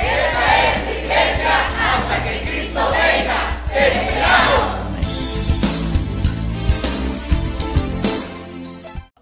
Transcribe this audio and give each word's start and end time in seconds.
Esta 0.00 0.44
es 0.66 0.98
iglesia 0.98 1.54
hasta 1.94 2.24
que 2.24 2.48
Cristo 2.48 2.80
venga. 2.90 3.62
¡Te! 3.72 4.08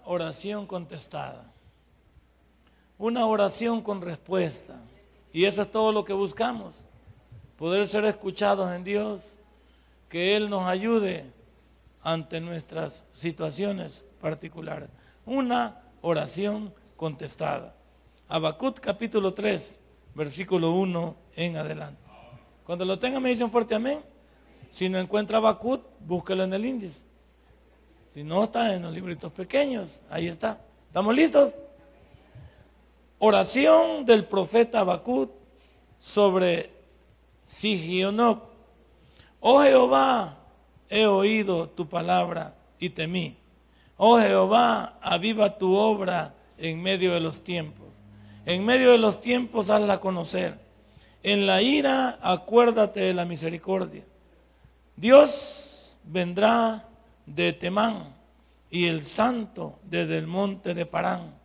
Oración 0.05 0.65
contestada. 0.65 1.51
Una 2.97 3.25
oración 3.25 3.81
con 3.81 4.01
respuesta. 4.01 4.75
Y 5.33 5.45
eso 5.45 5.61
es 5.61 5.69
todo 5.69 5.91
lo 5.91 6.05
que 6.05 6.13
buscamos. 6.13 6.75
Poder 7.57 7.87
ser 7.87 8.05
escuchados 8.05 8.71
en 8.73 8.83
Dios. 8.83 9.39
Que 10.09 10.37
Él 10.37 10.49
nos 10.49 10.65
ayude 10.67 11.25
ante 12.01 12.39
nuestras 12.39 13.03
situaciones 13.11 14.05
particulares. 14.21 14.89
Una 15.25 15.81
oración 16.01 16.73
contestada. 16.95 17.75
Habacuc 18.29 18.79
capítulo 18.79 19.33
3 19.33 19.79
versículo 20.17 20.71
1 20.71 21.15
en 21.35 21.57
adelante. 21.57 22.01
Cuando 22.65 22.83
lo 22.83 22.97
tenga 22.97 23.19
me 23.19 23.29
dicen 23.29 23.51
fuerte 23.51 23.75
amén. 23.75 24.01
Si 24.71 24.89
no 24.89 24.97
encuentra 24.97 25.39
Bacut, 25.39 25.85
búsquelo 25.99 26.43
en 26.43 26.53
el 26.53 26.65
índice. 26.65 27.03
Si 28.09 28.23
no, 28.23 28.43
está 28.43 28.73
en 28.73 28.81
los 28.81 28.91
libritos 28.91 29.31
pequeños. 29.31 30.01
Ahí 30.09 30.27
está. 30.27 30.59
¿Estamos 30.87 31.15
listos? 31.15 31.53
Oración 33.19 34.05
del 34.05 34.25
profeta 34.25 34.83
Bacut 34.83 35.31
sobre 35.99 36.71
Sigionoc. 37.45 38.43
Oh 39.39 39.61
Jehová, 39.61 40.39
he 40.89 41.05
oído 41.05 41.69
tu 41.69 41.87
palabra 41.87 42.55
y 42.79 42.89
temí. 42.89 43.37
Oh 43.97 44.19
Jehová, 44.19 44.97
aviva 45.01 45.57
tu 45.57 45.75
obra 45.75 46.33
en 46.57 46.81
medio 46.81 47.13
de 47.13 47.19
los 47.19 47.41
tiempos. 47.43 47.86
En 48.47 48.63
medio 48.63 48.91
de 48.93 48.97
los 48.97 49.19
tiempos 49.19 49.69
hazla 49.69 49.99
conocer. 49.99 50.57
En 51.21 51.45
la 51.45 51.61
ira 51.61 52.17
acuérdate 52.21 53.01
de 53.01 53.13
la 53.13 53.25
misericordia. 53.25 54.05
Dios 54.95 55.97
vendrá 56.05 56.87
de 57.25 57.51
Temán 57.51 58.15
y 58.71 58.85
el 58.85 59.03
santo 59.03 59.77
desde 59.83 60.17
el 60.17 60.27
monte 60.27 60.73
de 60.73 60.85
Parán. 60.85 61.35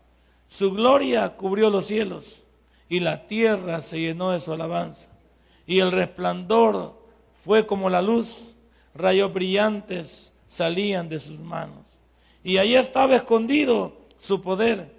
Su 0.47 0.73
gloria 0.75 1.31
cubrió 1.31 1.71
los 1.71 1.87
cielos 1.87 2.47
y 2.89 3.01
la 3.01 3.27
tierra 3.27 3.83
se 3.83 3.99
llenó 3.99 4.31
de 4.31 4.39
su 4.39 4.53
alabanza. 4.53 5.11
Y 5.67 5.81
el 5.81 5.91
resplandor 5.91 6.97
fue 7.45 7.67
como 7.67 7.91
la 7.91 8.01
luz, 8.01 8.57
rayos 8.95 9.35
brillantes 9.35 10.35
salían 10.47 11.09
de 11.09 11.19
sus 11.19 11.41
manos. 11.41 11.99
Y 12.45 12.59
allí 12.59 12.77
estaba 12.77 13.17
escondido 13.17 13.93
su 14.21 14.41
poder 14.41 14.95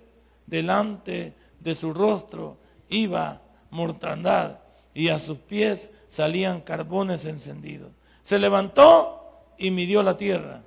delante 0.47 1.33
de 1.63 1.75
su 1.75 1.93
rostro 1.93 2.57
iba 2.89 3.41
mortandad 3.71 4.59
y 4.93 5.09
a 5.09 5.17
sus 5.17 5.37
pies 5.37 5.89
salían 6.07 6.61
carbones 6.61 7.25
encendidos. 7.25 7.91
Se 8.21 8.37
levantó 8.37 9.53
y 9.57 9.71
midió 9.71 10.03
la 10.03 10.17
tierra, 10.17 10.63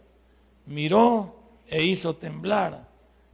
miró 0.67 1.37
e 1.67 1.85
hizo 1.85 2.17
temblar 2.17 2.89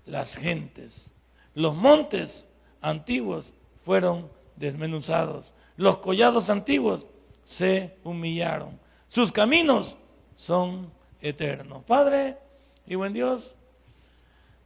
las 0.07 0.37
gentes. 0.37 1.15
Los 1.55 1.75
montes 1.75 2.49
antiguos 2.81 3.55
fueron 3.83 4.31
desmenuzados, 4.57 5.55
los 5.77 5.99
collados 5.99 6.51
antiguos 6.51 7.07
se 7.45 7.97
humillaron, 8.05 8.79
sus 9.09 9.33
caminos 9.33 9.97
son 10.35 10.91
eternos. 11.21 11.83
Padre 11.85 12.39
y 12.87 12.95
buen 12.95 13.13
Dios, 13.13 13.57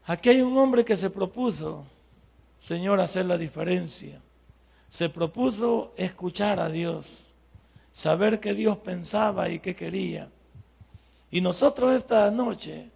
aquí 0.04 0.30
hay 0.30 0.40
un 0.40 0.56
hombre 0.56 0.84
que 0.84 0.96
se 0.96 1.10
propuso 1.10 1.84
Señor, 2.58 3.00
hacer 3.00 3.26
la 3.26 3.38
diferencia. 3.38 4.20
Se 4.88 5.08
propuso 5.08 5.92
escuchar 5.96 6.58
a 6.58 6.68
Dios, 6.68 7.34
saber 7.92 8.40
qué 8.40 8.54
Dios 8.54 8.78
pensaba 8.78 9.48
y 9.48 9.58
qué 9.58 9.74
quería. 9.74 10.30
Y 11.30 11.40
nosotros 11.40 11.92
esta 11.92 12.30
noche 12.30 12.90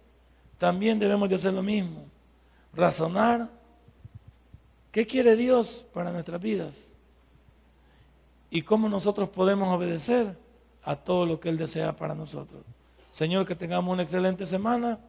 también 0.57 0.99
debemos 0.99 1.29
de 1.29 1.35
hacer 1.35 1.53
lo 1.53 1.63
mismo, 1.63 2.05
razonar 2.73 3.49
qué 4.91 5.05
quiere 5.05 5.35
Dios 5.35 5.85
para 5.93 6.11
nuestras 6.11 6.41
vidas 6.41 6.93
y 8.49 8.61
cómo 8.61 8.89
nosotros 8.89 9.29
podemos 9.29 9.69
obedecer 9.69 10.37
a 10.83 10.95
todo 10.95 11.25
lo 11.25 11.39
que 11.39 11.49
Él 11.49 11.57
desea 11.57 11.95
para 11.95 12.15
nosotros. 12.15 12.63
Señor, 13.11 13.45
que 13.45 13.55
tengamos 13.55 13.91
una 13.91 14.03
excelente 14.03 14.45
semana 14.45 14.99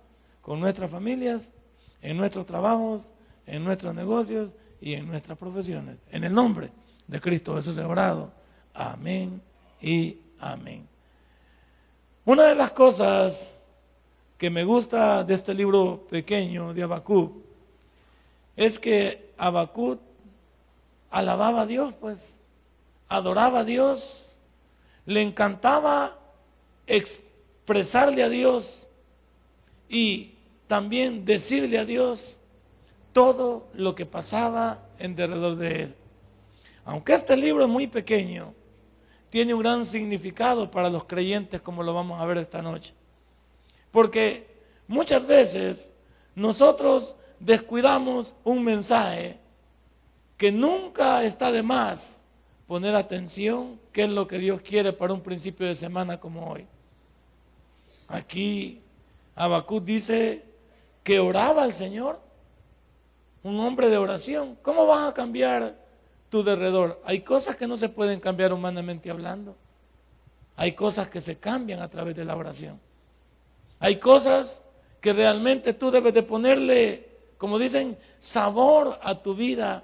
con 0.40 0.60
nuestras 0.60 0.90
familias, 0.90 1.52
en 2.00 2.16
nuestros 2.16 2.46
trabajos 2.46 3.12
en 3.46 3.64
nuestros 3.64 3.94
negocios 3.94 4.54
y 4.80 4.94
en 4.94 5.06
nuestras 5.06 5.38
profesiones. 5.38 5.96
En 6.10 6.24
el 6.24 6.32
nombre 6.32 6.70
de 7.06 7.20
Cristo 7.20 7.56
Jesús 7.56 7.78
he 7.78 7.82
orado. 7.82 8.32
Amén 8.74 9.40
y 9.80 10.18
amén. 10.38 10.88
Una 12.24 12.44
de 12.44 12.54
las 12.54 12.72
cosas 12.72 13.56
que 14.38 14.50
me 14.50 14.64
gusta 14.64 15.24
de 15.24 15.34
este 15.34 15.54
libro 15.54 16.06
pequeño 16.10 16.74
de 16.74 16.82
Habacuc 16.82 17.32
es 18.56 18.78
que 18.78 19.32
Habacuc 19.38 20.00
alababa 21.10 21.62
a 21.62 21.66
Dios, 21.66 21.94
pues 22.00 22.40
adoraba 23.08 23.60
a 23.60 23.64
Dios, 23.64 24.38
le 25.06 25.22
encantaba 25.22 26.18
expresarle 26.86 28.22
a 28.22 28.28
Dios 28.28 28.88
y 29.88 30.34
también 30.66 31.24
decirle 31.24 31.78
a 31.78 31.84
Dios 31.84 32.40
todo 33.12 33.68
lo 33.74 33.94
que 33.94 34.06
pasaba 34.06 34.86
en 34.98 35.14
derredor 35.14 35.56
de 35.56 35.82
él. 35.82 35.94
Aunque 36.84 37.14
este 37.14 37.36
libro 37.36 37.62
es 37.62 37.68
muy 37.68 37.86
pequeño, 37.86 38.54
tiene 39.30 39.54
un 39.54 39.62
gran 39.62 39.84
significado 39.84 40.70
para 40.70 40.90
los 40.90 41.04
creyentes 41.04 41.60
como 41.60 41.82
lo 41.82 41.94
vamos 41.94 42.20
a 42.20 42.26
ver 42.26 42.38
esta 42.38 42.60
noche. 42.60 42.94
Porque 43.90 44.46
muchas 44.88 45.26
veces 45.26 45.94
nosotros 46.34 47.16
descuidamos 47.38 48.34
un 48.44 48.64
mensaje 48.64 49.38
que 50.36 50.50
nunca 50.50 51.24
está 51.24 51.52
de 51.52 51.62
más 51.62 52.24
poner 52.66 52.94
atención 52.94 53.78
qué 53.92 54.04
es 54.04 54.08
lo 54.08 54.26
que 54.26 54.38
Dios 54.38 54.60
quiere 54.60 54.92
para 54.92 55.12
un 55.12 55.20
principio 55.20 55.66
de 55.66 55.74
semana 55.74 56.18
como 56.18 56.50
hoy. 56.50 56.66
Aquí 58.08 58.82
Habacuc 59.34 59.84
dice 59.84 60.44
que 61.02 61.20
oraba 61.20 61.62
al 61.62 61.72
Señor 61.72 62.20
un 63.42 63.58
hombre 63.60 63.88
de 63.88 63.98
oración. 63.98 64.56
¿Cómo 64.62 64.86
vas 64.86 65.08
a 65.08 65.14
cambiar 65.14 65.76
tu 66.28 66.42
derredor? 66.42 67.00
Hay 67.04 67.20
cosas 67.20 67.56
que 67.56 67.66
no 67.66 67.76
se 67.76 67.88
pueden 67.88 68.20
cambiar 68.20 68.52
humanamente 68.52 69.10
hablando. 69.10 69.56
Hay 70.56 70.72
cosas 70.72 71.08
que 71.08 71.20
se 71.20 71.38
cambian 71.38 71.80
a 71.80 71.88
través 71.88 72.14
de 72.14 72.24
la 72.24 72.36
oración. 72.36 72.78
Hay 73.80 73.96
cosas 73.96 74.62
que 75.00 75.12
realmente 75.12 75.74
tú 75.74 75.90
debes 75.90 76.14
de 76.14 76.22
ponerle, 76.22 77.08
como 77.36 77.58
dicen, 77.58 77.98
sabor 78.18 78.98
a 79.02 79.20
tu 79.20 79.34
vida, 79.34 79.82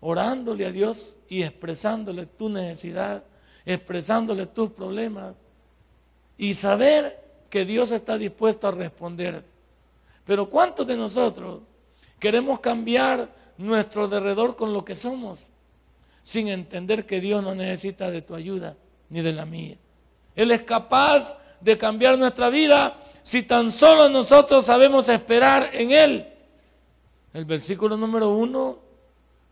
orándole 0.00 0.66
a 0.66 0.72
Dios 0.72 1.16
y 1.28 1.42
expresándole 1.42 2.26
tu 2.26 2.48
necesidad, 2.48 3.22
expresándole 3.64 4.46
tus 4.46 4.70
problemas 4.70 5.34
y 6.36 6.54
saber 6.54 7.22
que 7.50 7.64
Dios 7.64 7.92
está 7.92 8.18
dispuesto 8.18 8.66
a 8.66 8.72
responder. 8.72 9.44
Pero 10.24 10.48
¿cuántos 10.48 10.86
de 10.86 10.96
nosotros 10.96 11.60
Queremos 12.18 12.60
cambiar 12.60 13.28
nuestro 13.56 14.08
derredor 14.08 14.56
con 14.56 14.72
lo 14.72 14.84
que 14.84 14.94
somos, 14.94 15.50
sin 16.22 16.48
entender 16.48 17.06
que 17.06 17.20
Dios 17.20 17.42
no 17.42 17.54
necesita 17.54 18.10
de 18.10 18.22
tu 18.22 18.34
ayuda 18.34 18.76
ni 19.10 19.22
de 19.22 19.32
la 19.32 19.46
mía. 19.46 19.76
Él 20.36 20.50
es 20.50 20.62
capaz 20.62 21.36
de 21.60 21.76
cambiar 21.76 22.18
nuestra 22.18 22.48
vida 22.48 22.96
si 23.22 23.42
tan 23.42 23.72
solo 23.72 24.08
nosotros 24.08 24.64
sabemos 24.64 25.08
esperar 25.08 25.70
en 25.72 25.90
Él. 25.90 26.28
El 27.34 27.44
versículo 27.44 27.96
número 27.96 28.30
uno, 28.30 28.78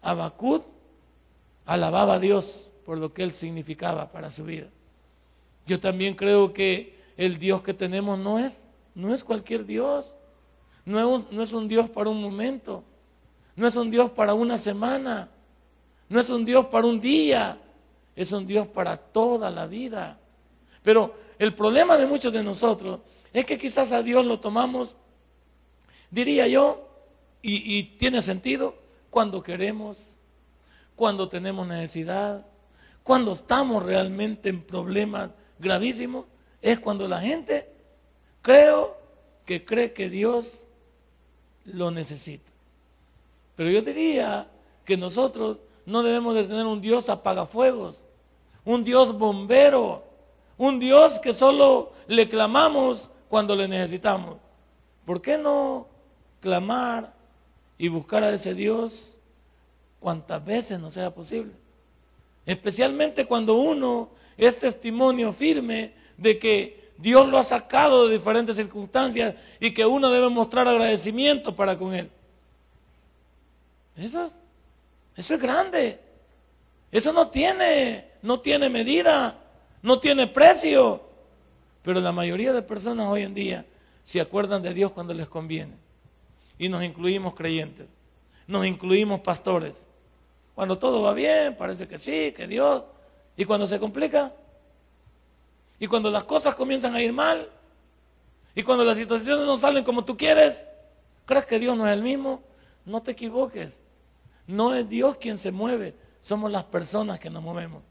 Abacut 0.02 0.64
alababa 1.64 2.14
a 2.14 2.18
Dios 2.18 2.70
por 2.84 2.98
lo 2.98 3.12
que 3.12 3.22
Él 3.22 3.32
significaba 3.32 4.10
para 4.10 4.30
su 4.30 4.44
vida. 4.44 4.68
Yo 5.66 5.80
también 5.80 6.14
creo 6.14 6.52
que 6.52 6.96
el 7.16 7.38
Dios 7.38 7.62
que 7.62 7.74
tenemos 7.74 8.18
no 8.18 8.38
es, 8.38 8.62
no 8.94 9.12
es 9.12 9.24
cualquier 9.24 9.66
Dios. 9.66 10.15
No 10.86 11.18
es, 11.42 11.52
un, 11.52 11.66
Dios 11.66 11.90
para 11.90 12.08
un 12.08 12.22
momento, 12.22 12.84
no 13.56 13.66
es 13.66 13.74
un 13.74 13.90
Dios 13.90 14.08
para 14.12 14.34
una 14.34 14.56
semana, 14.56 15.28
No 16.08 16.20
es 16.20 16.30
un 16.30 16.44
Dios 16.44 16.66
para 16.66 16.86
un 16.86 17.00
día, 17.00 17.58
es 18.14 18.30
un 18.30 18.46
Dios 18.46 18.68
para 18.68 18.96
toda 18.96 19.50
la 19.50 19.66
vida. 19.66 20.16
Pero 20.84 21.12
el 21.36 21.52
problema 21.52 21.98
de 21.98 22.06
muchos 22.06 22.32
de 22.32 22.44
nosotros 22.44 23.00
es 23.32 23.44
que 23.44 23.58
quizás 23.58 23.90
a 23.90 24.04
Dios 24.04 24.24
lo 24.24 24.38
tomamos, 24.38 24.94
diría 26.08 26.46
yo, 26.46 26.88
y, 27.42 27.78
y 27.78 27.82
tiene 27.98 28.22
sentido, 28.22 28.76
cuando 29.10 29.42
queremos, 29.42 30.12
cuando 30.94 31.28
tenemos 31.28 31.66
necesidad, 31.66 32.46
cuando 33.02 33.32
estamos 33.32 33.82
realmente 33.82 34.48
en 34.50 34.62
problemas 34.62 35.30
gravísimos, 35.58 36.26
es 36.62 36.78
cuando 36.78 37.08
la 37.08 37.20
gente, 37.20 37.68
creo 38.42 38.96
que 39.44 39.64
cree 39.64 39.92
que 39.92 40.08
Dios 40.08 40.65
lo 41.66 41.90
necesita. 41.90 42.50
Pero 43.56 43.70
yo 43.70 43.82
diría 43.82 44.48
que 44.84 44.96
nosotros 44.96 45.58
no 45.84 46.02
debemos 46.02 46.34
de 46.34 46.44
tener 46.44 46.66
un 46.66 46.80
Dios 46.80 47.08
apagafuegos, 47.08 48.00
un 48.64 48.84
Dios 48.84 49.16
bombero, 49.16 50.04
un 50.58 50.78
Dios 50.78 51.18
que 51.20 51.34
solo 51.34 51.92
le 52.06 52.28
clamamos 52.28 53.10
cuando 53.28 53.54
le 53.54 53.68
necesitamos. 53.68 54.36
¿Por 55.04 55.22
qué 55.22 55.38
no 55.38 55.86
clamar 56.40 57.12
y 57.78 57.88
buscar 57.88 58.24
a 58.24 58.34
ese 58.34 58.54
Dios 58.54 59.16
cuantas 60.00 60.44
veces 60.44 60.80
no 60.80 60.90
sea 60.90 61.14
posible? 61.14 61.52
Especialmente 62.44 63.26
cuando 63.26 63.54
uno 63.54 64.08
es 64.36 64.58
testimonio 64.58 65.32
firme 65.32 65.92
de 66.16 66.38
que 66.38 66.85
Dios 66.98 67.28
lo 67.28 67.38
ha 67.38 67.42
sacado 67.42 68.08
de 68.08 68.16
diferentes 68.16 68.56
circunstancias 68.56 69.34
y 69.60 69.72
que 69.72 69.84
uno 69.84 70.10
debe 70.10 70.28
mostrar 70.28 70.66
agradecimiento 70.66 71.54
para 71.54 71.76
con 71.76 71.94
Él. 71.94 72.10
Eso 73.96 74.30
es, 75.16 75.40
grande. 75.40 76.00
Eso 76.92 77.12
no 77.12 77.28
tiene, 77.28 78.10
no 78.22 78.40
tiene 78.40 78.68
medida, 78.68 79.38
no 79.82 79.98
tiene 79.98 80.26
precio. 80.26 81.02
Pero 81.82 82.00
la 82.00 82.12
mayoría 82.12 82.52
de 82.52 82.62
personas 82.62 83.08
hoy 83.08 83.22
en 83.22 83.34
día 83.34 83.64
se 84.02 84.20
acuerdan 84.20 84.62
de 84.62 84.74
Dios 84.74 84.92
cuando 84.92 85.14
les 85.14 85.28
conviene. 85.28 85.74
Y 86.58 86.68
nos 86.68 86.82
incluimos 86.82 87.34
creyentes, 87.34 87.86
nos 88.46 88.64
incluimos 88.64 89.20
pastores. 89.20 89.86
Cuando 90.54 90.78
todo 90.78 91.02
va 91.02 91.12
bien, 91.12 91.54
parece 91.56 91.86
que 91.86 91.98
sí, 91.98 92.32
que 92.32 92.46
Dios. 92.46 92.82
Y 93.36 93.44
cuando 93.44 93.66
se 93.66 93.78
complica, 93.78 94.32
y 95.78 95.86
cuando 95.86 96.10
las 96.10 96.24
cosas 96.24 96.54
comienzan 96.54 96.94
a 96.94 97.02
ir 97.02 97.12
mal, 97.12 97.50
y 98.54 98.62
cuando 98.62 98.84
las 98.84 98.96
situaciones 98.96 99.44
no 99.44 99.56
salen 99.58 99.84
como 99.84 100.04
tú 100.04 100.16
quieres, 100.16 100.66
¿crees 101.26 101.44
que 101.44 101.58
Dios 101.58 101.76
no 101.76 101.86
es 101.86 101.92
el 101.92 102.02
mismo? 102.02 102.42
No 102.86 103.02
te 103.02 103.10
equivoques. 103.10 103.78
No 104.46 104.74
es 104.74 104.88
Dios 104.88 105.16
quien 105.16 105.38
se 105.38 105.50
mueve, 105.50 105.94
somos 106.20 106.50
las 106.50 106.64
personas 106.64 107.18
que 107.18 107.28
nos 107.28 107.42
movemos. 107.42 107.82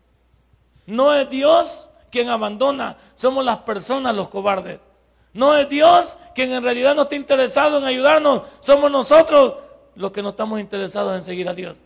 No 0.87 1.13
es 1.13 1.29
Dios 1.29 1.89
quien 2.09 2.29
abandona, 2.29 2.97
somos 3.13 3.43
las 3.43 3.57
personas 3.57 4.15
los 4.15 4.29
cobardes. 4.29 4.79
No 5.33 5.55
es 5.55 5.67
Dios 5.67 6.15
quien 6.33 6.53
en 6.53 6.63
realidad 6.63 6.95
no 6.95 7.03
está 7.03 7.15
interesado 7.15 7.77
en 7.77 7.83
ayudarnos, 7.83 8.43
somos 8.61 8.89
nosotros 8.89 9.55
los 9.95 10.11
que 10.11 10.21
no 10.21 10.29
estamos 10.29 10.59
interesados 10.59 11.15
en 11.15 11.23
seguir 11.23 11.49
a 11.49 11.53
Dios. 11.53 11.77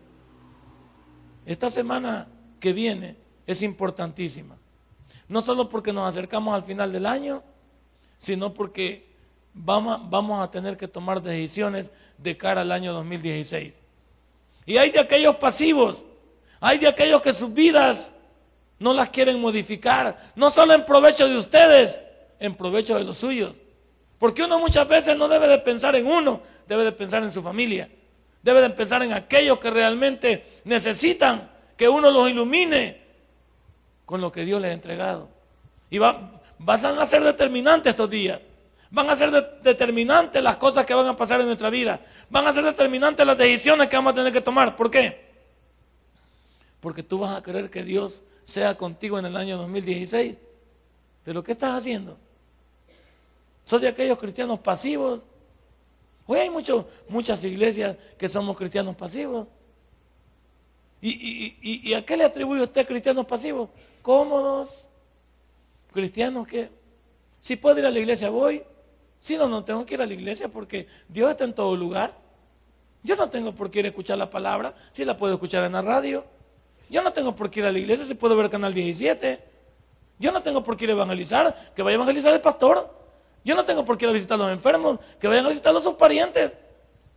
Esta 1.48 1.70
semana 1.72 2.28
que 2.60 2.74
viene 2.74 3.18
es 3.48 3.64
importantísima. 3.64 4.59
No 5.30 5.42
solo 5.42 5.70
porque 5.70 5.94
nos 5.94 6.10
acercamos 6.10 6.54
al 6.54 6.64
final 6.64 6.92
del 6.92 7.06
año, 7.06 7.44
sino 8.18 8.54
porque 8.54 9.08
vamos, 9.54 10.42
a 10.42 10.52
tener 10.52 10.78
que 10.78 10.88
tomar 10.88 11.22
decisiones 11.22 11.92
de 12.18 12.38
cara 12.38 12.62
al 12.62 12.72
año 12.72 12.94
2016. 12.94 13.80
Y 14.66 14.78
hay 14.78 14.92
de 14.92 15.00
aquellos 15.00 15.36
pasivos, 15.36 16.06
hay 16.60 16.78
de 16.78 16.88
aquellos 16.88 17.22
que 17.22 17.34
sus 17.34 17.54
vidas 17.54 18.12
no 18.78 18.94
las 18.94 19.10
quieren 19.10 19.40
modificar, 19.40 20.18
no 20.36 20.50
solo 20.50 20.74
en 20.74 20.86
provecho 20.86 21.28
de 21.28 21.38
ustedes, 21.38 22.00
en 22.40 22.56
provecho 22.56 22.98
de 22.98 23.04
los 23.04 23.18
suyos. 23.18 23.54
Porque 24.18 24.44
uno 24.44 24.60
muchas 24.60 24.88
veces 24.88 25.18
no 25.18 25.28
debe 25.28 25.48
de 25.48 25.60
pensar 25.60 25.96
en 25.96 26.08
uno, 26.08 26.42
debe 26.68 26.84
de 26.84 26.92
pensar 26.92 27.24
en 27.24 27.32
su 27.32 27.42
familia, 27.42 27.90
debe 28.42 28.62
de 28.62 28.70
pensar 28.70 29.02
en 29.04 29.14
aquellos 29.14 29.60
que 29.60 29.70
realmente 29.72 30.62
necesitan 30.66 31.50
que 31.78 31.88
uno 31.88 32.12
los 32.12 32.30
ilumine, 32.30 32.99
con 34.10 34.22
lo 34.22 34.32
que 34.32 34.44
Dios 34.44 34.60
les 34.60 34.72
ha 34.72 34.74
entregado. 34.74 35.30
Y 35.92 36.00
va, 36.00 36.42
van 36.58 36.98
a 36.98 37.06
ser 37.06 37.24
determinantes 37.24 37.92
estos 37.92 38.10
días. 38.10 38.42
Van 38.90 39.08
a 39.08 39.16
ser 39.16 39.30
determinantes 39.62 40.42
las 40.42 40.58
cosas 40.58 40.84
que 40.84 40.96
van 40.96 41.06
a 41.06 41.16
pasar 41.16 41.40
en 41.42 41.46
nuestra 41.46 41.70
vida. 41.70 42.02
Van 42.28 42.48
a 42.48 42.52
ser 42.52 42.64
determinantes 42.64 43.24
las 43.24 43.38
decisiones 43.38 43.88
que 43.88 43.96
vamos 43.96 44.14
a 44.14 44.16
tener 44.16 44.34
que 44.34 44.42
tomar. 44.42 44.76
¿Por 44.76 44.90
qué? 44.90 45.30
Porque 46.80 47.04
tú 47.04 47.20
vas 47.20 47.38
a 47.38 47.44
querer 47.44 47.70
que 47.70 47.84
Dios 47.84 48.24
sea 48.46 48.76
contigo 48.76 49.20
en 49.20 49.28
el 49.28 49.38
año 49.38 49.58
2016. 49.58 50.42
Pero 51.24 51.44
¿qué 51.44 51.52
estás 51.52 51.78
haciendo? 51.78 52.18
¿Sos 53.64 53.80
de 53.80 53.90
aquellos 53.90 54.18
cristianos 54.18 54.58
pasivos? 54.58 55.22
Hoy 56.26 56.40
hay 56.40 56.50
muchas 56.50 57.44
iglesias 57.44 57.96
que 58.18 58.28
somos 58.28 58.58
cristianos 58.58 58.96
pasivos. 58.96 59.46
¿Y, 61.00 61.56
y, 61.62 61.94
a 61.94 62.04
qué 62.04 62.18
le 62.18 62.24
atribuye 62.24 62.64
usted 62.64 62.88
cristianos 62.88 63.28
pasivos? 63.28 63.70
Cómodos, 64.10 64.88
cristianos 65.94 66.48
que, 66.48 66.72
si 67.40 67.56
puedo 67.56 67.78
ir 67.78 67.86
a 67.86 67.92
la 67.92 68.00
iglesia 68.00 68.32
voy, 68.32 68.64
si 69.20 69.38
no, 69.38 69.48
no 69.48 69.64
tengo 69.64 69.86
que 69.86 69.94
ir 69.94 70.02
a 70.02 70.08
la 70.08 70.14
iglesia 70.16 70.48
porque 70.48 70.88
Dios 71.08 71.30
está 71.30 71.44
en 71.44 71.54
todo 71.54 71.76
lugar. 71.76 72.16
Yo 73.04 73.16
no 73.16 73.30
tengo 73.30 73.54
por 73.54 73.70
qué 73.70 73.82
ir 73.82 73.86
a 73.86 73.90
escuchar 73.90 74.18
la 74.18 74.28
palabra, 74.28 74.74
si 74.92 75.06
la 75.06 75.16
puedo 75.16 75.36
escuchar 75.36 75.64
en 75.64 75.74
la 75.74 75.84
radio. 75.84 76.26
Yo 76.90 77.04
no 77.04 77.14
tengo 77.14 77.36
por 77.36 77.52
qué 77.52 77.60
ir 77.60 77.68
a 77.68 77.72
la 77.72 77.78
iglesia 77.78 78.04
si 78.04 78.16
puedo 78.16 78.36
ver 78.36 78.46
el 78.46 78.52
canal 78.52 78.74
17. 78.74 79.44
Yo 80.18 80.32
no 80.32 80.42
tengo 80.42 80.64
por 80.64 80.76
qué 80.76 80.86
ir 80.86 80.90
a 80.90 80.94
evangelizar, 80.94 81.74
que 81.76 81.84
vaya 81.84 81.94
a 81.94 81.98
evangelizar 81.98 82.34
el 82.34 82.42
pastor. 82.42 82.92
Yo 83.46 83.54
no 83.54 83.64
tengo 83.64 83.86
por 83.86 83.96
qué 83.96 84.06
ir 84.06 84.10
a 84.10 84.14
visitar 84.14 84.42
a 84.42 84.44
los 84.44 84.52
enfermos, 84.52 84.98
que 85.20 85.28
vayan 85.28 85.46
a 85.46 85.50
visitar 85.50 85.76
a 85.76 85.82
sus 85.82 85.94
parientes. 85.94 86.52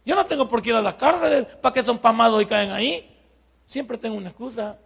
Yo 0.04 0.14
no 0.14 0.26
tengo 0.26 0.46
por 0.46 0.60
qué 0.60 0.68
ir 0.68 0.76
a 0.76 0.82
las 0.82 0.96
cárceles, 0.96 1.46
para 1.62 1.72
que 1.72 1.82
son 1.82 1.96
pamados 1.96 2.42
y 2.42 2.44
caen 2.44 2.70
ahí. 2.70 3.18
Siempre 3.64 3.96
tengo 3.96 4.14
una 4.14 4.28
excusa. 4.28 4.76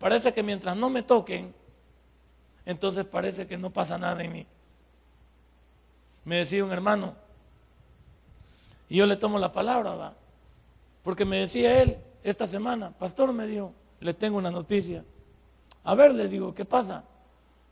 Parece 0.00 0.32
que 0.32 0.42
mientras 0.42 0.74
no 0.78 0.88
me 0.88 1.02
toquen, 1.02 1.54
entonces 2.64 3.04
parece 3.04 3.46
que 3.46 3.58
no 3.58 3.70
pasa 3.70 3.98
nada 3.98 4.24
en 4.24 4.32
mí. 4.32 4.46
Me 6.24 6.36
decía 6.36 6.64
un 6.64 6.72
hermano, 6.72 7.14
y 8.88 8.96
yo 8.96 9.06
le 9.06 9.16
tomo 9.16 9.38
la 9.38 9.52
palabra, 9.52 9.94
¿va? 9.94 10.14
porque 11.04 11.26
me 11.26 11.40
decía 11.40 11.82
él 11.82 11.98
esta 12.24 12.46
semana, 12.46 12.90
pastor 12.90 13.32
me 13.34 13.46
dijo, 13.46 13.74
le 14.00 14.14
tengo 14.14 14.38
una 14.38 14.50
noticia. 14.50 15.04
A 15.84 15.94
ver, 15.94 16.14
le 16.14 16.28
digo, 16.28 16.54
¿qué 16.54 16.64
pasa? 16.64 17.04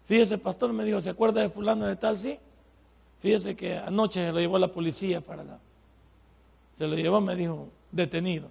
Fíjese, 0.07 0.37
pastor 0.37 0.73
me 0.75 0.85
dijo, 0.85 1.01
¿se 1.01 1.11
acuerda 1.11 1.41
de 1.41 1.49
fulano 1.49 1.87
de 1.87 1.97
tal? 1.97 2.19
Sí. 2.19 2.39
Fíjese 3.21 3.57
que 3.57 3.77
anoche 3.77 4.27
se 4.27 4.33
lo 4.33 4.39
llevó 4.39 4.59
la 4.59 4.73
policía 4.73 5.23
para 5.23 5.45
la... 5.45 5.59
Se 6.77 6.87
lo 6.87 6.95
llevó, 6.95 7.21
me 7.23 7.35
dijo, 7.35 7.69
detenido. 7.91 8.49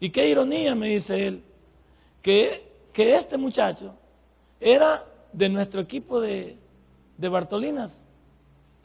Y 0.00 0.10
qué 0.10 0.28
ironía, 0.28 0.74
me 0.74 0.88
dice 0.88 1.26
él, 1.26 1.42
que 2.20 2.69
que 2.92 3.16
este 3.16 3.36
muchacho 3.36 3.94
era 4.60 5.04
de 5.32 5.48
nuestro 5.48 5.80
equipo 5.80 6.20
de, 6.20 6.58
Bartolinas. 7.18 8.04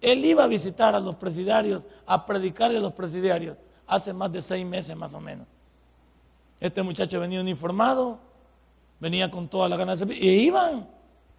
Él 0.01 0.23
iba 0.25 0.43
a 0.43 0.47
visitar 0.47 0.93
a 0.93 0.99
los 0.99 1.15
presidiarios, 1.15 1.83
a 2.05 2.25
predicarle 2.25 2.77
a 2.77 2.81
los 2.81 2.93
presidiarios, 2.93 3.57
hace 3.87 4.13
más 4.13 4.31
de 4.31 4.41
seis 4.41 4.65
meses 4.65 4.95
más 4.95 5.13
o 5.13 5.21
menos. 5.21 5.47
Este 6.59 6.83
muchacho 6.83 7.19
venía 7.19 7.39
uniformado, 7.41 8.19
venía 8.99 9.31
con 9.31 9.47
toda 9.47 9.69
la 9.69 9.77
ganas 9.77 9.99
de 9.99 10.05
servir, 10.05 10.23
y 10.23 10.29
iban, 10.45 10.87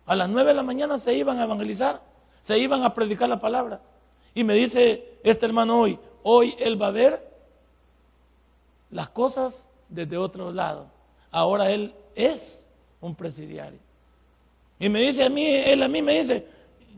a 0.06 0.16
las 0.16 0.28
nueve 0.28 0.50
de 0.50 0.54
la 0.54 0.62
mañana 0.62 0.98
se 0.98 1.14
iban 1.14 1.38
a 1.38 1.44
evangelizar, 1.44 2.02
se 2.40 2.58
iban 2.58 2.82
a 2.82 2.94
predicar 2.94 3.28
la 3.28 3.40
palabra. 3.40 3.80
Y 4.34 4.44
me 4.44 4.54
dice 4.54 5.18
este 5.22 5.46
hermano 5.46 5.78
hoy, 5.78 5.98
hoy 6.22 6.54
él 6.58 6.80
va 6.80 6.88
a 6.88 6.92
ver 6.92 7.36
las 8.90 9.08
cosas 9.08 9.68
desde 9.88 10.16
otro 10.16 10.52
lado. 10.52 10.86
Ahora 11.30 11.70
él 11.70 11.94
es 12.16 12.66
un 13.00 13.14
presidiario. 13.14 13.78
Y 14.80 14.88
me 14.88 15.00
dice 15.00 15.24
a 15.24 15.28
mí, 15.28 15.46
él 15.46 15.82
a 15.82 15.88
mí 15.88 16.02
me 16.02 16.18
dice, 16.18 16.46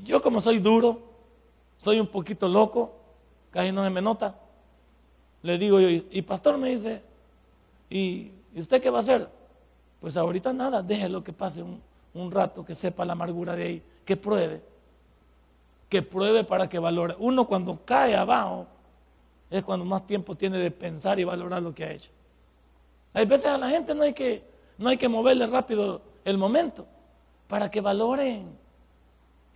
yo 0.04 0.22
como 0.22 0.40
soy 0.40 0.58
duro, 0.58 1.02
soy 1.76 2.00
un 2.00 2.06
poquito 2.06 2.48
loco, 2.48 2.94
casi 3.50 3.70
no 3.72 3.84
se 3.84 3.90
me 3.90 4.00
nota. 4.00 4.37
Le 5.42 5.58
digo 5.58 5.78
yo, 5.80 5.88
y 5.88 6.22
pastor 6.22 6.56
me 6.56 6.70
dice, 6.70 7.02
¿y, 7.90 8.30
usted 8.56 8.80
qué 8.80 8.90
va 8.90 8.98
a 8.98 9.00
hacer? 9.00 9.28
Pues 10.00 10.16
ahorita 10.16 10.52
nada, 10.52 10.82
déjelo 10.82 11.22
que 11.22 11.32
pase 11.32 11.62
un, 11.62 11.80
un 12.14 12.30
rato, 12.30 12.64
que 12.64 12.75
sepa 12.75 13.04
la 13.04 13.12
amargura 13.12 13.54
de 13.54 13.62
ahí, 13.64 13.82
que 14.04 14.16
pruebe, 14.16 14.62
que 15.88 16.02
pruebe 16.02 16.44
para 16.44 16.68
que 16.68 16.78
valore. 16.78 17.14
Uno 17.18 17.46
cuando 17.46 17.78
cae 17.84 18.16
abajo 18.16 18.66
es 19.50 19.62
cuando 19.64 19.84
más 19.84 20.06
tiempo 20.06 20.34
tiene 20.34 20.58
de 20.58 20.70
pensar 20.70 21.18
y 21.18 21.25
valorar 21.25 21.62
lo 21.62 21.75
que 21.75 21.84
ha 21.84 21.92
hecho. 21.92 22.10
Hay 23.14 23.25
veces 23.25 23.46
a 23.46 23.58
la 23.58 23.70
gente 23.70 23.94
no 23.94 24.02
hay 24.02 24.12
que 24.12 24.42
no 24.78 24.88
hay 24.88 24.97
que 24.97 25.08
moverle 25.08 25.47
rápido 25.47 26.00
el 26.25 26.38
momento 26.38 26.87
para 27.49 27.70
que 27.70 27.80
valoren. 27.80 28.47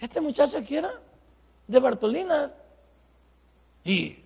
Este 0.00 0.20
muchacho 0.20 0.58
aquí 0.58 0.76
era 0.76 0.92
de 1.66 1.78
Bartolinas. 1.78 2.52
Y 3.84 4.16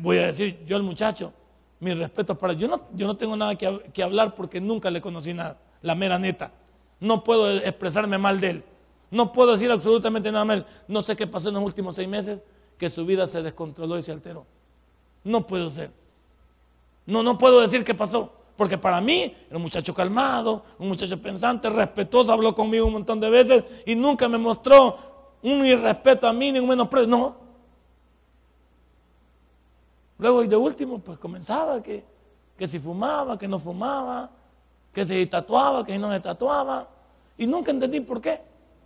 voy 0.00 0.18
a 0.18 0.26
decir, 0.26 0.64
yo 0.64 0.76
el 0.76 0.82
muchacho, 0.82 1.32
Mi 1.80 1.94
respeto 1.94 2.36
para 2.36 2.54
yo 2.54 2.66
no, 2.66 2.82
yo 2.94 3.06
no 3.06 3.16
tengo 3.16 3.36
nada 3.36 3.54
que, 3.54 3.90
que 3.92 4.02
hablar 4.02 4.34
porque 4.34 4.60
nunca 4.60 4.90
le 4.90 5.00
conocí 5.00 5.32
nada, 5.32 5.58
la 5.82 5.94
mera 5.94 6.18
neta. 6.18 6.50
No 6.98 7.22
puedo 7.22 7.50
expresarme 7.58 8.18
mal 8.18 8.40
de 8.40 8.50
él. 8.50 8.64
No 9.10 9.32
puedo 9.32 9.52
decir 9.52 9.70
absolutamente 9.70 10.30
nada 10.32 10.44
mal. 10.44 10.66
No 10.88 11.02
sé 11.02 11.14
qué 11.14 11.26
pasó 11.26 11.48
en 11.48 11.54
los 11.54 11.62
últimos 11.62 11.94
seis 11.94 12.08
meses, 12.08 12.44
que 12.78 12.90
su 12.90 13.06
vida 13.06 13.26
se 13.26 13.42
descontroló 13.42 13.96
y 13.96 14.02
se 14.02 14.12
alteró. 14.12 14.44
No 15.22 15.46
puedo 15.46 15.70
ser. 15.70 15.90
No, 17.06 17.22
no 17.22 17.38
puedo 17.38 17.60
decir 17.60 17.84
qué 17.84 17.94
pasó. 17.94 18.32
Porque 18.58 18.76
para 18.76 19.00
mí 19.00 19.32
era 19.46 19.56
un 19.56 19.62
muchacho 19.62 19.94
calmado, 19.94 20.64
un 20.80 20.88
muchacho 20.88 21.22
pensante, 21.22 21.70
respetuoso, 21.70 22.32
habló 22.32 22.56
conmigo 22.56 22.86
un 22.86 22.94
montón 22.94 23.20
de 23.20 23.30
veces 23.30 23.62
y 23.86 23.94
nunca 23.94 24.28
me 24.28 24.36
mostró 24.36 24.98
un 25.44 25.64
irrespeto 25.64 26.26
a 26.26 26.32
mí 26.32 26.50
ni 26.50 26.58
un 26.58 26.66
menosprecio. 26.66 27.06
No. 27.06 27.36
Luego 30.18 30.42
y 30.42 30.48
de 30.48 30.56
último, 30.56 30.98
pues 30.98 31.20
comenzaba 31.20 31.80
que, 31.80 32.04
que 32.58 32.66
si 32.66 32.80
fumaba, 32.80 33.38
que 33.38 33.46
no 33.46 33.60
fumaba, 33.60 34.28
que 34.92 35.06
se 35.06 35.24
tatuaba, 35.26 35.86
que 35.86 35.96
no 35.96 36.10
se 36.10 36.18
tatuaba. 36.18 36.88
Y 37.36 37.46
nunca 37.46 37.70
entendí 37.70 38.00
por 38.00 38.20
qué. 38.20 38.40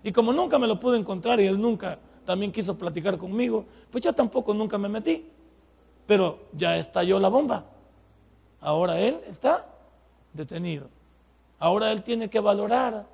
Y 0.05 0.13
como 0.13 0.35
nunca 0.35 0.59
me 0.59 0.67
lo 0.67 0.79
pude 0.79 0.99
encontrar 0.99 1.41
y 1.41 1.47
él 1.47 1.59
nunca 1.59 1.99
también 2.27 2.53
quiso 2.53 2.77
platicar 2.77 3.17
conmigo, 3.17 3.65
pues 3.91 4.05
yo 4.05 4.13
tampoco 4.13 4.53
nunca 4.53 4.77
me 4.77 4.91
metí. 4.91 5.27
Pero 6.07 6.41
ya 6.53 6.77
estalló 6.77 7.19
la 7.19 7.29
bomba. 7.29 7.72
Ahora 8.63 8.99
él 9.01 9.21
está 9.27 9.67
detenido. 10.33 10.89
Ahora 11.59 11.93
él 11.93 12.03
tiene 12.03 12.31
que 12.31 12.41
valorar 12.41 13.05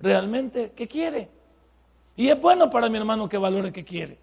realmente 0.00 0.72
qué 0.74 0.88
quiere. 0.88 1.28
Y 2.16 2.28
es 2.28 2.40
bueno 2.40 2.70
para 2.70 2.88
mi 2.88 2.96
hermano 2.96 3.28
que 3.28 3.36
valore 3.36 3.70
qué 3.70 3.84
quiere. 3.84 4.18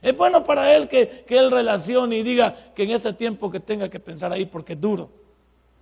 Es 0.00 0.16
bueno 0.16 0.42
para 0.44 0.74
él 0.74 0.88
que, 0.88 1.24
que 1.26 1.38
él 1.38 1.50
relacione 1.50 2.16
y 2.16 2.22
diga 2.22 2.72
que 2.74 2.84
en 2.84 2.90
ese 2.90 3.12
tiempo 3.12 3.50
que 3.50 3.60
tenga 3.60 3.88
que 3.88 4.00
pensar 4.00 4.32
ahí 4.32 4.46
porque 4.46 4.72
es 4.72 4.80
duro. 4.80 5.10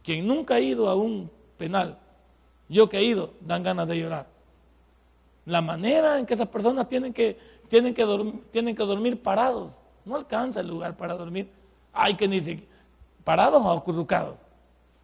Quien 0.02 0.26
nunca 0.26 0.56
ha 0.56 0.60
ido 0.60 0.88
a 0.88 0.96
un 0.96 1.30
penal, 1.56 1.98
yo 2.68 2.88
que 2.88 2.98
he 2.98 3.04
ido, 3.04 3.34
dan 3.40 3.62
ganas 3.62 3.86
de 3.86 3.98
llorar. 3.98 4.26
La 5.44 5.60
manera 5.60 6.18
en 6.18 6.26
que 6.26 6.34
esas 6.34 6.48
personas 6.48 6.88
tienen 6.88 7.12
que, 7.12 7.36
tienen 7.68 7.94
que, 7.94 8.02
dormir, 8.04 8.42
tienen 8.50 8.74
que 8.74 8.84
dormir 8.84 9.20
parados. 9.20 9.80
No 10.04 10.16
alcanza 10.16 10.60
el 10.60 10.68
lugar 10.68 10.96
para 10.96 11.14
dormir. 11.14 11.48
Hay 11.92 12.14
que 12.14 12.26
ni 12.26 12.40
siquiera 12.40 12.71
parados 13.24 13.62
o 13.64 13.70
acurrucados. 13.70 14.36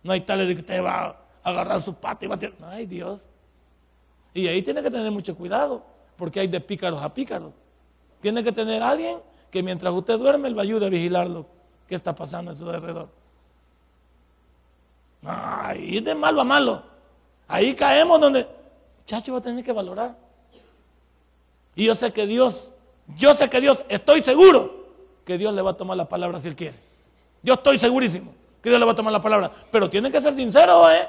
No 0.02 0.12
hay 0.12 0.20
tales 0.20 0.48
de 0.48 0.54
que 0.54 0.60
usted 0.60 0.82
va 0.82 1.16
a 1.42 1.50
agarrar 1.50 1.82
su 1.82 1.94
pata 1.94 2.24
y 2.24 2.28
va 2.28 2.36
a 2.36 2.38
tirar. 2.38 2.54
No 2.58 2.68
hay 2.68 2.86
Dios. 2.86 3.20
Y 4.34 4.46
ahí 4.46 4.62
tiene 4.62 4.82
que 4.82 4.90
tener 4.90 5.10
mucho 5.10 5.34
cuidado, 5.36 5.82
porque 6.16 6.40
hay 6.40 6.48
de 6.48 6.60
pícaros 6.60 7.02
a 7.02 7.12
pícaros. 7.12 7.52
Tiene 8.20 8.44
que 8.44 8.52
tener 8.52 8.82
alguien 8.82 9.18
que 9.50 9.62
mientras 9.62 9.92
usted 9.94 10.18
duerme, 10.18 10.48
él 10.48 10.58
va 10.58 10.62
a 10.62 10.88
vigilar 10.88 11.28
lo 11.28 11.46
que 11.88 11.94
está 11.94 12.14
pasando 12.14 12.50
en 12.50 12.56
su 12.56 12.68
alrededor. 12.68 13.08
Ahí 15.24 16.00
de 16.00 16.14
malo 16.14 16.40
a 16.40 16.44
malo. 16.44 16.82
Ahí 17.46 17.74
caemos 17.74 18.20
donde, 18.20 18.46
muchacho, 19.00 19.32
va 19.32 19.38
a 19.38 19.42
tener 19.42 19.64
que 19.64 19.72
valorar. 19.72 20.16
Y 21.74 21.84
yo 21.84 21.94
sé 21.94 22.12
que 22.12 22.26
Dios, 22.26 22.72
yo 23.16 23.32
sé 23.34 23.48
que 23.48 23.60
Dios, 23.60 23.82
estoy 23.88 24.20
seguro 24.20 24.86
que 25.24 25.38
Dios 25.38 25.54
le 25.54 25.62
va 25.62 25.70
a 25.70 25.76
tomar 25.76 25.96
la 25.96 26.08
palabra 26.08 26.40
si 26.40 26.48
Él 26.48 26.56
quiere. 26.56 26.87
Yo 27.48 27.54
estoy 27.54 27.78
segurísimo 27.78 28.34
que 28.62 28.68
Dios 28.68 28.78
le 28.78 28.84
va 28.84 28.92
a 28.92 28.94
tomar 28.94 29.10
la 29.10 29.22
palabra. 29.22 29.50
Pero 29.70 29.88
tienen 29.88 30.12
que 30.12 30.20
ser 30.20 30.34
sinceros, 30.34 30.92
¿eh? 30.92 31.08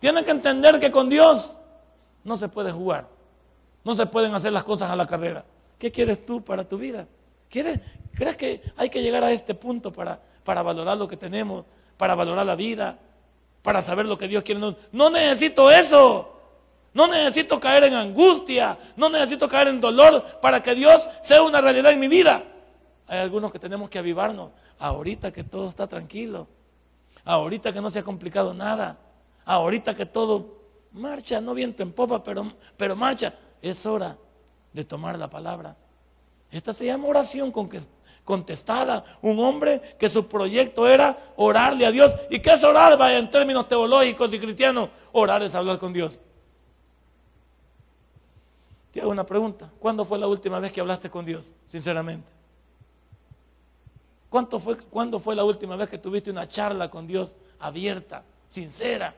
Tienen 0.00 0.24
que 0.24 0.32
entender 0.32 0.80
que 0.80 0.90
con 0.90 1.08
Dios 1.08 1.56
no 2.24 2.36
se 2.36 2.48
puede 2.48 2.72
jugar. 2.72 3.06
No 3.84 3.94
se 3.94 4.04
pueden 4.06 4.34
hacer 4.34 4.52
las 4.52 4.64
cosas 4.64 4.90
a 4.90 4.96
la 4.96 5.06
carrera. 5.06 5.44
¿Qué 5.78 5.92
quieres 5.92 6.26
tú 6.26 6.42
para 6.42 6.68
tu 6.68 6.76
vida? 6.76 7.06
¿Quieres, 7.48 7.78
¿Crees 8.16 8.36
que 8.36 8.62
hay 8.76 8.90
que 8.90 9.00
llegar 9.00 9.22
a 9.22 9.30
este 9.30 9.54
punto 9.54 9.92
para, 9.92 10.20
para 10.42 10.60
valorar 10.60 10.98
lo 10.98 11.06
que 11.06 11.16
tenemos, 11.16 11.66
para 11.96 12.16
valorar 12.16 12.44
la 12.44 12.56
vida, 12.56 12.98
para 13.62 13.80
saber 13.80 14.06
lo 14.06 14.18
que 14.18 14.26
Dios 14.26 14.42
quiere? 14.42 14.60
No, 14.60 14.74
no 14.90 15.08
necesito 15.08 15.70
eso. 15.70 16.36
No 16.94 17.06
necesito 17.06 17.60
caer 17.60 17.84
en 17.84 17.94
angustia. 17.94 18.76
No 18.96 19.08
necesito 19.08 19.48
caer 19.48 19.68
en 19.68 19.80
dolor 19.80 20.40
para 20.40 20.60
que 20.60 20.74
Dios 20.74 21.08
sea 21.22 21.44
una 21.44 21.60
realidad 21.60 21.92
en 21.92 22.00
mi 22.00 22.08
vida. 22.08 22.42
Hay 23.06 23.20
algunos 23.20 23.52
que 23.52 23.60
tenemos 23.60 23.88
que 23.88 24.00
avivarnos 24.00 24.50
ahorita 24.82 25.32
que 25.32 25.44
todo 25.44 25.68
está 25.68 25.86
tranquilo, 25.86 26.48
ahorita 27.24 27.72
que 27.72 27.80
no 27.80 27.88
se 27.88 28.00
ha 28.00 28.02
complicado 28.02 28.52
nada, 28.52 28.98
ahorita 29.44 29.94
que 29.94 30.06
todo 30.06 30.60
marcha, 30.90 31.40
no 31.40 31.54
viento 31.54 31.84
en 31.84 31.92
popa, 31.92 32.24
pero, 32.24 32.52
pero 32.76 32.96
marcha, 32.96 33.32
es 33.62 33.86
hora 33.86 34.18
de 34.72 34.84
tomar 34.84 35.16
la 35.16 35.30
palabra. 35.30 35.76
Esta 36.50 36.74
se 36.74 36.84
llama 36.84 37.06
oración 37.06 37.52
contestada. 38.24 39.04
Un 39.22 39.38
hombre 39.38 39.80
que 39.98 40.08
su 40.08 40.26
proyecto 40.26 40.88
era 40.88 41.32
orarle 41.36 41.86
a 41.86 41.92
Dios. 41.92 42.16
¿Y 42.28 42.40
qué 42.40 42.50
es 42.50 42.64
orar? 42.64 42.98
Vaya, 42.98 43.18
en 43.18 43.30
términos 43.30 43.68
teológicos 43.68 44.34
y 44.34 44.40
cristianos, 44.40 44.88
orar 45.12 45.42
es 45.44 45.54
hablar 45.54 45.78
con 45.78 45.92
Dios. 45.92 46.20
Te 48.90 49.00
hago 49.00 49.12
una 49.12 49.24
pregunta. 49.24 49.70
¿Cuándo 49.78 50.04
fue 50.04 50.18
la 50.18 50.26
última 50.26 50.58
vez 50.58 50.72
que 50.72 50.80
hablaste 50.80 51.08
con 51.08 51.24
Dios? 51.24 51.52
Sinceramente. 51.68 52.41
Fue, 54.60 54.76
¿Cuándo 54.78 55.20
fue 55.20 55.34
la 55.36 55.44
última 55.44 55.76
vez 55.76 55.88
que 55.88 55.98
tuviste 55.98 56.30
una 56.30 56.48
charla 56.48 56.90
con 56.90 57.06
Dios 57.06 57.36
abierta, 57.58 58.24
sincera? 58.48 59.14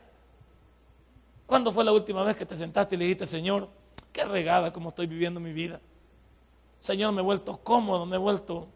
¿Cuándo 1.47 1.73
fue 1.73 1.85
la 1.85 1.92
última 1.92 2.25
vez 2.25 2.37
que 2.37 2.44
te 2.44 2.56
sentaste 2.56 2.94
y 2.94 2.99
le 2.99 3.04
dijiste, 3.04 3.26
Señor, 3.26 3.68
qué 4.12 4.25
regada 4.25 4.73
como 4.73 4.88
estoy 4.88 5.06
viviendo 5.06 5.38
mi 5.38 5.52
vida? 5.52 5.80
Señor, 6.80 7.12
me 7.12 7.21
he 7.21 7.25
vuelto 7.25 7.56
cómodo, 7.59 8.06
me 8.06 8.16
he 8.16 8.18
vuelto, 8.18 8.66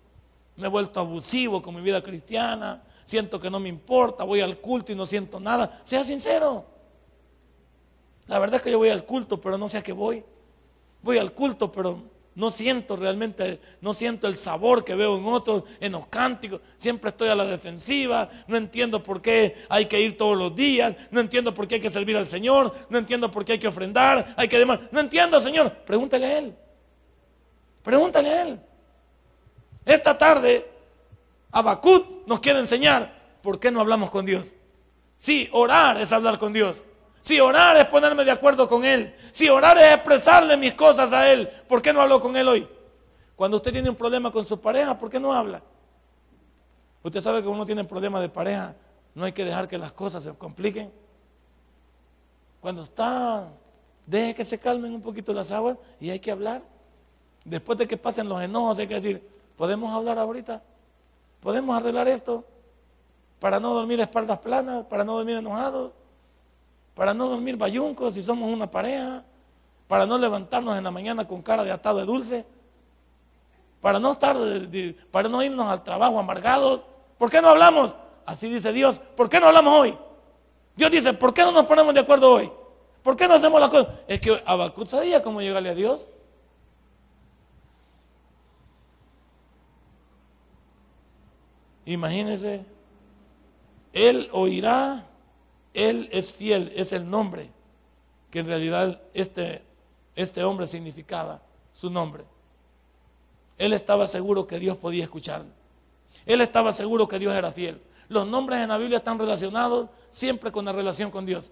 me 0.57 0.67
he 0.67 0.71
vuelto 0.71 1.01
abusivo 1.01 1.61
con 1.61 1.75
mi 1.75 1.81
vida 1.81 2.03
cristiana, 2.03 2.83
siento 3.05 3.41
que 3.41 3.51
no 3.51 3.59
me 3.59 3.69
importa, 3.69 4.25
voy 4.25 4.41
al 4.41 4.59
culto 4.59 4.93
y 4.93 4.95
no 4.95 5.07
siento 5.07 5.41
nada. 5.41 5.81
Sea 5.85 6.05
sincero. 6.05 6.65
La 8.27 8.39
verdad 8.39 8.57
es 8.57 8.63
que 8.63 8.71
yo 8.71 8.79
voy 8.79 8.91
al 8.91 9.05
culto, 9.05 9.41
pero 9.41 9.59
no 9.59 9.69
sé 9.69 9.79
a 9.79 9.83
qué 9.83 9.93
voy. 9.93 10.23
Voy 11.03 11.19
al 11.19 11.33
culto, 11.33 11.73
pero 11.73 12.03
no 12.39 12.53
siento 12.53 12.95
realmente, 12.95 13.59
no 13.81 13.93
siento 13.93 14.29
el 14.29 14.37
sabor 14.37 14.85
que 14.85 14.95
veo 14.95 15.19
en 15.19 15.27
otros, 15.27 15.65
en 15.81 15.91
los 15.91 16.07
cánticos. 16.07 16.61
Siempre 16.77 17.11
estoy 17.11 17.31
a 17.31 17.35
la 17.35 17.45
defensiva. 17.45 18.29
No 18.47 18.57
entiendo 18.57 19.03
por 19.03 19.21
qué 19.21 19.57
hay 19.69 19.87
que 19.87 20.01
ir 20.01 20.17
todos 20.17 20.39
los 20.39 20.55
días. 20.55 20.95
No 21.11 21.19
entiendo 21.19 21.53
por 21.53 21.67
qué 21.67 21.75
hay 21.75 21.81
que 21.81 21.91
servir 21.91 22.17
al 22.17 22.29
Señor. 22.29 22.73
No 22.91 22.97
entiendo 22.97 23.29
por 23.29 23.45
qué 23.45 23.55
hay 23.55 23.59
que 23.59 23.67
ofrendar. 23.67 24.35
Hay 24.37 24.47
que 24.47 24.57
demás. 24.57 24.79
No 24.93 25.01
entiendo, 25.01 25.41
Señor. 25.41 25.79
Pregúntale 25.85 26.27
a 26.27 26.39
Él. 26.39 26.55
Pregúntale 27.83 28.29
a 28.29 28.43
Él. 28.43 28.61
Esta 29.85 30.17
tarde, 30.17 30.65
Abacut 31.51 32.25
nos 32.25 32.39
quiere 32.39 32.61
enseñar 32.61 33.19
por 33.43 33.59
qué 33.59 33.73
no 33.73 33.81
hablamos 33.81 34.11
con 34.11 34.25
Dios. 34.25 34.55
Sí, 35.17 35.49
orar 35.51 36.01
es 36.01 36.13
hablar 36.13 36.39
con 36.39 36.53
Dios. 36.53 36.85
Si 37.21 37.41
orar 37.41 37.77
es 37.77 37.85
ponerme 37.87 38.25
de 38.25 38.31
acuerdo 38.31 38.69
con 38.69 38.85
Él. 38.85 39.15
Si 39.33 39.49
orar 39.49 39.77
es 39.79 39.95
expresarle 39.95 40.57
mis 40.57 40.75
cosas 40.75 41.13
a 41.13 41.31
Él. 41.31 41.49
¿Por 41.69 41.83
qué 41.83 41.93
no 41.93 42.01
hablo 42.01 42.21
con 42.21 42.37
Él 42.37 42.49
hoy? 42.49 42.69
Cuando 43.37 43.59
usted 43.59 43.73
tiene 43.73 43.91
un 43.91 43.97
problema 43.97 44.31
con 44.31 44.45
su 44.45 44.61
pareja, 44.61 44.97
¿por 44.97 45.11
qué 45.11 45.21
no 45.21 45.33
habla? 45.33 45.63
Usted 47.03 47.21
sabe 47.21 47.43
que 47.43 47.49
uno 47.49 47.65
tiene 47.65 47.85
problema 47.85 48.21
de 48.21 48.29
pareja, 48.29 48.75
no 49.15 49.25
hay 49.25 49.33
que 49.33 49.45
dejar 49.45 49.69
que 49.69 49.79
las 49.79 49.93
cosas 49.93 50.23
se 50.23 50.35
compliquen. 50.35 50.91
Cuando 52.61 52.83
está, 52.83 53.49
deje 54.07 54.35
que 54.35 54.45
se 54.45 54.59
calmen 54.59 54.93
un 54.93 55.03
poquito 55.03 55.33
las 55.33 55.53
aguas 55.53 55.77
y 56.01 56.11
hay 56.11 56.19
que 56.19 56.31
hablar. 56.31 56.63
Después 57.45 57.79
de 57.79 57.87
que 57.87 57.97
pasen 57.97 58.29
los 58.29 58.43
enojos, 58.43 58.79
hay 58.79 58.89
que 58.89 58.95
decir, 58.95 59.27
¿podemos 59.57 59.95
hablar 59.95 60.19
ahorita? 60.19 60.61
¿Podemos 61.41 61.77
arreglar 61.77 62.09
esto? 62.09 62.45
Para 63.39 63.61
no 63.61 63.73
dormir 63.73 64.01
espaldas 64.01 64.39
planas, 64.39 64.85
para 64.87 65.05
no 65.05 65.15
dormir 65.15 65.37
enojados 65.37 65.93
para 66.99 67.15
no 67.15 67.29
dormir 67.29 67.57
bayuncos 67.57 68.15
si 68.15 68.23
somos 68.23 68.53
una 68.53 68.69
pareja, 68.69 69.23
para 69.87 70.05
no 70.05 70.19
levantarnos 70.19 70.77
en 70.77 70.83
la 70.83 70.91
mañana 70.91 71.29
con 71.29 71.43
cara 71.43 71.63
de 71.63 71.71
atado 71.71 72.01
de 72.01 72.05
dulce, 72.05 72.45
para 73.81 74.01
no 74.01 74.11
estar, 74.11 74.37
para 75.13 75.29
no 75.29 75.41
irnos 75.41 75.71
al 75.71 75.85
trabajo 75.85 76.19
amargados. 76.19 76.81
¿Por 77.17 77.31
qué 77.31 77.41
no 77.41 77.51
hablamos? 77.51 77.95
Así 78.27 78.49
dice 78.53 78.73
Dios. 78.73 79.01
¿Por 79.17 79.29
qué 79.29 79.39
no 79.39 79.47
hablamos 79.47 79.79
hoy? 79.79 79.97
Dios 80.75 80.91
dice, 80.91 81.13
¿por 81.13 81.33
qué 81.33 81.43
no 81.43 81.53
nos 81.53 81.67
ponemos 81.67 81.95
de 81.95 82.01
acuerdo 82.01 82.33
hoy? 82.33 82.51
¿Por 83.05 83.15
qué 83.15 83.29
no 83.29 83.35
hacemos 83.35 83.61
las 83.61 83.71
cosas? 83.71 83.95
Es 84.09 84.21
que 84.21 84.43
Abacut 84.45 84.89
sabía 84.89 85.23
cómo 85.23 85.41
llegarle 85.41 85.69
a 85.69 85.77
Dios. 85.77 86.11
Imagínense, 91.85 92.65
él 93.93 94.29
oirá 94.33 95.07
él 95.79 96.09
es 96.11 96.33
fiel, 96.33 96.73
es 96.75 96.93
el 96.93 97.09
nombre 97.09 97.51
que 98.33 98.41
en 98.41 98.47
realidad 98.47 99.01
este, 99.15 99.63
este 100.17 100.43
hombre 100.43 100.67
significaba, 100.67 101.41
su 101.73 101.89
nombre. 101.89 102.25
Él 103.57 103.73
estaba 103.73 104.09
seguro 104.09 104.45
que 104.45 104.59
Dios 104.59 104.77
podía 104.77 105.05
escucharlo. 105.05 105.51
Él 106.27 106.41
estaba 106.41 106.73
seguro 106.73 107.07
que 107.07 107.21
Dios 107.21 107.33
era 107.33 107.53
fiel. 107.53 107.81
Los 108.09 108.27
nombres 108.27 108.61
en 108.61 108.71
la 108.71 108.77
Biblia 108.77 108.99
están 108.99 109.21
relacionados 109.21 109.89
siempre 110.11 110.51
con 110.51 110.65
la 110.65 110.73
relación 110.73 111.13
con 111.13 111.25
Dios. 111.25 111.49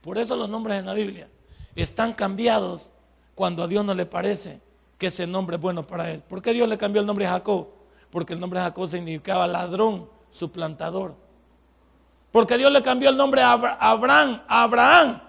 Por 0.00 0.16
eso 0.16 0.36
los 0.36 0.48
nombres 0.48 0.78
en 0.78 0.86
la 0.86 0.94
Biblia 0.94 1.28
están 1.74 2.12
cambiados 2.12 2.92
cuando 3.34 3.64
a 3.64 3.66
Dios 3.66 3.84
no 3.84 3.94
le 3.94 4.06
parece 4.06 4.60
que 4.98 5.08
ese 5.08 5.26
nombre 5.26 5.56
es 5.56 5.62
bueno 5.62 5.84
para 5.84 6.12
él. 6.12 6.20
¿Por 6.20 6.40
qué 6.40 6.52
Dios 6.52 6.68
le 6.68 6.78
cambió 6.78 7.00
el 7.00 7.06
nombre 7.06 7.26
a 7.26 7.32
Jacob? 7.32 7.70
Porque 8.10 8.34
el 8.34 8.38
nombre 8.38 8.60
de 8.60 8.66
Jacob 8.66 8.88
significaba 8.88 9.48
ladrón, 9.48 10.08
suplantador. 10.30 11.23
Porque 12.34 12.58
Dios 12.58 12.72
le 12.72 12.82
cambió 12.82 13.10
el 13.10 13.16
nombre 13.16 13.42
a 13.42 13.52
Abraham, 13.52 14.42
a 14.48 14.64
Abraham, 14.64 15.20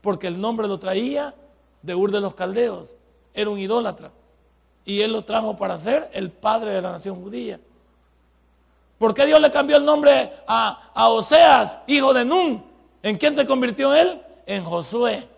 porque 0.00 0.28
el 0.28 0.40
nombre 0.40 0.66
lo 0.66 0.78
traía 0.78 1.34
de 1.82 1.94
Ur 1.94 2.10
de 2.10 2.22
los 2.22 2.32
Caldeos. 2.32 2.96
Era 3.34 3.50
un 3.50 3.58
idólatra. 3.58 4.12
Y 4.86 5.02
él 5.02 5.12
lo 5.12 5.20
trajo 5.20 5.58
para 5.58 5.76
ser 5.76 6.08
el 6.14 6.30
padre 6.30 6.72
de 6.72 6.80
la 6.80 6.92
nación 6.92 7.22
judía. 7.22 7.60
¿Por 8.96 9.12
qué 9.12 9.26
Dios 9.26 9.38
le 9.42 9.50
cambió 9.50 9.76
el 9.76 9.84
nombre 9.84 10.32
a, 10.46 10.90
a 10.94 11.10
Oseas, 11.10 11.80
hijo 11.86 12.14
de 12.14 12.24
Nun? 12.24 12.64
¿En 13.02 13.18
quién 13.18 13.34
se 13.34 13.44
convirtió 13.44 13.92
él? 13.92 14.18
En 14.46 14.64
Josué. 14.64 15.28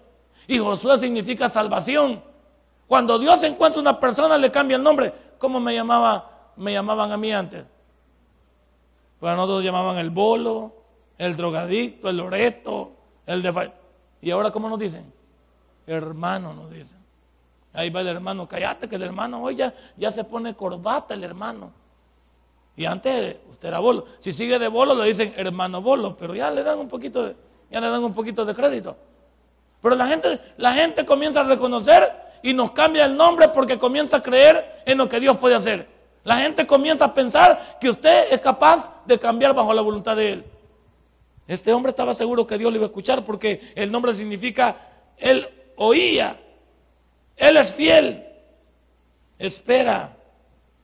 Y 0.46 0.60
Josué 0.60 0.96
significa 0.96 1.48
salvación. 1.48 2.22
Cuando 2.86 3.18
Dios 3.18 3.42
encuentra 3.42 3.80
una 3.80 3.98
persona, 3.98 4.38
le 4.38 4.52
cambia 4.52 4.76
el 4.76 4.82
nombre. 4.84 5.12
¿Cómo 5.38 5.58
me, 5.58 5.74
llamaba, 5.74 6.52
me 6.54 6.72
llamaban 6.72 7.10
a 7.10 7.16
mí 7.16 7.32
antes? 7.32 7.64
Bueno, 9.20 9.38
nosotros 9.38 9.64
llamaban 9.64 9.98
el 9.98 10.10
bolo, 10.10 10.79
el 11.20 11.36
drogadicto, 11.36 12.08
el 12.08 12.16
loreto, 12.16 12.92
el 13.26 13.42
de... 13.42 13.72
¿Y 14.22 14.30
ahora 14.30 14.50
cómo 14.50 14.70
nos 14.70 14.78
dicen? 14.78 15.12
Hermano 15.86 16.54
nos 16.54 16.70
dicen. 16.70 16.98
Ahí 17.74 17.90
va 17.90 18.00
el 18.00 18.08
hermano, 18.08 18.48
cállate 18.48 18.88
que 18.88 18.96
el 18.96 19.02
hermano 19.02 19.42
hoy 19.42 19.54
ya, 19.54 19.74
ya 19.98 20.10
se 20.10 20.24
pone 20.24 20.54
corbata 20.54 21.12
el 21.12 21.22
hermano. 21.22 21.72
Y 22.74 22.86
antes 22.86 23.36
usted 23.50 23.68
era 23.68 23.80
bolo. 23.80 24.06
Si 24.18 24.32
sigue 24.32 24.58
de 24.58 24.68
bolo 24.68 24.94
le 24.94 25.04
dicen 25.04 25.34
hermano 25.36 25.82
bolo, 25.82 26.16
pero 26.16 26.34
ya 26.34 26.50
le 26.50 26.62
dan 26.62 26.78
un 26.78 26.88
poquito 26.88 27.22
de, 27.22 27.36
ya 27.70 27.82
le 27.82 27.90
dan 27.90 28.02
un 28.02 28.14
poquito 28.14 28.46
de 28.46 28.54
crédito. 28.54 28.96
Pero 29.82 29.96
la 29.96 30.06
gente, 30.06 30.40
la 30.56 30.72
gente 30.72 31.04
comienza 31.04 31.40
a 31.40 31.44
reconocer 31.44 32.10
y 32.42 32.54
nos 32.54 32.70
cambia 32.70 33.04
el 33.04 33.14
nombre 33.14 33.48
porque 33.48 33.78
comienza 33.78 34.16
a 34.16 34.22
creer 34.22 34.82
en 34.86 34.96
lo 34.96 35.06
que 35.06 35.20
Dios 35.20 35.36
puede 35.36 35.54
hacer. 35.54 35.86
La 36.24 36.38
gente 36.38 36.66
comienza 36.66 37.04
a 37.04 37.12
pensar 37.12 37.76
que 37.78 37.90
usted 37.90 38.32
es 38.32 38.40
capaz 38.40 38.90
de 39.04 39.18
cambiar 39.18 39.54
bajo 39.54 39.74
la 39.74 39.82
voluntad 39.82 40.16
de 40.16 40.32
Él. 40.32 40.44
Este 41.50 41.72
hombre 41.72 41.90
estaba 41.90 42.14
seguro 42.14 42.46
que 42.46 42.56
Dios 42.56 42.70
le 42.70 42.78
iba 42.78 42.86
a 42.86 42.90
escuchar 42.90 43.24
porque 43.24 43.72
el 43.74 43.90
nombre 43.90 44.14
significa 44.14 44.88
Él 45.18 45.48
oía. 45.74 46.40
Él 47.36 47.56
es 47.56 47.74
fiel. 47.74 48.24
Espera 49.36 50.16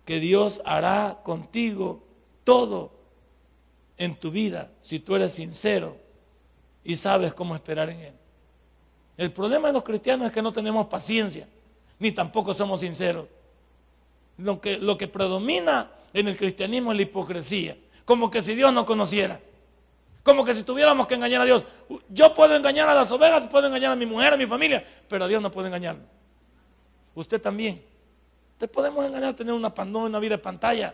que 0.04 0.18
Dios 0.18 0.60
hará 0.64 1.20
contigo 1.22 2.02
todo 2.42 2.90
en 3.96 4.16
tu 4.16 4.32
vida 4.32 4.72
si 4.80 4.98
tú 4.98 5.14
eres 5.14 5.34
sincero 5.34 5.98
y 6.82 6.96
sabes 6.96 7.32
cómo 7.32 7.54
esperar 7.54 7.88
en 7.88 8.00
Él. 8.00 8.14
El 9.18 9.30
problema 9.30 9.68
de 9.68 9.74
los 9.74 9.84
cristianos 9.84 10.26
es 10.26 10.32
que 10.32 10.42
no 10.42 10.52
tenemos 10.52 10.88
paciencia, 10.88 11.46
ni 12.00 12.10
tampoco 12.10 12.54
somos 12.54 12.80
sinceros. 12.80 13.26
Lo 14.36 14.60
que, 14.60 14.78
lo 14.78 14.98
que 14.98 15.06
predomina 15.06 15.92
en 16.12 16.26
el 16.26 16.36
cristianismo 16.36 16.90
es 16.90 16.96
la 16.96 17.02
hipocresía, 17.02 17.78
como 18.04 18.32
que 18.32 18.42
si 18.42 18.56
Dios 18.56 18.72
no 18.72 18.84
conociera, 18.84 19.40
como 20.26 20.44
que 20.44 20.56
si 20.56 20.64
tuviéramos 20.64 21.06
que 21.06 21.14
engañar 21.14 21.42
a 21.42 21.44
Dios. 21.44 21.64
Yo 22.08 22.34
puedo 22.34 22.56
engañar 22.56 22.88
a 22.88 22.94
las 22.94 23.12
ovejas, 23.12 23.46
puedo 23.46 23.68
engañar 23.68 23.92
a 23.92 23.96
mi 23.96 24.06
mujer, 24.06 24.34
a 24.34 24.36
mi 24.36 24.44
familia, 24.44 24.84
pero 25.08 25.24
a 25.24 25.28
Dios 25.28 25.40
no 25.40 25.52
puedo 25.52 25.68
engañar. 25.68 25.94
Usted 27.14 27.40
también. 27.40 27.84
Te 28.58 28.66
podemos 28.66 29.06
engañar, 29.06 29.34
tener 29.34 29.54
una, 29.54 29.72
una 29.78 30.18
vida 30.18 30.34
de 30.34 30.42
pantalla. 30.42 30.92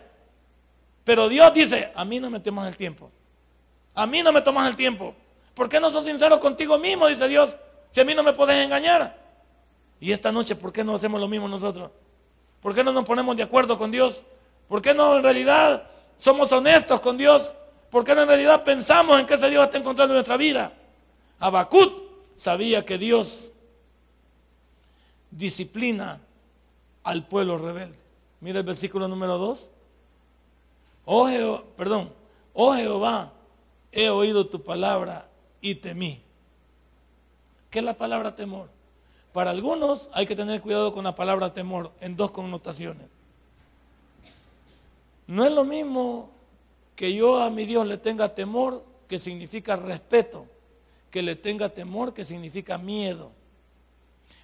Pero 1.03 1.29
Dios 1.29 1.51
dice, 1.51 1.91
a 1.95 2.05
mí 2.05 2.19
no 2.19 2.29
me 2.29 2.41
tomas 2.41 2.67
el 2.67 2.77
tiempo. 2.77 3.09
A 3.95 4.05
mí 4.05 4.21
no 4.21 4.31
me 4.31 4.43
tomas 4.43 4.69
el 4.69 4.75
tiempo. 4.75 5.15
¿Por 5.55 5.67
qué 5.67 5.79
no 5.79 5.89
sos 5.89 6.05
sincero 6.05 6.39
contigo 6.39 6.77
mismo? 6.77 7.07
Dice 7.07 7.27
Dios. 7.27 7.57
Si 7.89 8.01
a 8.01 8.05
mí 8.05 8.13
no 8.13 8.21
me 8.21 8.33
puedes 8.33 8.63
engañar. 8.63 9.17
Y 9.99 10.11
esta 10.11 10.31
noche, 10.31 10.55
¿por 10.55 10.71
qué 10.71 10.83
no 10.83 10.93
hacemos 10.93 11.19
lo 11.19 11.27
mismo 11.27 11.47
nosotros? 11.47 11.89
¿Por 12.61 12.75
qué 12.75 12.83
no 12.83 12.91
nos 12.91 13.03
ponemos 13.03 13.35
de 13.35 13.41
acuerdo 13.41 13.79
con 13.79 13.89
Dios? 13.89 14.21
¿Por 14.67 14.79
qué 14.79 14.93
no 14.93 15.17
en 15.17 15.23
realidad 15.23 15.89
somos 16.17 16.51
honestos 16.51 16.99
con 16.99 17.17
Dios? 17.17 17.51
¿Por 17.93 18.03
qué 18.03 18.15
no 18.15 18.23
en 18.23 18.27
realidad 18.27 18.63
pensamos 18.63 19.19
en 19.19 19.27
que 19.27 19.35
ese 19.35 19.51
Dios 19.51 19.65
está 19.65 19.77
encontrando 19.77 20.15
en 20.15 20.15
nuestra 20.15 20.35
vida? 20.35 20.73
Abacut 21.39 21.93
sabía 22.33 22.83
que 22.83 22.97
Dios 22.97 23.51
disciplina 25.29 26.19
al 27.03 27.27
pueblo 27.27 27.59
rebelde. 27.59 27.95
Mira 28.41 28.61
el 28.61 28.65
versículo 28.65 29.07
número 29.07 29.37
2. 29.37 29.69
Oh 31.05 31.27
Jehová, 31.27 31.63
perdón, 31.77 32.11
oh 32.55 32.73
Jehová, 32.73 33.31
he 33.91 34.09
oído 34.09 34.47
tu 34.47 34.63
palabra 34.63 35.27
y 35.61 35.75
temí. 35.75 36.19
¿Qué 37.69 37.77
es 37.77 37.85
la 37.85 37.93
palabra 37.93 38.35
temor? 38.35 38.69
Para 39.33 39.51
algunos 39.51 40.09
hay 40.13 40.25
que 40.25 40.35
tener 40.35 40.61
cuidado 40.61 40.93
con 40.93 41.03
la 41.03 41.13
palabra 41.13 41.53
temor 41.53 41.91
en 42.01 42.17
dos 42.17 42.31
connotaciones. 42.31 43.05
No 45.27 45.45
es 45.45 45.51
lo 45.51 45.63
mismo 45.63 46.32
que 46.95 47.13
yo 47.13 47.41
a 47.41 47.49
mi 47.49 47.65
Dios 47.65 47.85
le 47.87 47.97
tenga 47.97 48.33
temor, 48.33 48.83
que 49.07 49.19
significa 49.19 49.75
respeto, 49.75 50.45
que 51.09 51.21
le 51.21 51.35
tenga 51.35 51.69
temor, 51.69 52.13
que 52.13 52.25
significa 52.25 52.77
miedo. 52.77 53.31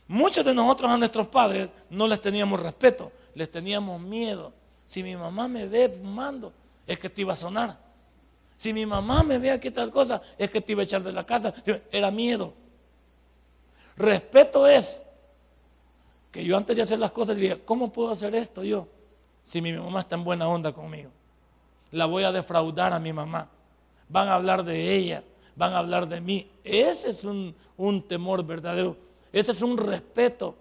Muchos 0.08 0.44
de 0.44 0.54
nosotros 0.54 0.90
a 0.90 0.98
nuestros 0.98 1.28
padres 1.28 1.70
no 1.90 2.08
les 2.08 2.20
teníamos 2.20 2.60
respeto, 2.60 3.12
les 3.36 3.52
teníamos 3.52 4.02
miedo. 4.02 4.54
Si 4.86 5.04
mi 5.04 5.16
mamá 5.16 5.48
me 5.48 5.68
ve 5.68 5.90
fumando, 5.90 6.52
es 6.88 6.98
que 6.98 7.10
te 7.10 7.22
iba 7.22 7.34
a 7.34 7.36
sonar. 7.36 7.78
Si 8.56 8.74
mi 8.74 8.86
mamá 8.86 9.24
me 9.24 9.38
ve 9.38 9.52
aquí 9.52 9.72
tal 9.72 9.92
cosa, 9.92 10.22
es 10.38 10.50
que 10.50 10.62
te 10.62 10.72
iba 10.72 10.82
a 10.82 10.86
echar 10.86 11.04
de 11.04 11.12
la 11.12 11.26
casa. 11.26 11.54
Era 11.92 12.12
miedo. 12.12 12.54
Respeto 13.96 14.68
es 14.68 15.04
que 16.32 16.44
yo 16.44 16.58
antes 16.58 16.76
de 16.76 16.82
hacer 16.82 17.00
las 17.00 17.12
cosas 17.12 17.36
diría, 17.36 17.64
¿cómo 17.64 17.92
puedo 17.92 18.12
hacer 18.12 18.34
esto 18.36 18.64
yo? 18.64 18.88
Si 19.44 19.62
mi 19.62 19.72
mamá 19.74 20.02
está 20.02 20.16
en 20.16 20.24
buena 20.24 20.48
onda 20.48 20.74
conmigo. 20.74 21.12
La 21.92 22.06
voy 22.06 22.24
a 22.24 22.32
defraudar 22.32 22.94
a 22.94 23.00
mi 23.00 23.14
mamá. 23.14 23.48
Van 24.08 24.28
a 24.28 24.36
hablar 24.36 24.64
de 24.64 24.96
ella, 24.96 25.24
van 25.56 25.74
a 25.74 25.80
hablar 25.80 26.08
de 26.08 26.22
mí. 26.22 26.50
Ese 26.64 27.10
es 27.10 27.24
un, 27.24 27.56
un 27.78 28.02
temor 28.02 28.44
verdadero. 28.44 28.96
Ese 29.32 29.52
es 29.52 29.62
un 29.62 29.78
respeto. 29.78 30.56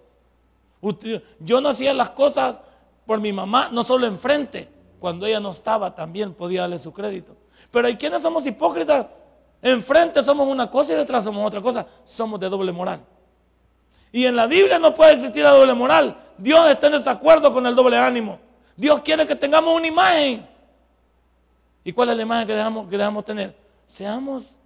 Yo 1.39 1.61
no 1.61 1.69
hacía 1.69 1.93
las 1.93 2.11
cosas 2.11 2.61
por 3.05 3.19
mi 3.19 3.33
mamá, 3.33 3.69
no 3.71 3.83
solo 3.83 4.07
enfrente. 4.07 4.69
Cuando 4.99 5.25
ella 5.25 5.39
no 5.39 5.51
estaba, 5.51 5.95
también 5.95 6.33
podía 6.33 6.61
darle 6.61 6.79
su 6.79 6.93
crédito. 6.93 7.35
Pero 7.71 7.87
hay 7.87 7.95
quienes 7.95 8.21
somos 8.21 8.45
hipócritas. 8.45 9.07
Enfrente 9.61 10.23
somos 10.23 10.47
una 10.47 10.69
cosa 10.69 10.93
y 10.93 10.95
detrás 10.95 11.23
somos 11.23 11.45
otra 11.45 11.61
cosa. 11.61 11.85
Somos 12.03 12.39
de 12.39 12.49
doble 12.49 12.71
moral. 12.71 13.01
Y 14.11 14.25
en 14.25 14.35
la 14.35 14.47
Biblia 14.47 14.79
no 14.79 14.93
puede 14.95 15.13
existir 15.13 15.43
la 15.43 15.51
doble 15.51 15.73
moral. 15.73 16.17
Dios 16.37 16.69
está 16.69 16.87
en 16.87 16.93
desacuerdo 16.93 17.53
con 17.53 17.65
el 17.65 17.75
doble 17.75 17.97
ánimo. 17.97 18.39
Dios 18.75 19.01
quiere 19.01 19.27
que 19.27 19.35
tengamos 19.35 19.75
una 19.75 19.87
imagen. 19.87 20.47
¿Y 21.89 21.91
cuál 21.91 22.11
es 22.11 22.17
la 22.17 22.21
imagen 22.21 22.45
que 22.45 22.53
dejamos, 22.53 22.87
que 22.87 22.95
dejamos 22.95 23.25
tener? 23.25 23.55
Seamos 23.87 24.59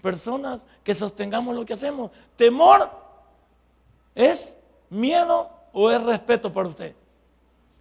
personas 0.00 0.64
que 0.84 0.94
sostengamos 0.94 1.56
lo 1.56 1.66
que 1.66 1.72
hacemos. 1.72 2.12
Temor 2.36 2.88
es 4.14 4.56
miedo 4.88 5.50
o 5.72 5.90
es 5.90 6.00
respeto 6.00 6.52
por 6.52 6.66
usted. 6.66 6.94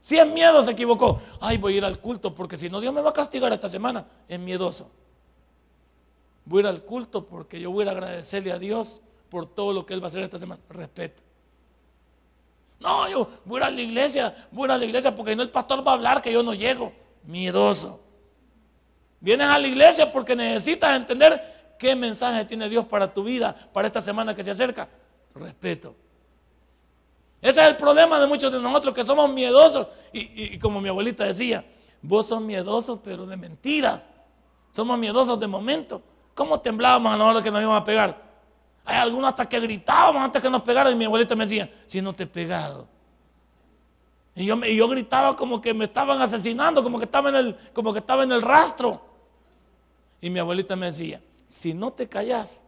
Si 0.01 0.17
es 0.17 0.25
miedo, 0.25 0.63
se 0.63 0.71
equivocó. 0.71 1.21
Ay, 1.39 1.60
voy 1.60 1.75
a 1.75 1.78
ir 1.78 1.86
al 1.86 1.99
culto 1.99 2.34
porque 2.34 2.58
si 2.58 2.67
no, 2.67 2.82
Dios 2.82 2.91
me 2.91 3.01
va 3.01 3.12
a 3.12 3.13
castigar 3.13 3.54
esta 3.54 3.69
semana. 3.69 4.04
Es 4.28 4.39
miedoso. 4.39 4.89
Voy 6.43 6.62
a 6.62 6.62
ir 6.62 6.67
al 6.67 6.82
culto 6.82 7.23
porque 7.23 7.62
yo 7.62 7.69
voy 7.69 7.88
a 7.88 7.91
agradecerle 7.91 8.51
a 8.51 8.58
Dios 8.58 9.04
por 9.30 9.45
todo 9.45 9.73
lo 9.73 9.86
que 9.86 9.93
Él 9.93 10.01
va 10.01 10.06
a 10.06 10.08
hacer 10.08 10.23
esta 10.23 10.39
semana. 10.39 10.60
Respeto. 10.69 11.21
No, 12.80 13.08
yo 13.10 13.30
voy 13.45 13.62
a 13.62 13.69
la 13.69 13.80
iglesia, 13.80 14.36
voy 14.51 14.67
a 14.71 14.75
la 14.80 14.86
iglesia 14.86 15.15
porque 15.15 15.36
no 15.36 15.43
el 15.43 15.51
pastor 15.51 15.86
va 15.88 15.91
a 15.91 15.93
hablar 15.93 16.19
que 16.19 16.34
yo 16.34 16.41
no 16.41 16.56
llego. 16.56 16.91
Miedoso. 17.25 18.05
Vienes 19.26 19.48
a 19.48 19.58
la 19.58 19.68
iglesia 19.68 20.12
porque 20.12 20.36
necesitas 20.36 20.96
entender 20.96 21.74
qué 21.80 21.96
mensaje 21.96 22.46
tiene 22.46 22.70
Dios 22.70 22.86
para 22.86 23.12
tu 23.12 23.24
vida, 23.24 23.56
para 23.74 23.88
esta 23.88 24.00
semana 24.00 24.36
que 24.36 24.44
se 24.44 24.52
acerca. 24.52 24.88
Respeto. 25.34 25.96
Ese 27.42 27.60
es 27.60 27.68
el 27.70 27.76
problema 27.76 28.20
de 28.20 28.28
muchos 28.28 28.54
de 28.54 28.62
nosotros 28.62 28.94
que 28.94 29.04
somos 29.04 29.28
miedosos. 29.32 29.88
Y, 30.14 30.54
y 30.54 30.60
como 30.60 30.80
mi 30.80 30.90
abuelita 30.90 31.24
decía, 31.24 31.66
vos 32.04 32.28
sos 32.28 32.40
miedosos 32.40 33.00
pero 33.04 33.26
de 33.26 33.36
mentiras. 33.36 34.04
Somos 34.72 34.96
miedosos 35.00 35.40
de 35.40 35.48
momento. 35.48 36.04
¿Cómo 36.36 36.60
temblábamos 36.60 37.20
a 37.20 37.24
hora 37.26 37.42
que 37.42 37.50
nos 37.50 37.64
iban 37.64 37.78
a 37.78 37.84
pegar? 37.84 38.22
Hay 38.86 38.98
algunos 38.98 39.30
hasta 39.30 39.50
que 39.50 39.60
gritábamos 39.60 40.22
antes 40.22 40.40
que 40.40 40.52
nos 40.52 40.62
pegaran 40.62 40.94
y 40.94 40.96
mi 40.96 41.06
abuelita 41.06 41.36
me 41.36 41.46
decía, 41.46 41.68
si 41.88 42.00
no 42.00 42.14
te 42.14 42.24
he 42.24 42.28
pegado. 42.28 42.88
Y 44.36 44.46
yo, 44.46 44.56
yo 44.64 44.88
gritaba 44.88 45.36
como 45.36 45.60
que 45.60 45.74
me 45.74 45.86
estaban 45.86 46.22
asesinando, 46.22 46.84
como 46.84 47.00
que, 47.00 47.06
estaba 47.06 47.30
en 47.30 47.36
el, 47.38 47.56
como 47.74 47.92
que 47.92 47.98
estaba 47.98 48.22
en 48.22 48.32
el 48.32 48.44
rastro. 48.44 49.14
Y 50.26 50.32
mi 50.32 50.40
abuelita 50.40 50.76
me 50.76 50.88
decía, 50.88 51.22
si 51.46 51.76
no 51.76 51.94
te 51.94 52.10
callas, 52.10 52.64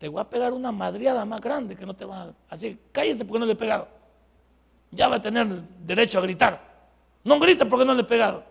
te 0.00 0.08
voy 0.08 0.20
a 0.20 0.28
pegar 0.28 0.52
una 0.52 0.72
madriada 0.72 1.24
más 1.24 1.40
grande 1.40 1.76
que 1.76 1.86
no 1.86 1.94
te 1.94 2.04
va 2.04 2.22
a... 2.22 2.32
Así, 2.50 2.76
cállese 2.90 3.24
porque 3.24 3.38
no 3.38 3.46
le 3.46 3.52
he 3.52 3.56
pegado. 3.56 3.86
Ya 4.90 5.06
va 5.06 5.14
a 5.14 5.22
tener 5.22 5.46
derecho 5.86 6.18
a 6.18 6.22
gritar. 6.22 6.60
No 7.22 7.38
grites 7.38 7.64
porque 7.68 7.84
no 7.84 7.94
le 7.94 8.00
he 8.00 8.04
pegado. 8.04 8.42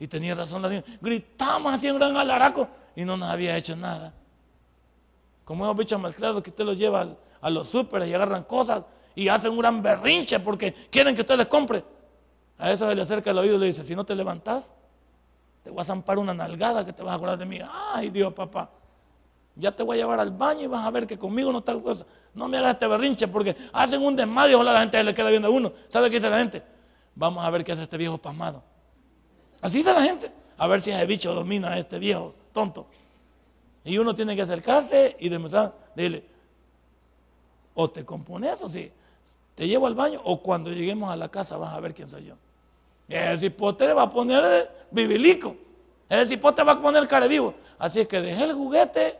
Y 0.00 0.08
tenía 0.08 0.34
razón 0.34 0.60
la 0.60 0.70
señora. 0.70 0.86
Gritamos 1.00 1.72
así 1.72 1.86
en 1.86 1.96
gran 1.96 2.16
alaraco 2.16 2.66
y 2.96 3.04
no 3.04 3.16
nos 3.16 3.30
había 3.30 3.56
hecho 3.56 3.76
nada. 3.76 4.12
Como 5.44 5.62
hemos 5.62 5.76
visto 5.76 5.96
malcriados 5.96 6.42
que 6.42 6.50
usted 6.50 6.64
los 6.64 6.76
lleva 6.76 7.06
a 7.40 7.48
los 7.48 7.68
súperes 7.68 8.08
y 8.08 8.14
agarran 8.14 8.42
cosas 8.42 8.82
y 9.14 9.28
hacen 9.28 9.52
un 9.52 9.58
gran 9.58 9.80
berrinche 9.80 10.40
porque 10.40 10.74
quieren 10.90 11.14
que 11.14 11.20
usted 11.20 11.36
les 11.36 11.46
compre. 11.46 11.84
A 12.58 12.72
eso 12.72 12.88
se 12.88 12.94
le 12.96 13.02
acerca 13.02 13.30
el 13.30 13.38
oído 13.38 13.54
y 13.54 13.58
le 13.60 13.66
dice, 13.66 13.84
si 13.84 13.94
no 13.94 14.04
te 14.04 14.16
levantas, 14.16 14.74
te 15.64 15.70
voy 15.70 15.80
a 15.80 15.84
zampar 15.84 16.18
una 16.18 16.34
nalgada 16.34 16.84
que 16.84 16.92
te 16.92 17.02
vas 17.02 17.12
a 17.12 17.14
acordar 17.16 17.38
de 17.38 17.46
mí. 17.46 17.58
Ay, 17.94 18.10
Dios, 18.10 18.32
papá. 18.34 18.70
Ya 19.56 19.72
te 19.72 19.82
voy 19.82 19.96
a 19.96 20.00
llevar 20.02 20.20
al 20.20 20.30
baño 20.30 20.62
y 20.62 20.66
vas 20.66 20.84
a 20.84 20.90
ver 20.90 21.06
que 21.06 21.18
conmigo 21.18 21.50
no 21.50 21.58
está 21.60 21.74
cosa. 21.80 22.04
No 22.34 22.48
me 22.48 22.58
hagas 22.58 22.74
este 22.74 22.86
berrinche 22.86 23.26
porque 23.26 23.56
hacen 23.72 24.02
un 24.02 24.14
desmadre 24.14 24.54
ojalá 24.54 24.74
la 24.74 24.80
gente 24.80 25.02
le 25.02 25.14
queda 25.14 25.30
viendo 25.30 25.48
a 25.48 25.50
uno. 25.50 25.72
¿Sabe 25.88 26.10
qué 26.10 26.16
dice 26.16 26.28
la 26.28 26.38
gente? 26.38 26.62
Vamos 27.14 27.42
a 27.42 27.48
ver 27.48 27.64
qué 27.64 27.72
hace 27.72 27.84
este 27.84 27.96
viejo 27.96 28.18
pasmado. 28.18 28.62
Así 29.62 29.78
dice 29.78 29.92
la 29.92 30.02
gente. 30.02 30.30
A 30.58 30.66
ver 30.66 30.82
si 30.82 30.90
ese 30.90 31.06
bicho 31.06 31.32
domina 31.32 31.70
a 31.70 31.78
este 31.78 31.98
viejo 31.98 32.34
tonto. 32.52 32.86
Y 33.84 33.96
uno 33.96 34.14
tiene 34.14 34.36
que 34.36 34.42
acercarse 34.42 35.16
y 35.18 35.30
demostrar, 35.30 35.74
dile, 35.94 36.26
o 37.74 37.90
te 37.90 38.04
compones 38.04 38.62
o 38.62 38.68
si 38.68 38.90
te 39.54 39.66
llevo 39.66 39.86
al 39.86 39.94
baño 39.94 40.20
o 40.24 40.42
cuando 40.42 40.70
lleguemos 40.70 41.10
a 41.10 41.16
la 41.16 41.28
casa 41.28 41.56
vas 41.56 41.72
a 41.72 41.80
ver 41.80 41.94
quién 41.94 42.08
soy 42.08 42.26
yo. 42.26 42.34
El 43.08 43.38
cipote 43.38 43.92
va 43.92 44.02
a 44.02 44.10
poner 44.10 44.86
bibilico. 44.90 45.56
El 46.08 46.26
cipote 46.26 46.62
va 46.62 46.72
a 46.72 46.80
poner 46.80 47.06
care 47.06 47.28
vivo. 47.28 47.54
Así 47.78 48.00
es 48.00 48.08
que 48.08 48.20
dejé 48.20 48.44
el 48.44 48.52
juguete 48.54 49.18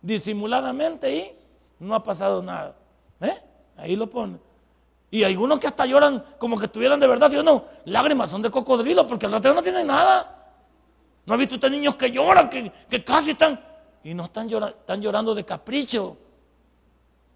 disimuladamente 0.00 1.14
y 1.14 1.32
no 1.80 1.94
ha 1.94 2.02
pasado 2.02 2.42
nada. 2.42 2.74
¿Eh? 3.20 3.38
Ahí 3.76 3.96
lo 3.96 4.08
pone. 4.08 4.38
Y 5.10 5.22
algunos 5.24 5.58
que 5.58 5.66
hasta 5.66 5.86
lloran 5.86 6.24
como 6.38 6.58
que 6.58 6.66
estuvieran 6.66 6.98
de 6.98 7.06
verdad, 7.06 7.30
¿sí 7.30 7.36
o 7.36 7.42
no? 7.42 7.64
Lágrimas 7.84 8.30
son 8.30 8.42
de 8.42 8.50
cocodrilo 8.50 9.06
porque 9.06 9.26
el 9.26 9.32
ratero 9.32 9.54
no 9.54 9.62
tiene 9.62 9.84
nada. 9.84 10.30
¿No 11.26 11.34
ha 11.34 11.36
visto 11.36 11.54
usted 11.54 11.70
niños 11.70 11.94
que 11.94 12.10
lloran, 12.10 12.50
que, 12.50 13.04
casi 13.04 13.30
están... 13.30 13.60
Y 14.02 14.12
no 14.12 14.24
están, 14.24 14.48
llorando, 14.48 14.76
están 14.76 15.00
llorando 15.00 15.34
de 15.34 15.44
capricho. 15.44 16.16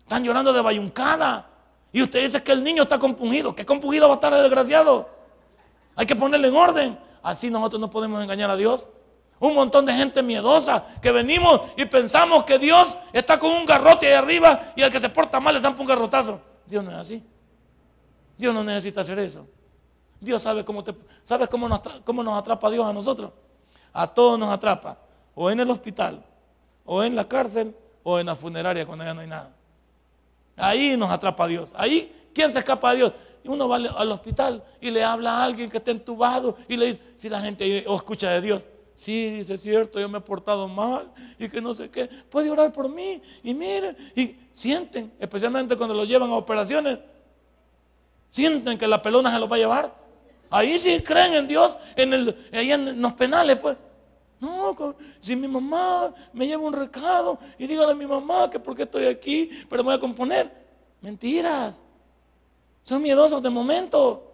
Están 0.01 0.23
llorando 0.23 0.53
de 0.53 0.61
bayuncada. 0.61 1.49
Y 1.93 2.03
usted 2.03 2.23
dice 2.23 2.43
que 2.43 2.53
el 2.53 2.63
niño 2.63 2.83
está 2.83 2.99
compungido. 2.99 3.55
¿Qué 3.55 3.65
compungido 3.65 4.07
va 4.09 4.15
a 4.15 4.17
estar 4.17 4.33
el 4.35 4.43
desgraciado? 4.43 5.09
Hay 5.99 6.07
que 6.07 6.15
ponerle 6.15 6.47
en 6.47 6.55
orden. 6.55 6.99
Así 7.25 7.51
nosotros 7.51 7.81
no 7.81 7.91
podemos 7.91 8.23
engañar 8.23 8.49
a 8.49 8.57
Dios. 8.57 8.89
Un 9.41 9.53
montón 9.53 9.85
de 9.85 9.93
gente 9.93 10.23
miedosa 10.23 10.85
que 11.03 11.11
venimos 11.11 11.61
y 11.77 11.87
pensamos 11.87 12.45
que 12.45 12.57
Dios 12.57 12.97
está 13.13 13.37
con 13.37 13.51
un 13.51 13.67
garrote 13.67 14.07
ahí 14.07 14.13
arriba 14.15 14.73
y 14.77 14.83
al 14.83 14.93
que 14.93 15.01
se 15.01 15.09
porta 15.09 15.41
mal 15.41 15.55
le 15.55 15.61
zampa 15.61 15.81
un 15.81 15.89
garrotazo. 15.89 16.41
Dios 16.67 16.85
no 16.85 16.93
es 16.93 16.97
así. 16.99 17.25
Dios 18.37 18.55
no 18.55 18.63
necesita 18.63 19.01
hacer 19.01 19.19
eso. 19.19 19.45
Dios 20.21 20.41
sabe 20.41 20.65
cómo 20.65 20.85
te, 20.85 20.95
¿sabes 21.25 21.49
cómo 21.49 21.69
nos, 21.69 21.81
cómo 22.05 22.23
nos 22.23 22.39
atrapa 22.39 22.71
Dios 22.71 22.87
a 22.87 22.93
nosotros? 22.93 23.33
A 23.93 24.07
todos 24.07 24.39
nos 24.39 24.51
atrapa. 24.51 24.99
O 25.35 25.51
en 25.51 25.59
el 25.59 25.69
hospital, 25.69 26.25
o 26.85 27.03
en 27.03 27.17
la 27.17 27.27
cárcel, 27.27 27.75
o 28.05 28.21
en 28.21 28.27
la 28.27 28.37
funeraria 28.37 28.87
cuando 28.87 29.05
ya 29.05 29.15
no 29.15 29.21
hay 29.21 29.27
nada. 29.27 29.51
Ahí 30.57 30.97
nos 30.97 31.11
atrapa 31.11 31.49
Dios. 31.49 31.71
Ahí, 31.75 32.31
¿quién 32.33 32.53
se 32.53 32.61
escapa 32.61 32.93
de 32.93 32.99
Dios? 32.99 33.13
Uno 33.49 33.69
va 33.69 33.77
al 33.77 34.13
hospital 34.13 34.63
y 34.81 34.91
le 34.91 35.03
habla 35.03 35.39
a 35.39 35.45
alguien 35.45 35.71
que 35.71 35.79
está 35.79 35.91
entubado 35.91 36.57
y 36.69 36.77
le 36.77 36.87
dice, 36.87 37.01
si 37.17 37.29
la 37.29 37.41
gente 37.41 37.85
o 37.87 37.97
escucha 37.97 38.31
de 38.31 38.41
Dios, 38.41 38.63
sí, 38.95 39.31
dice, 39.31 39.55
es 39.55 39.63
cierto, 39.63 39.99
yo 39.99 40.09
me 40.09 40.19
he 40.19 40.21
portado 40.21 40.69
mal 40.69 41.11
y 41.39 41.49
que 41.49 41.61
no 41.61 41.73
sé 41.73 41.89
qué, 41.89 42.07
puede 42.29 42.51
orar 42.51 42.73
por 42.73 42.89
mí 42.89 43.23
y 43.43 43.55
mire, 43.55 43.97
y 44.15 44.37
sienten, 44.53 45.13
especialmente 45.19 45.77
cuando 45.77 45.95
lo 45.95 46.05
llevan 46.05 46.31
a 46.31 46.35
operaciones, 46.35 46.99
sienten 48.31 48.77
que 48.77 48.87
la 48.87 49.01
pelona 49.01 49.33
se 49.33 49.39
los 49.39 49.51
va 49.51 49.57
a 49.57 49.59
llevar. 49.59 49.95
Ahí 50.51 50.79
sí 50.79 51.01
creen 51.01 51.35
en 51.35 51.49
Dios, 51.49 51.77
en 51.97 52.13
el, 52.13 52.49
ahí 52.53 52.73
en 52.73 53.01
los 53.01 53.13
penales, 53.15 53.57
pues. 53.57 53.77
No, 54.41 54.95
si 55.21 55.35
mi 55.35 55.49
mamá 55.49 56.15
me 56.33 56.47
lleva 56.47 56.63
un 56.63 56.73
recado 56.73 57.39
y 57.59 57.67
dígale 57.67 57.93
a 57.93 57.95
mi 57.95 58.07
mamá 58.07 58.49
que 58.49 58.61
porque 58.61 58.85
estoy 58.85 59.07
aquí, 59.07 59.51
pero 59.69 59.83
voy 59.83 59.95
a 59.95 59.99
componer. 59.99 60.51
Mentiras. 61.01 61.83
Son 62.89 63.03
miedosos 63.03 63.43
de 63.43 63.51
momento. 63.51 64.33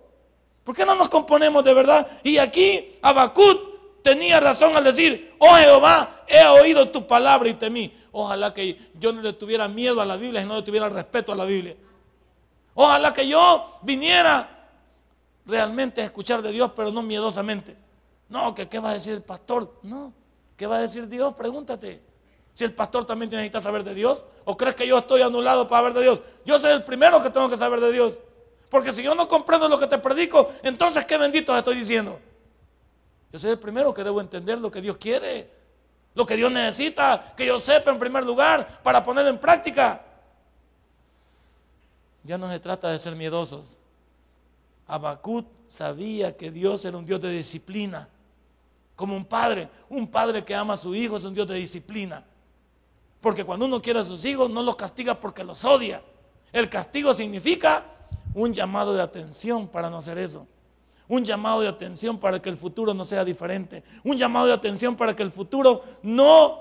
¿Por 0.63 0.77
qué 0.77 0.87
no 0.87 0.95
nos 0.95 1.09
componemos 1.09 1.65
de 1.65 1.75
verdad? 1.75 2.07
Y 2.23 2.39
aquí 2.39 2.95
Abacut 3.03 4.01
tenía 4.01 4.39
razón 4.39 4.77
al 4.77 4.85
decir, 4.85 5.35
oh 5.41 5.57
Jehová, 5.57 6.23
he 6.29 6.47
oído 6.47 6.89
tu 6.89 7.05
palabra 7.05 7.49
y 7.49 7.55
temí. 7.55 7.93
Ojalá 8.13 8.55
que 8.55 8.93
yo 8.95 9.13
no 9.13 9.23
le 9.23 9.33
tuviera 9.33 9.67
miedo 9.67 10.01
a 10.01 10.05
la 10.05 10.17
Biblia 10.17 10.41
y 10.41 10.45
no 10.45 10.55
le 10.55 10.63
tuviera 10.63 10.89
respeto 10.89 11.33
a 11.33 11.35
la 11.35 11.45
Biblia. 11.45 11.75
Ojalá 12.75 13.13
que 13.13 13.27
yo 13.27 13.81
viniera 13.83 14.69
realmente 15.45 16.01
a 16.01 16.05
escuchar 16.05 16.41
de 16.41 16.53
Dios, 16.53 16.71
pero 16.77 16.93
no 16.93 17.03
miedosamente. 17.03 17.77
No, 18.29 18.55
que 18.55 18.69
qué 18.69 18.79
va 18.79 18.91
a 18.91 18.95
decir 18.95 19.15
el 19.15 19.23
pastor. 19.23 19.81
No, 19.83 20.13
¿qué 20.57 20.69
va 20.69 20.77
a 20.77 20.81
decir 20.81 21.09
Dios? 21.09 21.35
Pregúntate. 21.35 22.01
Si 22.55 22.63
el 22.63 22.73
pastor 22.73 23.05
también 23.05 23.33
necesita 23.33 23.61
saber 23.61 23.83
de 23.83 23.95
Dios, 23.95 24.25
o 24.45 24.57
crees 24.57 24.77
que 24.77 24.87
yo 24.87 24.99
estoy 24.99 25.23
anulado 25.23 25.67
para 25.67 25.81
saber 25.81 25.95
de 25.95 26.03
Dios. 26.03 26.21
Yo 26.47 26.57
soy 26.61 26.71
el 26.71 26.85
primero 26.85 27.21
que 27.21 27.31
tengo 27.31 27.49
que 27.49 27.59
saber 27.59 27.81
de 27.81 27.91
Dios. 27.91 28.21
Porque 28.69 28.93
si 28.93 29.03
yo 29.03 29.15
no 29.15 29.29
comprendo 29.29 29.69
lo 29.69 29.79
que 29.79 29.87
te 29.87 29.99
predico, 29.99 30.53
entonces 30.63 31.05
qué 31.05 31.17
bendito 31.17 31.57
estoy 31.57 31.77
diciendo. 31.77 32.19
Yo 33.33 33.39
soy 33.39 33.51
el 33.51 33.59
primero 33.59 33.93
que 33.93 34.05
debo 34.05 34.21
entender 34.21 34.59
lo 34.59 34.71
que 34.71 34.81
Dios 34.81 34.97
quiere, 34.97 35.51
lo 36.15 36.25
que 36.25 36.37
Dios 36.37 36.51
necesita, 36.53 37.35
que 37.37 37.47
yo 37.47 37.59
sepa 37.59 37.91
en 37.91 37.99
primer 37.99 38.25
lugar 38.25 38.81
para 38.83 39.03
ponerlo 39.03 39.31
en 39.31 39.39
práctica. 39.39 40.03
Ya 42.23 42.39
no 42.39 42.49
se 42.49 42.61
trata 42.61 42.91
de 42.91 42.99
ser 42.99 43.15
miedosos. 43.17 43.77
Abacut 44.87 45.47
sabía 45.67 46.37
que 46.37 46.51
Dios 46.51 46.85
era 46.85 46.97
un 46.97 47.05
Dios 47.05 47.21
de 47.21 47.31
disciplina. 47.31 48.09
Como 48.97 49.17
un 49.17 49.25
padre, 49.25 49.69
un 49.89 50.07
padre 50.07 50.45
que 50.45 50.55
ama 50.55 50.75
a 50.75 50.77
su 50.77 50.95
hijo 50.95 51.17
es 51.17 51.25
un 51.25 51.35
Dios 51.35 51.49
de 51.49 51.57
disciplina. 51.57 52.25
Porque 53.21 53.45
cuando 53.45 53.67
uno 53.67 53.83
quiere 53.83 54.01
a 54.01 54.05
sus 54.05 54.25
hijos 54.25 54.51
no 54.51 54.63
los 54.63 54.77
castiga 54.77 55.19
porque 55.19 55.43
los 55.43 55.65
odia. 55.65 56.03
El 56.53 56.71
castigo 56.71 57.13
significa 57.13 57.83
un 58.35 58.53
llamado 58.53 58.93
de 58.93 59.01
atención 59.01 59.69
para 59.69 59.89
no 59.89 59.99
hacer 59.99 60.19
eso. 60.19 60.47
Un 61.07 61.25
llamado 61.25 61.61
de 61.61 61.69
atención 61.69 62.19
para 62.19 62.41
que 62.43 62.49
el 62.49 62.57
futuro 62.57 62.93
no 62.93 63.05
sea 63.05 63.25
diferente. 63.25 63.85
Un 64.03 64.19
llamado 64.19 64.47
de 64.47 64.53
atención 64.53 64.97
para 64.97 65.15
que 65.15 65.23
el 65.23 65.31
futuro 65.31 65.83
no 66.03 66.61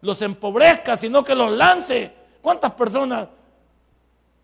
los 0.00 0.20
empobrezca, 0.22 0.96
sino 0.96 1.22
que 1.22 1.34
los 1.34 1.52
lance. 1.52 2.12
¿Cuántas 2.40 2.72
personas, 2.72 3.28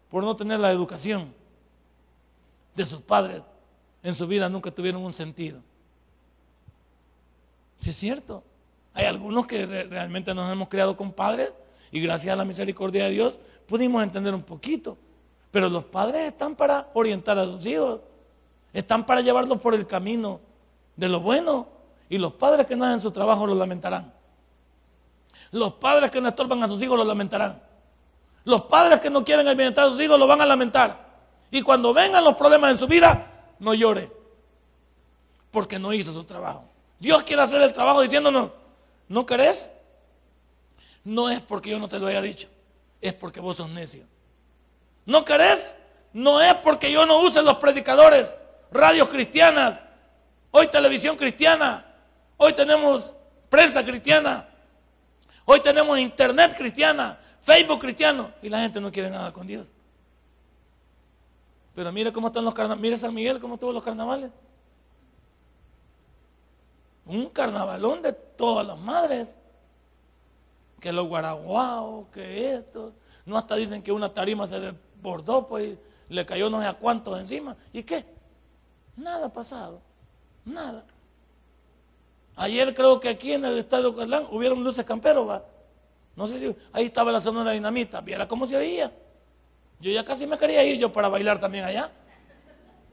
por 0.09 0.23
no 0.23 0.37
tener 0.37 0.61
la 0.61 0.71
educación 0.71 1.35
de 2.75 2.85
sus 2.85 3.01
padres, 3.01 3.43
en 4.03 4.15
su 4.15 4.27
vida 4.27 4.49
nunca 4.49 4.71
tuvieron 4.71 5.03
un 5.03 5.13
sentido? 5.13 5.61
Si 7.79 7.91
es 7.91 7.97
cierto. 7.97 8.45
Hay 8.95 9.05
algunos 9.05 9.47
que 9.47 9.65
realmente 9.65 10.35
nos 10.35 10.51
hemos 10.51 10.69
creado 10.69 10.97
con 10.97 11.13
padres 11.13 11.53
y 11.93 12.01
gracias 12.01 12.33
a 12.33 12.37
la 12.37 12.45
misericordia 12.45 13.05
de 13.05 13.11
Dios 13.11 13.39
pudimos 13.67 14.03
entender 14.03 14.35
un 14.35 14.43
poquito. 14.43 14.99
Pero 15.51 15.69
los 15.69 15.85
padres 15.85 16.29
están 16.29 16.55
para 16.55 16.89
orientar 16.95 17.39
a 17.39 17.45
sus 17.45 17.65
hijos, 17.67 18.01
están 18.73 19.07
para 19.07 19.21
llevarlos 19.21 19.61
por 19.61 19.75
el 19.75 19.87
camino 19.87 20.41
de 20.97 21.09
lo 21.09 21.21
bueno. 21.21 21.69
Y 22.11 22.19
los 22.19 22.33
padres 22.35 22.67
que 22.67 22.77
no 22.77 22.85
hacen 22.85 23.01
su 23.01 23.11
trabajo 23.11 23.47
lo 23.47 23.55
lamentarán. 23.55 24.13
Los 25.51 25.75
padres 25.75 26.11
que 26.11 26.21
no 26.21 26.29
estorban 26.29 26.63
a 26.63 26.69
sus 26.69 26.83
hijos 26.83 26.99
lo 26.99 27.05
lamentarán. 27.05 27.63
Los 28.45 28.63
padres 28.63 29.01
que 29.01 29.11
no 29.11 29.25
quieren 29.25 29.47
el 29.47 29.57
bienestar 29.57 29.87
a 29.87 29.91
sus 29.91 30.01
hijos 30.01 30.19
lo 30.19 30.27
van 30.27 30.41
a 30.41 30.47
lamentar. 30.47 31.09
Y 31.51 31.63
cuando 31.63 31.93
vengan 31.95 32.25
los 32.25 32.37
problemas 32.37 32.73
en 32.73 32.79
su 32.79 32.87
vida, 32.87 33.27
no 33.59 33.75
llore. 33.75 34.11
Porque 35.51 35.79
no 35.79 35.93
hizo 35.93 36.13
su 36.13 36.25
trabajo. 36.25 36.65
Dios 36.99 37.23
quiere 37.23 37.43
hacer 37.43 37.61
el 37.63 37.73
trabajo 37.73 38.03
diciéndonos, 38.03 38.51
¿no 39.09 39.25
querés? 39.25 39.71
No 41.05 41.31
es 41.31 41.41
porque 41.41 41.71
yo 41.71 41.79
no 41.79 41.89
te 41.89 41.99
lo 41.99 42.07
haya 42.07 42.21
dicho, 42.21 42.49
es 43.01 43.15
porque 43.15 43.41
vos 43.41 43.57
sos 43.57 43.71
necio. 43.71 44.05
¿No 45.09 45.25
querés? 45.25 45.75
No 46.13 46.43
es 46.43 46.53
porque 46.57 46.93
yo 46.93 47.07
no 47.07 47.23
use 47.23 47.41
los 47.43 47.57
predicadores, 47.57 48.37
radios 48.71 49.09
cristianas, 49.09 49.83
hoy 50.51 50.67
televisión 50.67 51.17
cristiana, 51.17 51.87
hoy 52.37 52.53
tenemos 52.53 53.17
prensa 53.49 53.83
cristiana, 53.83 54.47
hoy 55.47 55.61
tenemos 55.61 55.99
internet 55.99 56.55
cristiana, 56.55 57.19
Facebook 57.41 57.79
cristiano, 57.79 58.33
y 58.43 58.51
la 58.51 58.61
gente 58.61 58.83
no 58.83 58.93
quiere 58.93 59.09
nada 59.09 59.33
con 59.33 59.47
Dios. 59.47 59.69
Pero 61.75 61.91
mire 61.91 62.13
cómo 62.13 62.27
están 62.27 62.45
los 62.45 62.53
carnavales, 62.53 62.83
mire 62.83 62.99
San 62.99 63.15
Miguel 63.15 63.41
cómo 63.41 63.55
estuvo 63.55 63.73
los 63.73 63.83
carnavales. 63.83 64.31
Un 67.07 67.31
carnavalón 67.31 68.03
de 68.03 68.13
todas 68.13 68.67
las 68.67 68.79
madres. 68.79 69.39
Que 70.81 70.93
los 70.93 71.09
guaraguaos, 71.09 72.09
que 72.13 72.53
esto. 72.53 72.93
No 73.25 73.39
hasta 73.39 73.57
dicen 73.57 73.83
que 73.83 73.91
una 73.91 74.13
tarima 74.13 74.47
se 74.47 74.75
desbordó, 74.99 75.47
pues 75.47 75.79
le 76.09 76.27
cayó 76.27 76.51
no 76.51 76.61
sé 76.61 76.67
a 76.67 76.75
cuántos 76.75 77.19
encima. 77.19 77.57
¿Y 77.73 77.83
qué? 77.83 78.05
Nada 78.97 79.27
ha 79.27 79.33
pasado. 79.33 79.81
Nada. 80.45 80.85
Ayer 82.37 82.75
creo 82.75 83.01
que 83.01 83.09
aquí 83.09 83.33
en 83.33 83.45
el 83.45 83.59
estadio 83.59 83.95
Carlán 83.95 84.27
hubieron 84.31 84.63
luces 84.63 84.85
camperos, 84.85 85.29
va. 85.29 85.45
No 86.17 86.27
sé 86.27 86.39
si 86.39 86.57
ahí 86.73 86.87
estaba 86.87 87.13
la 87.13 87.21
zona 87.21 87.41
de 87.41 87.45
la 87.47 87.53
dinamita. 87.53 88.01
Viera 88.01 88.27
cómo 88.27 88.47
se 88.47 88.57
oía. 88.57 88.93
Yo 89.81 89.91
ya 89.91 90.05
casi 90.05 90.27
me 90.27 90.37
quería 90.37 90.65
ir 90.65 90.79
yo 90.79 90.93
para 90.93 91.09
bailar 91.09 91.39
también 91.39 91.65
allá. 91.65 91.91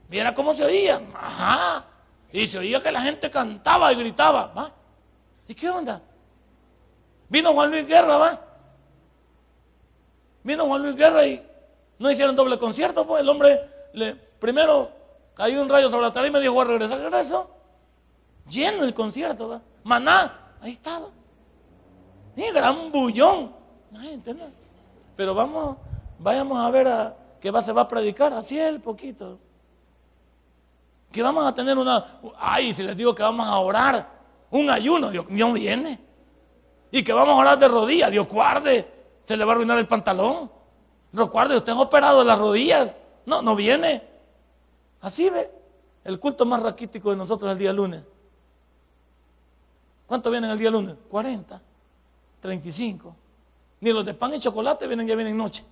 Viera 0.07 0.33
cómo 0.33 0.53
se 0.53 0.63
oía. 0.63 1.01
Ajá. 1.13 1.85
Y 2.31 2.45
se 2.45 2.59
oía 2.59 2.81
que 2.81 2.91
la 2.91 3.01
gente 3.01 3.29
cantaba 3.29 3.91
y 3.91 3.95
gritaba. 3.95 4.47
¿va? 4.47 4.71
¿Y 5.47 5.55
qué 5.55 5.69
onda? 5.69 6.01
Vino 7.29 7.53
Juan 7.53 7.71
Luis 7.71 7.87
Guerra, 7.87 8.17
¿va? 8.17 8.41
Vino 10.43 10.65
Juan 10.65 10.83
Luis 10.83 10.95
Guerra 10.95 11.25
y 11.25 11.54
no 11.99 12.11
hicieron 12.11 12.35
doble 12.35 12.57
concierto, 12.57 13.05
pues 13.05 13.21
el 13.21 13.29
hombre 13.29 13.61
le, 13.93 14.15
primero 14.15 14.91
cayó 15.33 15.61
un 15.61 15.69
rayo 15.69 15.89
sobre 15.89 16.03
la 16.03 16.13
tarima 16.13 16.37
y 16.37 16.39
me 16.39 16.41
dijo, 16.41 16.53
voy 16.53 16.65
a 16.65 16.67
regresar, 16.69 16.99
regreso. 16.99 17.49
Lleno 18.49 18.83
el 18.83 18.93
concierto. 18.93 19.61
Maná, 19.83 20.55
ahí 20.61 20.71
estaba. 20.71 21.07
Y 22.35 22.51
gran 22.51 22.91
bullón. 22.91 23.53
Pero 25.15 25.33
vamos, 25.33 25.77
vayamos 26.19 26.63
a 26.63 26.69
ver 26.69 26.87
a, 26.87 27.15
que 27.39 27.51
va, 27.51 27.61
se 27.61 27.71
va 27.71 27.83
a 27.83 27.87
predicar, 27.87 28.33
así 28.33 28.59
es 28.59 28.67
el 28.67 28.81
poquito. 28.81 29.39
Que 31.11 31.21
vamos 31.21 31.45
a 31.45 31.53
tener 31.53 31.77
una, 31.77 32.19
ay, 32.37 32.73
si 32.73 32.83
les 32.83 32.97
digo 32.97 33.15
que 33.15 33.23
vamos 33.23 33.47
a 33.47 33.57
orar, 33.59 34.09
un 34.51 34.69
ayuno, 34.69 35.09
Dios, 35.09 35.25
Dios 35.29 35.53
viene. 35.53 35.99
Y 36.91 37.03
que 37.03 37.13
vamos 37.13 37.35
a 37.35 37.37
orar 37.37 37.59
de 37.59 37.67
rodillas, 37.67 38.11
Dios 38.11 38.27
guarde, 38.27 38.87
se 39.23 39.35
le 39.35 39.45
va 39.45 39.53
a 39.53 39.55
arruinar 39.55 39.77
el 39.77 39.87
pantalón. 39.87 40.51
Recuerde, 41.15 41.55
usted 41.55 41.71
es 41.71 41.77
operado 41.79 42.23
las 42.25 42.37
rodillas, 42.37 42.93
no, 43.25 43.41
no 43.41 43.55
viene. 43.55 44.03
Así 44.99 45.29
ve, 45.29 45.49
el 46.03 46.19
culto 46.19 46.45
más 46.45 46.61
raquítico 46.61 47.11
de 47.11 47.15
nosotros 47.15 47.49
el 47.49 47.57
día 47.57 47.71
lunes. 47.71 48.03
¿Cuánto 50.07 50.29
vienen 50.29 50.51
el 50.51 50.57
día 50.57 50.69
lunes? 50.69 50.95
40, 51.09 51.61
35. 52.41 53.15
Ni 53.79 53.93
los 53.93 54.05
de 54.05 54.13
pan 54.13 54.33
y 54.33 54.39
chocolate 54.39 54.87
vienen, 54.87 55.07
ya 55.07 55.15
vienen 55.15 55.37
noche. 55.37 55.63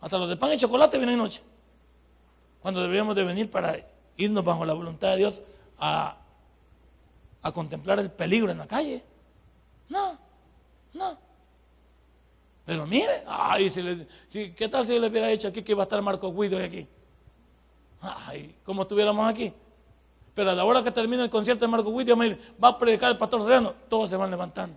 Hasta 0.00 0.18
los 0.18 0.28
de 0.28 0.36
pan 0.36 0.52
y 0.52 0.56
chocolate 0.56 0.98
vienen 0.98 1.18
noche. 1.18 1.42
Cuando 2.60 2.80
deberíamos 2.80 3.16
de 3.16 3.24
venir 3.24 3.50
para 3.50 3.74
irnos 4.16 4.44
bajo 4.44 4.64
la 4.64 4.72
voluntad 4.72 5.10
de 5.10 5.16
Dios 5.16 5.42
a, 5.80 6.16
a 7.42 7.52
contemplar 7.52 7.98
el 7.98 8.10
peligro 8.10 8.52
en 8.52 8.58
la 8.58 8.68
calle. 8.68 9.02
No, 9.88 10.16
no. 10.94 11.31
Pero 12.64 12.86
mire, 12.86 13.24
ay, 13.26 13.68
si 13.68 14.52
¿qué 14.52 14.68
tal 14.68 14.86
si 14.86 14.98
le 14.98 15.08
hubiera 15.08 15.28
dicho 15.28 15.48
aquí 15.48 15.62
que 15.62 15.72
iba 15.72 15.82
a 15.82 15.84
estar 15.84 16.00
Marco 16.00 16.32
Guido 16.32 16.62
aquí? 16.62 16.86
Ay, 18.00 18.56
como 18.64 18.82
estuviéramos 18.82 19.28
aquí. 19.28 19.52
Pero 20.34 20.50
a 20.50 20.54
la 20.54 20.64
hora 20.64 20.82
que 20.82 20.90
termine 20.90 21.24
el 21.24 21.30
concierto 21.30 21.64
de 21.64 21.70
Marco 21.70 21.92
Guido, 21.92 22.16
va 22.62 22.68
a 22.68 22.78
predicar 22.78 23.10
el 23.10 23.18
pastor 23.18 23.42
Sereno, 23.42 23.74
todos 23.88 24.08
se 24.10 24.16
van 24.16 24.30
levantando. 24.30 24.76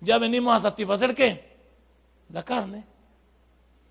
Ya 0.00 0.18
venimos 0.18 0.54
a 0.54 0.60
satisfacer 0.60 1.14
qué? 1.14 1.56
La 2.32 2.42
carne. 2.42 2.84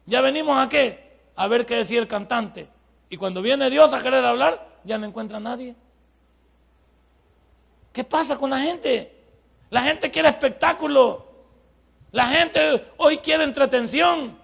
Ya 0.06 0.22
venimos 0.22 0.58
a 0.58 0.70
qué? 0.70 1.20
A 1.36 1.48
ver 1.48 1.66
qué 1.66 1.78
decía 1.78 2.00
el 2.00 2.08
cantante. 2.08 2.70
Y 3.10 3.18
cuando 3.18 3.42
viene 3.42 3.70
Dios 3.70 3.94
a 3.94 4.02
querer 4.02 4.24
hablar, 4.24 4.80
ya 4.84 4.98
no 4.98 5.06
encuentra 5.06 5.38
a 5.38 5.42
nadie. 5.42 5.76
¿Qué 7.92 8.04
pasa 8.04 8.38
con 8.38 8.50
la 8.50 8.60
gente? 8.60 9.24
La 9.70 9.82
gente 9.82 10.12
quiere 10.12 10.30
espectáculo. 10.30 11.25
La 12.16 12.28
gente 12.28 12.82
hoy 12.96 13.18
quiere 13.18 13.44
entretención, 13.44 14.38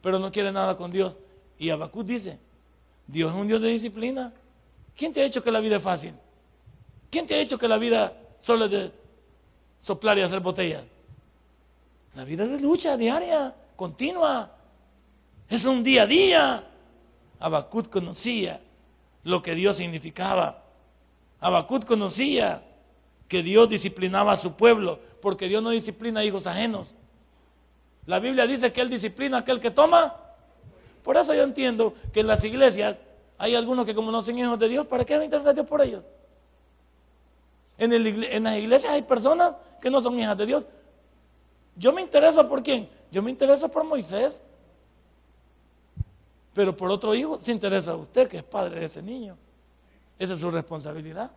pero 0.00 0.20
no 0.20 0.30
quiere 0.30 0.52
nada 0.52 0.76
con 0.76 0.92
Dios. 0.92 1.18
Y 1.58 1.70
Habacuc 1.70 2.06
dice, 2.06 2.38
Dios 3.04 3.32
es 3.32 3.36
un 3.36 3.48
Dios 3.48 3.60
de 3.60 3.66
disciplina. 3.66 4.32
¿Quién 4.94 5.12
te 5.12 5.20
ha 5.20 5.24
dicho 5.24 5.42
que 5.42 5.50
la 5.50 5.58
vida 5.58 5.78
es 5.78 5.82
fácil? 5.82 6.14
¿Quién 7.10 7.26
te 7.26 7.34
ha 7.34 7.38
dicho 7.38 7.58
que 7.58 7.66
la 7.66 7.78
vida 7.78 8.16
solo 8.38 8.66
es 8.66 8.70
de 8.70 8.92
soplar 9.80 10.16
y 10.16 10.22
hacer 10.22 10.38
botellas? 10.38 10.84
La 12.14 12.24
vida 12.24 12.44
es 12.44 12.50
de 12.50 12.60
lucha 12.60 12.96
diaria, 12.96 13.52
continua. 13.74 14.52
Es 15.48 15.64
un 15.64 15.82
día 15.82 16.04
a 16.04 16.06
día. 16.06 16.64
Habacuc 17.40 17.88
conocía 17.88 18.60
lo 19.24 19.42
que 19.42 19.56
Dios 19.56 19.78
significaba. 19.78 20.62
Habacuc 21.40 21.86
conocía 21.86 22.62
que 23.26 23.42
Dios 23.42 23.68
disciplinaba 23.68 24.30
a 24.30 24.36
su 24.36 24.52
pueblo, 24.52 25.00
porque 25.20 25.48
Dios 25.48 25.60
no 25.60 25.70
disciplina 25.70 26.20
a 26.20 26.24
hijos 26.24 26.46
ajenos. 26.46 26.94
La 28.06 28.20
Biblia 28.20 28.46
dice 28.46 28.72
que 28.72 28.80
Él 28.80 28.88
disciplina 28.88 29.38
a 29.38 29.40
aquel 29.40 29.60
que 29.60 29.70
toma. 29.70 30.14
Por 31.02 31.16
eso 31.16 31.34
yo 31.34 31.42
entiendo 31.42 31.94
que 32.12 32.20
en 32.20 32.26
las 32.26 32.42
iglesias 32.44 32.96
hay 33.38 33.54
algunos 33.54 33.84
que 33.84 33.94
como 33.94 34.10
no 34.10 34.22
son 34.22 34.38
hijos 34.38 34.58
de 34.58 34.68
Dios, 34.68 34.86
¿para 34.86 35.04
qué 35.04 35.18
va 35.18 35.50
a 35.50 35.52
Dios 35.52 35.66
por 35.66 35.82
ellos? 35.82 36.02
En, 37.78 37.92
en 37.92 38.44
las 38.44 38.56
iglesias 38.56 38.92
hay 38.92 39.02
personas 39.02 39.52
que 39.80 39.90
no 39.90 40.00
son 40.00 40.18
hijas 40.18 40.38
de 40.38 40.46
Dios. 40.46 40.66
Yo 41.76 41.92
me 41.92 42.00
intereso 42.00 42.48
por 42.48 42.62
quién? 42.62 42.88
Yo 43.10 43.22
me 43.22 43.30
intereso 43.30 43.68
por 43.68 43.84
Moisés. 43.84 44.42
Pero 46.54 46.74
por 46.74 46.90
otro 46.90 47.14
hijo 47.14 47.38
se 47.38 47.52
interesa 47.52 47.92
a 47.92 47.96
usted, 47.96 48.28
que 48.28 48.38
es 48.38 48.42
padre 48.42 48.80
de 48.80 48.86
ese 48.86 49.02
niño. 49.02 49.36
Esa 50.18 50.32
es 50.32 50.40
su 50.40 50.50
responsabilidad. 50.50 51.30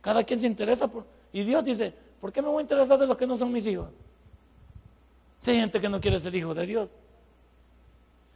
Cada 0.00 0.24
quien 0.24 0.40
se 0.40 0.46
interesa 0.46 0.88
por... 0.88 1.06
Y 1.32 1.42
Dios 1.42 1.64
dice, 1.64 1.94
¿por 2.20 2.32
qué 2.32 2.42
me 2.42 2.48
voy 2.48 2.58
a 2.58 2.62
interesar 2.62 2.98
de 2.98 3.06
los 3.06 3.16
que 3.16 3.26
no 3.26 3.36
son 3.36 3.52
mis 3.52 3.66
hijos? 3.66 3.88
Si 5.40 5.50
hay 5.50 5.58
gente 5.58 5.80
que 5.80 5.88
no 5.88 6.00
quiere 6.00 6.18
ser 6.20 6.34
hijo 6.34 6.54
de 6.54 6.66
Dios. 6.66 6.88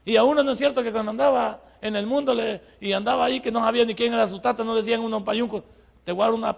Y 0.04 0.16
a 0.16 0.24
uno 0.24 0.42
no 0.42 0.52
es 0.52 0.58
cierto 0.58 0.82
que 0.82 0.92
cuando 0.92 1.10
andaba 1.10 1.60
en 1.80 1.96
el 1.96 2.06
mundo 2.06 2.34
y 2.80 2.92
andaba 2.92 3.24
ahí 3.24 3.40
que 3.40 3.50
no 3.50 3.60
sabía 3.60 3.84
ni 3.84 3.94
quién 3.94 4.12
era 4.12 4.26
su 4.26 4.40
tata, 4.40 4.64
no 4.64 4.74
decían 4.74 5.00
unos 5.00 5.22
payuncos, 5.22 5.62
te 6.04 6.12
voy 6.12 6.22
a 6.22 6.24
dar 6.26 6.34
una 6.34 6.56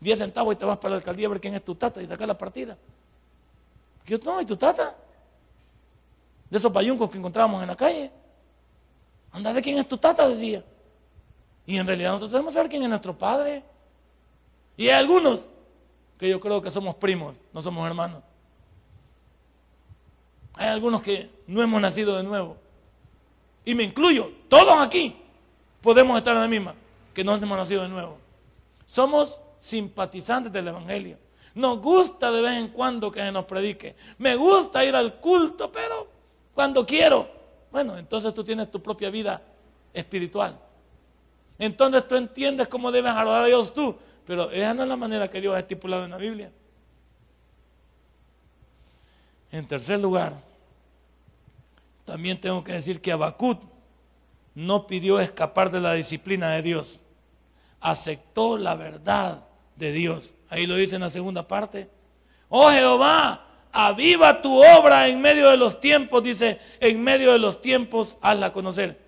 10 0.00 0.18
centavos 0.18 0.54
y 0.54 0.58
te 0.58 0.64
vas 0.64 0.76
para 0.78 0.90
la 0.90 0.96
alcaldía 0.96 1.26
a 1.26 1.30
ver 1.30 1.40
quién 1.40 1.54
es 1.54 1.64
tu 1.64 1.74
tata 1.74 2.02
y 2.02 2.06
sacar 2.06 2.28
la 2.28 2.36
partida. 2.36 2.76
Yo 4.06 4.18
no, 4.18 4.40
¿y 4.40 4.44
tu 4.44 4.56
tata? 4.56 4.94
De 6.50 6.58
esos 6.58 6.70
payuncos 6.70 7.10
que 7.10 7.16
encontrábamos 7.16 7.62
en 7.62 7.68
la 7.68 7.76
calle. 7.76 8.10
Anda 9.32 9.52
de 9.52 9.62
quién 9.62 9.78
es 9.78 9.88
tu 9.88 9.96
tata, 9.96 10.28
decía. 10.28 10.62
Y 11.66 11.78
en 11.78 11.86
realidad 11.86 12.10
nosotros 12.10 12.32
debemos 12.32 12.52
saber 12.52 12.68
quién 12.68 12.82
es 12.82 12.88
nuestro 12.88 13.16
padre. 13.16 13.62
Y 14.76 14.88
hay 14.88 14.98
algunos 14.98 15.48
que 16.18 16.28
yo 16.28 16.38
creo 16.38 16.60
que 16.60 16.70
somos 16.70 16.94
primos, 16.96 17.34
no 17.52 17.62
somos 17.62 17.86
hermanos. 17.86 18.22
Hay 20.54 20.68
algunos 20.68 21.02
que 21.02 21.30
no 21.46 21.62
hemos 21.62 21.80
nacido 21.80 22.16
de 22.16 22.22
nuevo. 22.22 22.56
Y 23.64 23.74
me 23.74 23.82
incluyo, 23.82 24.30
todos 24.48 24.76
aquí 24.78 25.16
podemos 25.80 26.16
estar 26.16 26.34
en 26.34 26.42
la 26.42 26.48
misma, 26.48 26.74
que 27.12 27.24
no 27.24 27.34
hemos 27.34 27.58
nacido 27.58 27.82
de 27.82 27.88
nuevo. 27.88 28.18
Somos 28.86 29.40
simpatizantes 29.58 30.52
del 30.52 30.68
Evangelio. 30.68 31.18
Nos 31.54 31.80
gusta 31.80 32.30
de 32.32 32.42
vez 32.42 32.58
en 32.58 32.68
cuando 32.68 33.10
que 33.10 33.20
se 33.20 33.32
nos 33.32 33.44
predique. 33.44 33.94
Me 34.18 34.34
gusta 34.36 34.84
ir 34.84 34.94
al 34.94 35.14
culto, 35.14 35.70
pero 35.70 36.08
cuando 36.52 36.84
quiero. 36.84 37.28
Bueno, 37.70 37.96
entonces 37.96 38.34
tú 38.34 38.44
tienes 38.44 38.70
tu 38.70 38.82
propia 38.82 39.10
vida 39.10 39.40
espiritual. 39.92 40.58
Entonces 41.58 42.06
tú 42.08 42.16
entiendes 42.16 42.68
cómo 42.68 42.90
debes 42.90 43.12
adorar 43.12 43.44
a 43.44 43.46
Dios 43.46 43.72
tú. 43.72 43.96
Pero 44.26 44.50
esa 44.50 44.74
no 44.74 44.82
es 44.82 44.88
la 44.88 44.96
manera 44.96 45.30
que 45.30 45.40
Dios 45.40 45.54
ha 45.54 45.60
estipulado 45.60 46.04
en 46.04 46.10
la 46.10 46.16
Biblia. 46.16 46.50
En 49.54 49.68
tercer 49.68 50.00
lugar, 50.00 50.32
también 52.04 52.40
tengo 52.40 52.64
que 52.64 52.72
decir 52.72 53.00
que 53.00 53.12
Abacut 53.12 53.62
no 54.52 54.88
pidió 54.88 55.20
escapar 55.20 55.70
de 55.70 55.80
la 55.80 55.92
disciplina 55.92 56.50
de 56.50 56.62
Dios. 56.62 57.02
Aceptó 57.78 58.58
la 58.58 58.74
verdad 58.74 59.46
de 59.76 59.92
Dios. 59.92 60.34
Ahí 60.48 60.66
lo 60.66 60.74
dice 60.74 60.96
en 60.96 61.02
la 61.02 61.10
segunda 61.10 61.46
parte. 61.46 61.88
Oh 62.48 62.68
Jehová, 62.72 63.46
aviva 63.70 64.42
tu 64.42 64.60
obra 64.60 65.06
en 65.06 65.20
medio 65.20 65.48
de 65.48 65.56
los 65.56 65.78
tiempos, 65.78 66.24
dice, 66.24 66.58
en 66.80 67.00
medio 67.00 67.30
de 67.30 67.38
los 67.38 67.62
tiempos 67.62 68.16
hazla 68.22 68.52
conocer. 68.52 69.00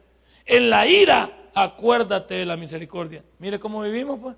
En 0.45 0.71
la 0.71 0.87
ira, 0.87 1.49
acuérdate 1.55 2.35
de 2.35 2.47
la 2.47 2.57
misericordia. 2.57 3.25
Mire 3.41 3.59
cómo 3.59 3.83
vivimos, 3.83 4.21
pues. 4.21 4.37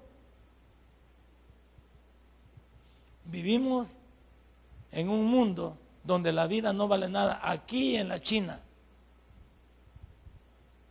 Vivimos 3.27 3.89
en 4.91 5.11
un 5.11 5.27
mundo 5.27 5.77
donde 6.09 6.33
la 6.33 6.47
vida 6.47 6.73
no 6.73 6.89
vale 6.89 7.07
nada, 7.07 7.39
aquí 7.43 7.97
en 7.97 8.09
la 8.09 8.19
China. 8.19 8.59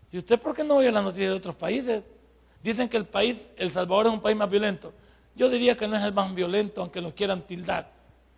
Si 0.09 0.19
usted, 0.19 0.39
¿por 0.39 0.53
qué 0.53 0.63
no 0.63 0.75
oye 0.75 0.91
la 0.91 1.01
noticia 1.01 1.31
de 1.31 1.35
otros 1.35 1.55
países? 1.55 2.03
Dicen 2.63 2.87
que 2.87 2.97
el 2.97 3.05
país, 3.05 3.49
El 3.57 3.71
Salvador 3.71 4.05
es 4.05 4.13
un 4.13 4.21
país 4.21 4.37
más 4.37 4.47
violento. 4.47 4.93
Yo 5.35 5.49
diría 5.49 5.75
que 5.75 5.87
no 5.87 5.97
es 5.97 6.03
el 6.03 6.13
más 6.13 6.33
violento, 6.35 6.81
aunque 6.81 7.01
lo 7.01 7.15
quieran 7.15 7.41
tildar. 7.41 7.91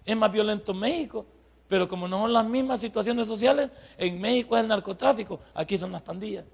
Es 0.05 0.15
más 0.15 0.31
violento 0.31 0.73
México, 0.73 1.25
pero 1.67 1.85
como 1.85 2.07
no 2.07 2.21
son 2.21 2.31
las 2.31 2.45
mismas 2.45 2.79
situaciones 2.79 3.27
sociales, 3.27 3.69
en 3.97 4.19
México 4.21 4.55
es 4.55 4.63
el 4.63 4.69
narcotráfico, 4.69 5.41
aquí 5.53 5.77
son 5.77 5.91
las 5.91 6.01
pandillas. 6.01 6.45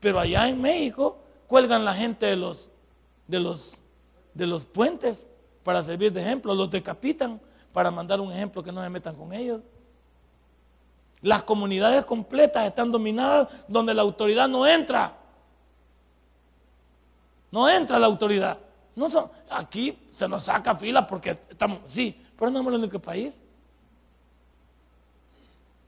Pero 0.00 0.18
allá 0.18 0.48
en 0.48 0.60
México 0.60 1.16
cuelgan 1.46 1.84
la 1.84 1.94
gente 1.94 2.26
de 2.26 2.34
los, 2.34 2.70
de 3.28 3.38
los, 3.38 3.78
de 4.34 4.48
los 4.48 4.64
puentes 4.64 5.28
para 5.62 5.80
servir 5.80 6.12
de 6.12 6.22
ejemplo, 6.22 6.56
los 6.56 6.72
decapitan 6.72 7.40
para 7.72 7.90
mandar 7.90 8.20
un 8.20 8.32
ejemplo 8.32 8.62
que 8.62 8.72
no 8.72 8.82
se 8.82 8.90
metan 8.90 9.14
con 9.14 9.32
ellos. 9.32 9.60
Las 11.20 11.42
comunidades 11.42 12.04
completas 12.04 12.66
están 12.66 12.90
dominadas 12.90 13.48
donde 13.68 13.94
la 13.94 14.02
autoridad 14.02 14.48
no 14.48 14.66
entra. 14.66 15.16
No 17.50 17.68
entra 17.68 17.98
la 17.98 18.06
autoridad. 18.06 18.58
No 18.94 19.08
son, 19.08 19.30
aquí 19.48 20.06
se 20.10 20.28
nos 20.28 20.44
saca 20.44 20.74
fila 20.74 21.06
porque 21.06 21.38
estamos, 21.48 21.80
sí, 21.86 22.20
pero 22.36 22.50
no 22.50 22.60
es 22.60 22.66
el 22.66 22.74
único 22.74 22.98
país. 22.98 23.40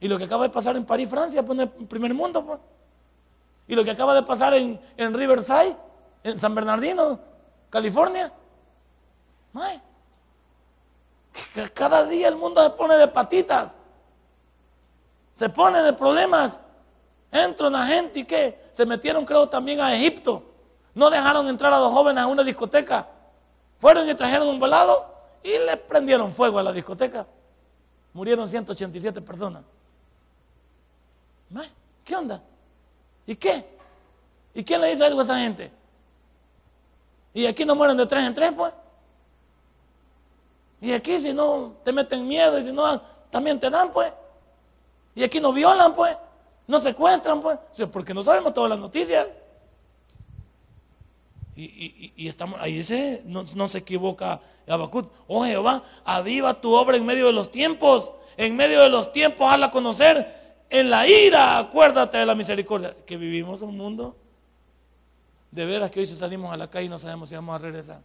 Y 0.01 0.09
lo 0.09 0.19
que 0.19 0.25
acaba 0.25 0.45
de 0.45 0.51
pasar 0.51 0.77
en 0.77 0.85
París, 0.85 1.09
Francia, 1.09 1.45
pues 1.45 1.59
en 1.59 1.63
el 1.63 1.87
primer 1.87 2.15
mundo. 2.15 2.45
Pues. 2.45 2.61
Y 3.67 3.75
lo 3.75 3.85
que 3.85 3.91
acaba 3.91 4.15
de 4.15 4.23
pasar 4.23 4.55
en, 4.55 4.81
en 4.97 5.15
Riverside, 5.15 5.77
en 6.23 6.39
San 6.39 6.55
Bernardino, 6.55 7.19
California. 7.71 8.33
Cada 11.75 12.05
día 12.05 12.29
el 12.29 12.37
mundo 12.37 12.63
se 12.63 12.71
pone 12.71 12.97
de 12.97 13.09
patitas. 13.09 13.77
Se 15.33 15.49
pone 15.49 15.83
de 15.83 15.93
problemas. 15.93 16.61
Entra 17.31 17.69
una 17.69 17.87
gente 17.87 18.21
y 18.21 18.25
qué? 18.25 18.65
se 18.75 18.85
metieron 18.85 19.25
creo 19.25 19.49
también 19.49 19.81
a 19.81 19.95
Egipto. 19.95 20.43
No 20.95 21.11
dejaron 21.11 21.47
entrar 21.49 21.73
a 21.73 21.77
dos 21.77 21.93
jóvenes 21.93 22.25
a 22.25 22.27
una 22.27 22.43
discoteca. 22.43 23.07
Fueron 23.81 24.09
y 24.09 24.15
trajeron 24.15 24.49
un 24.49 24.59
volado 24.59 25.07
y 25.45 25.51
le 25.51 25.77
prendieron 25.77 26.33
fuego 26.33 26.59
a 26.59 26.63
la 26.63 26.73
discoteca. 26.73 27.27
Murieron 28.13 28.49
187 28.49 29.21
personas. 29.21 29.63
¿Qué 32.05 32.17
onda? 32.17 32.43
¿Y 33.27 33.35
qué? 33.37 33.65
¿Y 34.53 34.63
quién 34.65 34.81
le 34.81 34.89
dice 34.89 35.05
algo 35.05 35.21
a 35.21 35.23
esa 35.23 35.39
gente? 35.39 35.71
Y 37.33 37.47
aquí 37.47 37.65
no 37.65 37.75
mueren 37.75 37.97
de 37.97 38.07
tres 38.07 38.25
en 38.25 38.35
tres, 38.35 38.53
pues. 38.53 38.73
Y 40.81 40.93
aquí 40.93 41.19
si 41.19 41.33
no 41.33 41.75
te 41.85 41.93
meten 41.93 42.27
miedo 42.27 42.59
y 42.59 42.65
si 42.65 42.73
no, 42.73 43.01
también 43.31 43.59
te 43.59 43.71
dan, 43.71 43.91
pues. 43.91 44.13
Y 45.15 45.23
aquí 45.23 45.41
no 45.41 45.53
violan, 45.53 45.95
pues. 45.95 46.17
No 46.67 46.79
secuestran, 46.79 47.41
pues. 47.41 47.59
porque 47.93 48.15
no 48.15 48.23
sabemos 48.23 48.55
todas 48.55 48.71
las 48.71 48.79
noticias. 48.79 49.27
Y, 51.57 52.27
estamos, 52.27 52.61
ahí 52.61 52.75
dice, 52.75 53.23
no, 53.25 53.69
se 53.69 53.79
equivoca 53.79 54.41
Abacut. 54.67 55.11
Oh 55.29 55.45
Jehová, 55.45 55.85
aviva 56.05 56.61
tu 56.61 56.75
obra 56.75 56.97
en 56.97 57.07
medio 57.07 57.27
de 57.27 57.33
los 57.33 57.51
tiempos. 57.51 58.13
En 58.37 58.57
medio 58.57 58.81
de 58.81 58.89
los 58.89 59.13
tiempos, 59.13 59.53
hazla 59.53 59.71
conocer. 59.71 60.43
En 60.69 60.91
la 60.91 61.07
ira, 61.07 61.59
acuérdate 61.59 62.19
de 62.19 62.27
la 62.27 62.35
misericordia. 62.35 62.97
Que 63.07 63.17
vivimos 63.17 63.63
un 63.63 63.77
mundo 63.77 64.17
de 65.55 65.65
veras 65.67 65.91
que 65.91 66.01
hoy 66.01 66.07
si 66.07 66.17
salimos 66.17 66.53
a 66.53 66.57
la 66.57 66.69
calle 66.69 66.89
no 66.89 66.99
sabemos 66.99 67.29
si 67.29 67.37
vamos 67.37 67.55
a 67.55 67.59
regresar. 67.59 68.01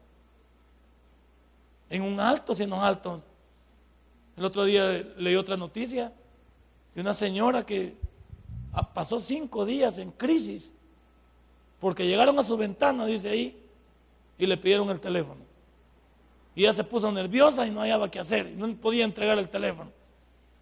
En 1.89 2.01
un 2.01 2.19
alto, 2.19 2.53
si 2.53 2.63
en 2.63 2.73
altos. 2.73 3.23
El 4.37 4.45
otro 4.45 4.63
día 4.63 5.03
leí 5.17 5.35
otra 5.35 5.57
noticia 5.57 6.13
de 6.95 7.01
una 7.01 7.13
señora 7.13 7.65
que 7.65 7.95
pasó 8.93 9.19
cinco 9.19 9.65
días 9.65 9.97
en 9.97 10.11
crisis 10.11 10.71
porque 11.79 12.05
llegaron 12.05 12.37
a 12.37 12.43
su 12.43 12.57
ventana, 12.57 13.05
dice 13.05 13.29
ahí, 13.29 13.57
y 14.37 14.45
le 14.45 14.57
pidieron 14.57 14.89
el 14.89 14.99
teléfono. 14.99 15.41
Y 16.55 16.63
ella 16.63 16.73
se 16.73 16.83
puso 16.83 17.11
nerviosa 17.11 17.65
y 17.65 17.71
no 17.71 17.81
hallaba 17.81 18.11
qué 18.11 18.19
hacer, 18.19 18.47
y 18.47 18.55
no 18.55 18.67
podía 18.75 19.05
entregar 19.05 19.37
el 19.37 19.49
teléfono. 19.49 19.91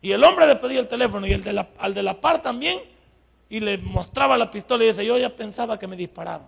Y 0.01 0.11
el 0.11 0.23
hombre 0.23 0.45
le 0.45 0.55
pedía 0.57 0.79
el 0.79 0.87
teléfono 0.87 1.25
y 1.25 1.33
el 1.33 1.43
de 1.43 1.53
la, 1.53 1.69
al 1.79 1.93
de 1.93 2.03
la 2.03 2.21
par 2.21 2.41
también, 2.41 2.79
y 3.49 3.59
le 3.59 3.79
mostraba 3.79 4.37
la 4.37 4.51
pistola 4.51 4.83
y 4.83 4.87
dice, 4.87 5.05
yo 5.05 5.17
ya 5.17 5.35
pensaba 5.35 5.79
que 5.79 5.87
me 5.87 5.95
disparaba 5.95 6.47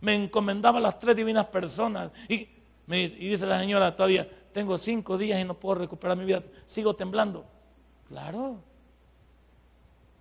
me 0.00 0.14
encomendaba 0.14 0.78
a 0.78 0.82
las 0.82 0.98
tres 0.98 1.16
divinas 1.16 1.46
personas. 1.46 2.10
Y, 2.28 2.48
y 2.96 3.08
dice 3.08 3.44
la 3.46 3.60
señora 3.60 3.94
todavía, 3.94 4.28
tengo 4.52 4.78
cinco 4.78 5.18
días 5.18 5.40
y 5.40 5.44
no 5.44 5.54
puedo 5.54 5.80
recuperar 5.80 6.16
mi 6.16 6.24
vida, 6.24 6.42
sigo 6.64 6.96
temblando. 6.96 7.44
Claro. 8.08 8.62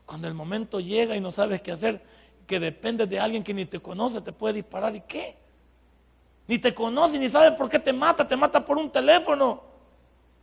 Cuando 0.06 0.28
el 0.28 0.34
momento 0.34 0.80
llega 0.80 1.16
y 1.16 1.22
no 1.22 1.32
sabes 1.32 1.62
qué 1.62 1.72
hacer, 1.72 2.02
que 2.46 2.60
depende 2.60 3.06
de 3.06 3.20
alguien 3.20 3.44
que 3.44 3.54
ni 3.54 3.66
te 3.66 3.80
conoce, 3.80 4.22
te 4.22 4.32
puede 4.32 4.56
disparar 4.56 4.96
y 4.96 5.02
qué. 5.02 5.38
Ni 6.48 6.60
te 6.60 6.74
conoce, 6.74 7.20
ni 7.20 7.28
sabe 7.28 7.52
por 7.54 7.70
qué 7.70 7.80
te 7.80 7.92
mata, 7.92 8.28
te 8.28 8.38
mata 8.38 8.64
por 8.64 8.78
un 8.78 8.90
teléfono, 8.90 9.62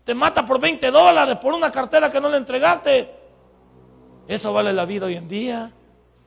te 0.05 0.15
mata 0.15 0.45
por 0.45 0.61
20 0.61 0.91
dólares, 0.91 1.37
por 1.37 1.55
una 1.55 1.73
cartera 1.73 2.11
que 2.11 2.21
no 2.21 2.29
le 2.29 2.37
entregaste. 2.37 3.11
Eso 4.29 4.53
vale 4.53 4.73
la 4.73 4.85
vida 4.85 5.07
hoy 5.07 5.17
en 5.17 5.29
día. 5.29 5.73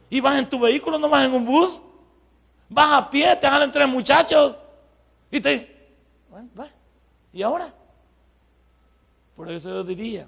Y 0.10 0.20
vas 0.20 0.38
en 0.40 0.50
tu 0.50 0.60
vehículo, 0.60 0.98
no 0.98 1.10
vas 1.10 1.26
en 1.26 1.34
un 1.34 1.46
bus. 1.46 1.82
Vas 2.70 2.92
a 2.92 3.10
pie, 3.10 3.36
te 3.36 3.48
jalan 3.48 3.72
tres 3.72 3.88
muchachos 3.88 4.56
y 5.30 5.40
te... 5.40 5.77
¿Y 7.34 7.41
ahora? 7.41 7.73
Por 9.36 9.52
eso 9.52 9.69
yo 9.69 9.84
diría 9.84 10.28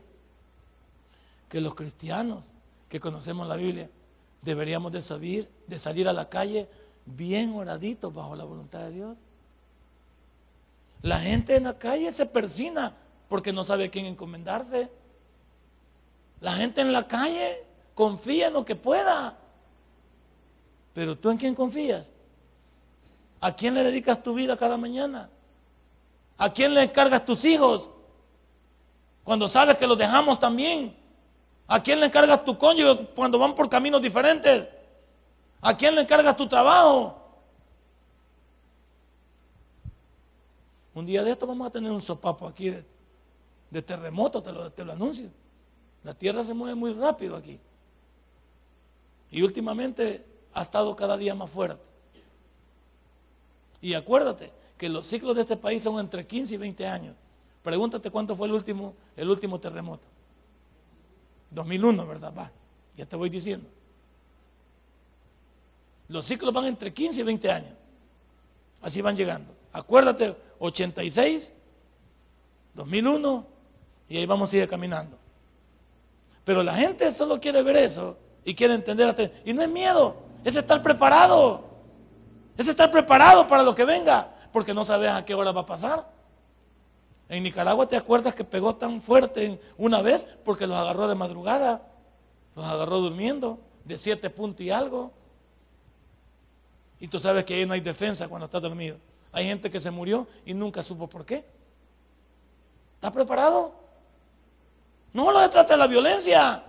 que 1.48 1.62
los 1.62 1.74
cristianos 1.76 2.46
que 2.88 3.00
conocemos 3.00 3.48
la 3.48 3.56
Biblia 3.56 3.90
deberíamos 4.42 4.92
de 4.92 5.02
salir, 5.02 5.50
de 5.68 5.80
salir 5.80 6.08
a 6.08 6.14
la 6.14 6.30
calle 6.30 6.70
bien 7.06 7.54
oraditos 7.56 8.14
bajo 8.14 8.36
la 8.36 8.44
voluntad 8.44 8.80
de 8.82 8.92
Dios. 8.92 9.18
La 11.02 11.20
gente 11.20 11.56
en 11.56 11.64
la 11.64 11.78
calle 11.78 12.12
se 12.12 12.26
persina 12.26 12.94
porque 13.28 13.54
no 13.54 13.64
sabe 13.64 13.86
a 13.86 13.92
quién 13.92 14.06
encomendarse. 14.06 14.90
La 16.42 16.54
gente 16.54 16.82
en 16.82 16.92
la 16.92 17.08
calle 17.08 17.64
confía 17.94 18.48
en 18.48 18.54
lo 18.54 18.66
que 18.66 18.76
pueda. 18.76 19.38
Pero 20.94 21.18
tú 21.18 21.30
en 21.30 21.38
quién 21.38 21.56
confías? 21.56 22.12
¿A 23.42 23.56
quién 23.56 23.74
le 23.74 23.84
dedicas 23.84 24.22
tu 24.22 24.34
vida 24.34 24.58
cada 24.58 24.78
mañana? 24.78 25.30
¿A 26.40 26.52
quién 26.54 26.74
le 26.74 26.82
encargas 26.82 27.26
tus 27.26 27.44
hijos? 27.44 27.90
Cuando 29.26 29.46
sabes 29.50 29.78
que 29.78 29.86
los 29.86 29.98
dejamos 29.98 30.40
también. 30.40 30.96
¿A 31.68 31.84
quién 31.84 32.00
le 32.00 32.06
encargas 32.06 32.46
tu 32.46 32.58
cónyuge 32.58 33.08
cuando 33.14 33.38
van 33.38 33.54
por 33.54 33.70
caminos 33.70 34.02
diferentes? 34.02 34.66
¿A 35.60 35.76
quién 35.76 35.94
le 35.94 36.02
encargas 36.02 36.38
tu 36.38 36.48
trabajo? 36.48 37.18
Un 40.96 41.06
día 41.06 41.24
de 41.26 41.32
esto 41.32 41.46
vamos 41.46 41.68
a 41.68 41.72
tener 41.72 41.92
un 41.92 42.02
sopapo 42.02 42.48
aquí 42.48 42.74
de, 43.70 43.82
terremoto, 43.82 44.42
te 44.42 44.54
lo, 44.54 44.72
te 44.72 44.86
lo 44.86 44.94
anuncio. 44.94 45.30
La 46.06 46.14
tierra 46.14 46.46
se 46.46 46.54
mueve 46.54 46.76
muy 46.76 46.94
rápido 46.94 47.36
aquí. 47.36 47.60
Y 49.30 49.42
últimamente 49.42 50.26
ha 50.54 50.62
estado 50.62 50.96
cada 50.96 51.18
día 51.18 51.36
más 51.36 51.50
fuerte. 51.50 51.84
Y 53.82 53.94
acuérdate 53.94 54.59
que 54.80 54.88
los 54.88 55.06
ciclos 55.06 55.36
de 55.36 55.42
este 55.42 55.58
país 55.58 55.84
son 55.84 56.00
entre 56.00 56.26
15 56.26 56.56
y 56.56 56.58
20 56.58 56.88
años. 56.88 57.16
Pregúntate 57.62 58.10
cuánto 58.10 58.34
fue 58.38 58.48
el 58.48 58.54
último, 58.54 58.96
el 59.18 59.30
último 59.30 59.60
terremoto. 59.60 60.08
2001, 61.52 62.08
¿verdad? 62.08 62.34
Va, 62.36 62.50
ya 62.96 63.06
te 63.06 63.18
voy 63.18 63.30
diciendo. 63.30 63.68
Los 66.08 66.24
ciclos 66.24 66.54
van 66.54 66.66
entre 66.66 66.94
15 66.94 67.20
y 67.20 67.24
20 67.24 67.52
años. 67.52 67.74
Así 68.82 69.02
van 69.02 69.18
llegando. 69.18 69.54
Acuérdate, 69.74 70.38
86, 70.60 71.54
2001, 72.74 73.46
y 74.08 74.18
ahí 74.18 74.26
vamos 74.26 74.54
a 74.54 74.58
ir 74.58 74.68
caminando. 74.70 75.18
Pero 76.46 76.64
la 76.64 76.74
gente 76.74 77.12
solo 77.12 77.38
quiere 77.42 77.62
ver 77.64 77.76
eso 77.76 78.18
y 78.46 78.56
quiere 78.56 78.76
entender. 78.76 79.42
Y 79.44 79.52
no 79.52 79.62
es 79.62 79.70
miedo, 79.70 80.16
es 80.46 80.56
estar 80.56 80.82
preparado. 80.82 81.68
Es 82.56 82.68
estar 82.70 82.90
preparado 82.90 83.46
para 83.46 83.64
lo 83.64 83.76
que 83.76 83.84
venga, 83.84 84.39
porque 84.52 84.74
no 84.74 84.84
sabes 84.84 85.10
a 85.10 85.26
qué 85.26 85.34
hora 85.34 85.52
va 85.52 85.62
a 85.62 85.66
pasar. 85.66 86.10
En 87.30 87.44
Nicaragua 87.44 87.88
te 87.88 87.96
acuerdas 87.96 88.34
que 88.34 88.44
pegó 88.44 88.76
tan 88.76 89.02
fuerte 89.02 89.60
una 89.78 90.02
vez 90.02 90.28
porque 90.44 90.66
los 90.66 90.78
agarró 90.78 91.08
de 91.08 91.16
madrugada, 91.16 91.84
los 92.56 92.66
agarró 92.66 92.98
durmiendo 93.00 93.60
de 93.86 93.98
siete 93.98 94.30
puntos 94.30 94.62
y 94.62 94.72
algo. 94.72 95.12
Y 97.00 97.08
tú 97.08 97.20
sabes 97.20 97.46
que 97.46 97.54
ahí 97.54 97.66
no 97.66 97.74
hay 97.74 97.82
defensa 97.82 98.28
cuando 98.28 98.46
estás 98.46 98.62
dormido. 98.62 98.98
Hay 99.32 99.46
gente 99.46 99.70
que 99.70 99.80
se 99.80 99.92
murió 99.92 100.28
y 100.46 100.54
nunca 100.54 100.82
supo 100.82 101.08
por 101.08 101.26
qué. 101.26 101.46
¿Estás 102.96 103.12
preparado? 103.12 103.74
No 105.14 105.32
lo 105.32 105.40
se 105.42 105.50
trata 105.50 105.74
de 105.74 105.78
la 105.78 105.88
violencia. 105.88 106.64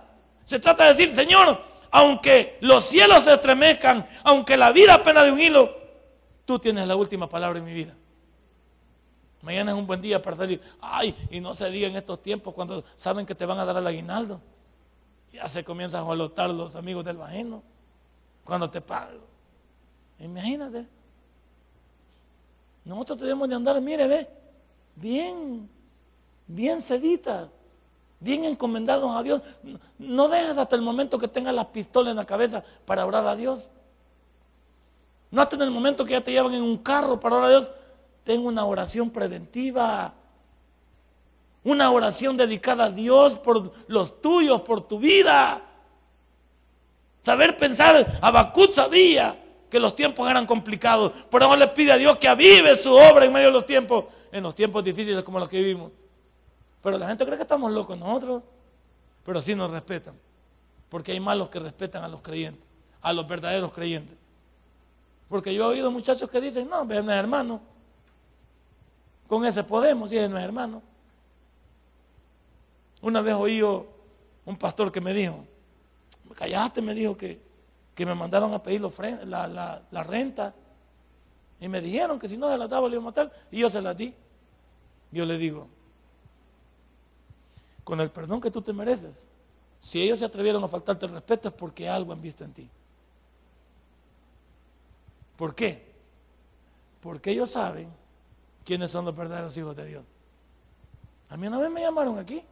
Se 0.45 0.59
trata 0.59 0.83
de 0.83 0.89
decir, 0.89 1.13
Señor, 1.13 1.59
aunque 1.91 2.57
los 2.61 2.85
cielos 2.85 3.23
se 3.23 3.33
estremezcan, 3.33 4.07
aunque 4.23 4.57
la 4.57 4.71
vida 4.71 4.93
apenas 4.93 5.25
de 5.25 5.31
un 5.31 5.39
hilo, 5.39 5.80
Tú 6.51 6.59
tienes 6.59 6.85
la 6.85 6.97
última 6.97 7.29
palabra 7.29 7.59
en 7.59 7.63
mi 7.63 7.71
vida. 7.71 7.93
Mañana 9.41 9.71
es 9.71 9.77
un 9.77 9.87
buen 9.87 10.01
día 10.01 10.21
para 10.21 10.35
salir. 10.35 10.61
Ay, 10.81 11.15
y 11.29 11.39
no 11.39 11.53
se 11.53 11.69
diga 11.69 11.87
en 11.87 11.95
estos 11.95 12.21
tiempos 12.21 12.53
cuando 12.53 12.83
saben 12.93 13.25
que 13.25 13.33
te 13.33 13.45
van 13.45 13.57
a 13.57 13.63
dar 13.63 13.77
el 13.77 13.87
aguinaldo. 13.87 14.41
Ya 15.31 15.47
se 15.47 15.63
comienzan 15.63 16.01
a 16.01 16.03
jolotar 16.03 16.49
los 16.49 16.75
amigos 16.75 17.05
del 17.05 17.15
bajeno. 17.15 17.63
Cuando 18.43 18.69
te 18.69 18.81
pagan. 18.81 19.21
Imagínate. 20.19 20.85
Nosotros 22.83 23.19
tenemos 23.19 23.47
de 23.47 23.55
andar, 23.55 23.79
mire, 23.79 24.05
ve, 24.05 24.29
bien, 24.97 25.69
bien 26.47 26.81
seditas, 26.81 27.47
bien 28.19 28.43
encomendados 28.43 29.15
a 29.15 29.23
Dios. 29.23 29.41
No 29.97 30.27
dejes 30.27 30.57
hasta 30.57 30.75
el 30.75 30.81
momento 30.81 31.17
que 31.17 31.29
tengas 31.29 31.53
las 31.53 31.67
pistolas 31.67 32.11
en 32.11 32.17
la 32.17 32.25
cabeza 32.25 32.61
para 32.85 33.05
orar 33.05 33.25
a 33.25 33.37
Dios. 33.37 33.71
No 35.31 35.41
hasta 35.41 35.55
en 35.55 35.61
el 35.63 35.71
momento 35.71 36.05
que 36.05 36.11
ya 36.11 36.21
te 36.21 36.31
llevan 36.31 36.53
en 36.53 36.61
un 36.61 36.77
carro 36.77 37.19
para 37.19 37.37
orar 37.37 37.47
a 37.47 37.57
Dios. 37.57 37.71
Ten 38.25 38.45
una 38.45 38.65
oración 38.65 39.09
preventiva. 39.09 40.13
Una 41.63 41.89
oración 41.91 42.35
dedicada 42.35 42.85
a 42.85 42.89
Dios 42.89 43.37
por 43.37 43.71
los 43.87 44.21
tuyos, 44.21 44.61
por 44.61 44.81
tu 44.81 44.99
vida. 44.99 45.61
Saber 47.21 47.55
pensar, 47.55 48.19
Abacut 48.21 48.73
sabía 48.73 49.37
que 49.69 49.79
los 49.79 49.95
tiempos 49.95 50.29
eran 50.29 50.45
complicados. 50.45 51.11
Por 51.29 51.41
eso 51.41 51.55
le 51.55 51.67
pide 51.69 51.93
a 51.93 51.97
Dios 51.97 52.17
que 52.17 52.27
avive 52.27 52.75
su 52.75 52.93
obra 52.93 53.25
en 53.25 53.31
medio 53.31 53.47
de 53.47 53.53
los 53.53 53.65
tiempos, 53.65 54.05
en 54.31 54.43
los 54.43 54.53
tiempos 54.53 54.83
difíciles 54.83 55.23
como 55.23 55.39
los 55.39 55.47
que 55.47 55.59
vivimos. 55.59 55.91
Pero 56.83 56.97
la 56.97 57.07
gente 57.07 57.23
cree 57.25 57.37
que 57.37 57.43
estamos 57.43 57.71
locos 57.71 57.97
nosotros, 57.97 58.43
pero 59.23 59.41
sí 59.41 59.55
nos 59.55 59.71
respetan. 59.71 60.15
Porque 60.89 61.13
hay 61.13 61.19
malos 61.19 61.47
que 61.49 61.59
respetan 61.59 62.03
a 62.03 62.07
los 62.07 62.21
creyentes, 62.21 62.63
a 63.01 63.13
los 63.13 63.27
verdaderos 63.27 63.71
creyentes. 63.71 64.17
Porque 65.31 65.53
yo 65.53 65.63
he 65.63 65.75
oído 65.75 65.89
muchachos 65.89 66.29
que 66.29 66.41
dicen, 66.41 66.67
no, 66.67 66.83
no 66.83 66.93
es 66.93 67.07
hermano. 67.07 67.61
Con 69.29 69.45
ese 69.45 69.63
podemos, 69.63 70.11
y 70.11 70.15
no 70.27 70.37
es 70.37 70.43
hermano. 70.43 70.81
Una 73.01 73.21
vez 73.21 73.33
oí 73.35 73.61
un 73.61 74.57
pastor 74.59 74.91
que 74.91 74.99
me 74.99 75.13
dijo, 75.13 75.45
callate, 76.35 76.81
me 76.81 76.93
dijo 76.93 77.15
que, 77.15 77.39
que 77.95 78.05
me 78.05 78.13
mandaron 78.13 78.53
a 78.53 78.61
pedir 78.61 78.81
la, 78.81 79.47
la, 79.47 79.81
la, 79.89 80.03
renta. 80.03 80.53
Y 81.61 81.69
me 81.69 81.79
dijeron 81.79 82.19
que 82.19 82.27
si 82.27 82.35
no 82.35 82.49
se 82.49 82.57
las 82.57 82.69
daba 82.69 82.89
le 82.89 82.95
iba 82.95 83.01
a 83.01 83.05
matar. 83.05 83.31
Y 83.51 83.59
yo 83.59 83.69
se 83.69 83.81
las 83.81 83.95
di. 83.95 84.13
Yo 85.13 85.25
le 85.25 85.37
digo, 85.37 85.69
con 87.85 88.01
el 88.01 88.11
perdón 88.11 88.41
que 88.41 88.51
tú 88.51 88.61
te 88.61 88.73
mereces, 88.73 89.15
si 89.79 90.01
ellos 90.01 90.19
se 90.19 90.25
atrevieron 90.25 90.61
a 90.61 90.67
faltarte 90.67 91.05
el 91.05 91.13
respeto 91.13 91.47
es 91.47 91.53
porque 91.53 91.87
algo 91.87 92.11
han 92.11 92.21
visto 92.21 92.43
en 92.43 92.51
ti. 92.51 92.69
¿Por 95.41 95.55
qué? 95.55 95.83
Porque 97.01 97.31
ellos 97.31 97.49
saben 97.49 97.89
quiénes 98.63 98.91
son 98.91 99.05
los 99.05 99.15
verdaderos 99.15 99.57
hijos 99.57 99.75
de 99.75 99.87
Dios. 99.87 100.03
A 101.29 101.35
mí 101.35 101.47
una 101.47 101.57
vez 101.57 101.71
me 101.71 101.81
llamaron 101.81 102.19
aquí 102.19 102.43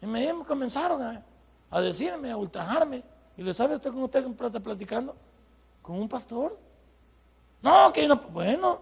y 0.00 0.06
me 0.06 0.32
comenzaron 0.46 1.02
a, 1.02 1.24
a 1.72 1.80
decirme, 1.80 2.30
a 2.30 2.36
ultrajarme. 2.36 3.02
Y 3.36 3.42
le 3.42 3.52
sabe 3.52 3.74
usted 3.74 3.90
con 3.90 4.00
usted 4.04 4.24
está 4.24 4.60
platicando 4.60 5.16
con 5.82 5.96
un 5.96 6.08
pastor. 6.08 6.56
No, 7.60 7.92
que 7.92 8.06
no, 8.06 8.14
bueno. 8.14 8.78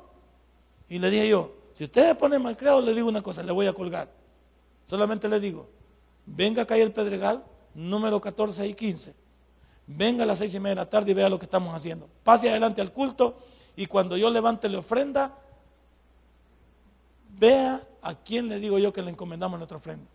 Y 0.86 0.98
le 0.98 1.08
dije 1.08 1.30
yo, 1.30 1.54
si 1.72 1.84
usted 1.84 2.06
se 2.06 2.14
pone 2.14 2.38
malcriado, 2.38 2.82
le 2.82 2.92
digo 2.92 3.08
una 3.08 3.22
cosa, 3.22 3.42
le 3.42 3.52
voy 3.52 3.66
a 3.66 3.72
colgar. 3.72 4.10
Solamente 4.84 5.26
le 5.26 5.40
digo, 5.40 5.66
venga 6.26 6.64
acá 6.64 6.76
el 6.76 6.92
Pedregal, 6.92 7.42
número 7.72 8.20
14 8.20 8.68
y 8.68 8.74
15. 8.74 9.14
Venga 9.92 10.22
a 10.22 10.26
las 10.26 10.38
seis 10.38 10.54
y 10.54 10.60
media 10.60 10.70
de 10.70 10.76
la 10.76 10.88
tarde 10.88 11.10
y 11.10 11.14
vea 11.14 11.28
lo 11.28 11.36
que 11.36 11.46
estamos 11.46 11.74
haciendo. 11.74 12.08
Pase 12.22 12.48
adelante 12.48 12.80
al 12.80 12.92
culto 12.92 13.36
y 13.74 13.86
cuando 13.86 14.16
yo 14.16 14.30
levante 14.30 14.68
la 14.68 14.78
ofrenda, 14.78 15.36
vea 17.36 17.82
a 18.00 18.14
quién 18.14 18.48
le 18.48 18.60
digo 18.60 18.78
yo 18.78 18.92
que 18.92 19.02
le 19.02 19.10
encomendamos 19.10 19.58
nuestra 19.58 19.78
ofrenda. 19.78 20.06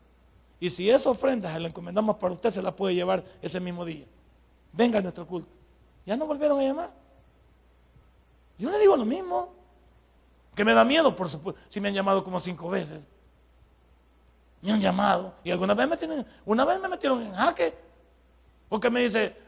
Y 0.61 0.69
si 0.69 0.89
esa 0.89 1.09
ofrenda 1.09 1.53
se 1.53 1.59
la 1.59 1.67
encomendamos 1.67 2.15
para 2.15 2.34
usted, 2.34 2.51
se 2.51 2.61
la 2.61 2.73
puede 2.73 2.95
llevar 2.95 3.26
ese 3.41 3.59
mismo 3.59 3.84
día. 3.84 4.05
Venga 4.71 4.99
a 4.99 5.01
nuestro 5.01 5.28
culto. 5.28 5.49
Ya 6.05 6.15
no 6.15 6.26
volvieron 6.26 6.57
a 6.57 6.63
llamar. 6.63 6.91
Yo 8.57 8.71
le 8.71 8.80
digo 8.80 8.95
lo 8.95 9.03
mismo. 9.03 9.53
Que 10.55 10.63
me 10.63 10.73
da 10.73 10.86
miedo, 10.86 11.13
por 11.13 11.28
supuesto. 11.28 11.61
Si 11.67 11.82
me 11.82 11.89
han 11.89 11.93
llamado 11.93 12.23
como 12.23 12.39
cinco 12.39 12.69
veces. 12.69 13.05
Me 14.61 14.71
han 14.71 14.80
llamado. 14.80 15.34
Y 15.43 15.51
alguna 15.51 15.73
vez 15.73 15.89
me 15.89 15.97
tienen, 15.97 16.26
una 16.45 16.63
vez 16.63 16.80
me 16.80 16.88
metieron 16.88 17.21
en 17.21 17.34
jaque. 17.34 17.73
Porque 18.69 18.89
me 18.89 19.01
dice, 19.01 19.44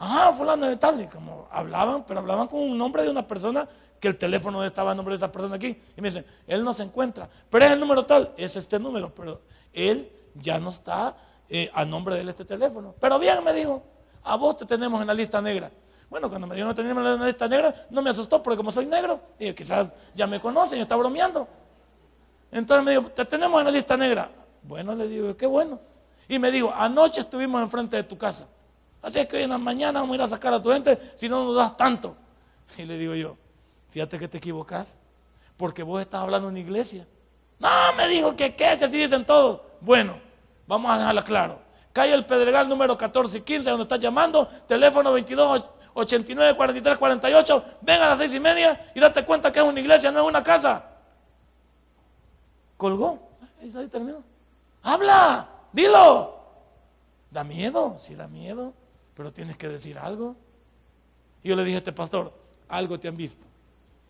ah, 0.00 0.32
fulano 0.36 0.66
de 0.66 0.76
tal. 0.76 1.00
Y 1.00 1.06
como 1.06 1.46
hablaban, 1.50 2.04
pero 2.04 2.20
hablaban 2.20 2.48
con 2.48 2.60
un 2.60 2.76
nombre 2.76 3.02
de 3.02 3.10
una 3.10 3.26
persona 3.26 3.68
que 4.00 4.08
el 4.08 4.16
teléfono 4.16 4.64
estaba 4.64 4.92
en 4.92 4.96
nombre 4.96 5.12
de 5.12 5.16
esa 5.18 5.30
persona 5.30 5.54
aquí. 5.54 5.80
Y 5.96 6.00
me 6.00 6.08
dicen, 6.08 6.26
él 6.46 6.64
no 6.64 6.72
se 6.72 6.82
encuentra. 6.82 7.28
Pero 7.48 7.64
es 7.64 7.70
el 7.70 7.78
número 7.78 8.04
tal, 8.04 8.32
es 8.36 8.56
este 8.56 8.78
número. 8.78 9.14
Pero 9.14 9.42
él 9.72 10.10
ya 10.34 10.58
no 10.58 10.70
está 10.70 11.14
eh, 11.48 11.70
a 11.74 11.84
nombre 11.84 12.16
de 12.16 12.28
este 12.28 12.44
teléfono. 12.44 12.94
Pero 12.98 13.18
bien, 13.18 13.44
me 13.44 13.52
dijo, 13.52 13.82
a 14.24 14.36
vos 14.36 14.56
te 14.56 14.66
tenemos 14.66 15.00
en 15.00 15.06
la 15.06 15.14
lista 15.14 15.40
negra. 15.40 15.70
Bueno, 16.08 16.28
cuando 16.28 16.48
me 16.48 16.56
dijo 16.56 16.68
que 16.68 16.74
teníamos 16.74 17.06
en 17.06 17.20
la 17.20 17.26
lista 17.26 17.46
negra, 17.46 17.86
no 17.88 18.02
me 18.02 18.10
asustó 18.10 18.42
porque 18.42 18.56
como 18.56 18.72
soy 18.72 18.84
negro, 18.84 19.20
y 19.38 19.52
quizás 19.54 19.92
ya 20.12 20.26
me 20.26 20.40
conocen 20.40 20.78
y 20.78 20.82
está 20.82 20.96
bromeando. 20.96 21.46
Entonces 22.50 22.84
me 22.84 22.90
dijo, 22.90 23.04
te 23.12 23.24
tenemos 23.24 23.60
en 23.60 23.66
la 23.66 23.70
lista 23.70 23.96
negra. 23.96 24.28
Bueno, 24.62 24.94
le 24.94 25.06
digo, 25.06 25.36
qué 25.36 25.46
bueno. 25.46 25.78
Y 26.28 26.38
me 26.38 26.50
dijo, 26.50 26.72
anoche 26.74 27.20
estuvimos 27.20 27.62
enfrente 27.62 27.96
de 27.96 28.02
tu 28.02 28.18
casa. 28.18 28.46
Así 29.02 29.18
es 29.18 29.26
que 29.26 29.36
hoy 29.36 29.42
en 29.44 29.50
la 29.50 29.58
mañana 29.58 30.00
vamos 30.00 30.12
a 30.12 30.16
ir 30.16 30.22
a 30.22 30.28
sacar 30.28 30.52
a 30.52 30.62
tu 30.62 30.70
gente 30.70 30.98
si 31.14 31.28
no 31.28 31.44
nos 31.44 31.56
das 31.56 31.76
tanto. 31.76 32.16
Y 32.76 32.84
le 32.84 32.96
digo 32.98 33.14
yo, 33.14 33.36
fíjate 33.90 34.18
que 34.18 34.28
te 34.28 34.38
equivocas, 34.38 34.98
porque 35.56 35.82
vos 35.82 36.00
estás 36.00 36.20
hablando 36.20 36.48
en 36.48 36.56
iglesia. 36.56 37.06
No, 37.58 37.68
me 37.96 38.08
dijo 38.08 38.34
que 38.34 38.54
qué, 38.54 38.76
si 38.78 38.84
así 38.84 38.98
dicen 38.98 39.24
todos. 39.24 39.60
Bueno, 39.80 40.18
vamos 40.66 40.90
a 40.92 40.98
dejarla 40.98 41.22
claro. 41.22 41.60
Calle 41.92 42.14
el 42.14 42.24
Pedregal 42.24 42.68
número 42.68 42.96
14 42.96 43.38
y 43.38 43.40
15, 43.40 43.70
donde 43.70 43.82
estás 43.82 43.98
llamando, 43.98 44.46
teléfono 44.66 45.12
22 45.12 45.64
89 45.94 46.56
43 46.56 46.98
48. 46.98 47.64
Ven 47.80 48.00
a 48.00 48.08
las 48.10 48.18
seis 48.18 48.32
y 48.34 48.40
media 48.40 48.90
y 48.94 49.00
date 49.00 49.24
cuenta 49.24 49.50
que 49.50 49.58
es 49.58 49.64
una 49.64 49.80
iglesia, 49.80 50.12
no 50.12 50.20
es 50.20 50.26
una 50.26 50.42
casa. 50.42 50.84
Colgó. 52.76 53.18
Ahí 53.60 53.88
terminó. 53.88 54.22
Habla, 54.82 55.48
dilo. 55.72 56.38
Da 57.30 57.44
miedo, 57.44 57.96
sí 57.98 58.14
da 58.14 58.26
miedo, 58.26 58.72
pero 59.20 59.34
tienes 59.34 59.58
que 59.58 59.68
decir 59.68 59.98
algo. 59.98 60.34
Yo 61.44 61.54
le 61.54 61.62
dije 61.62 61.74
a 61.74 61.78
este 61.80 61.92
pastor, 61.92 62.32
algo 62.70 62.98
te 62.98 63.06
han 63.06 63.18
visto. 63.18 63.46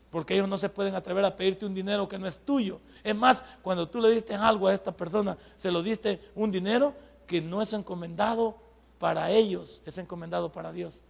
Porque 0.09 0.35
ellos 0.35 0.49
no 0.49 0.57
se 0.57 0.69
pueden 0.69 0.95
atrever 0.95 1.25
a 1.25 1.35
pedirte 1.35 1.67
un 1.67 1.75
dinero 1.75 2.09
que 2.09 2.17
no 2.17 2.29
es 2.29 2.39
tuyo. 2.39 2.79
Es 3.03 3.17
más, 3.17 3.43
cuando 3.61 3.89
tú 3.89 4.01
le 4.01 4.09
diste 4.09 4.37
algo 4.37 4.69
a 4.69 4.73
esta 4.73 4.97
persona, 4.97 5.37
se 5.57 5.73
lo 5.73 5.83
diste 5.83 6.31
un 6.37 6.53
dinero 6.53 6.95
que 7.27 7.41
no 7.41 7.61
es 7.61 7.73
encomendado 7.73 8.57
para 9.01 9.33
ellos, 9.33 9.83
es 9.85 9.99
encomendado 9.99 10.53
para 10.53 10.71
Dios. 10.71 11.01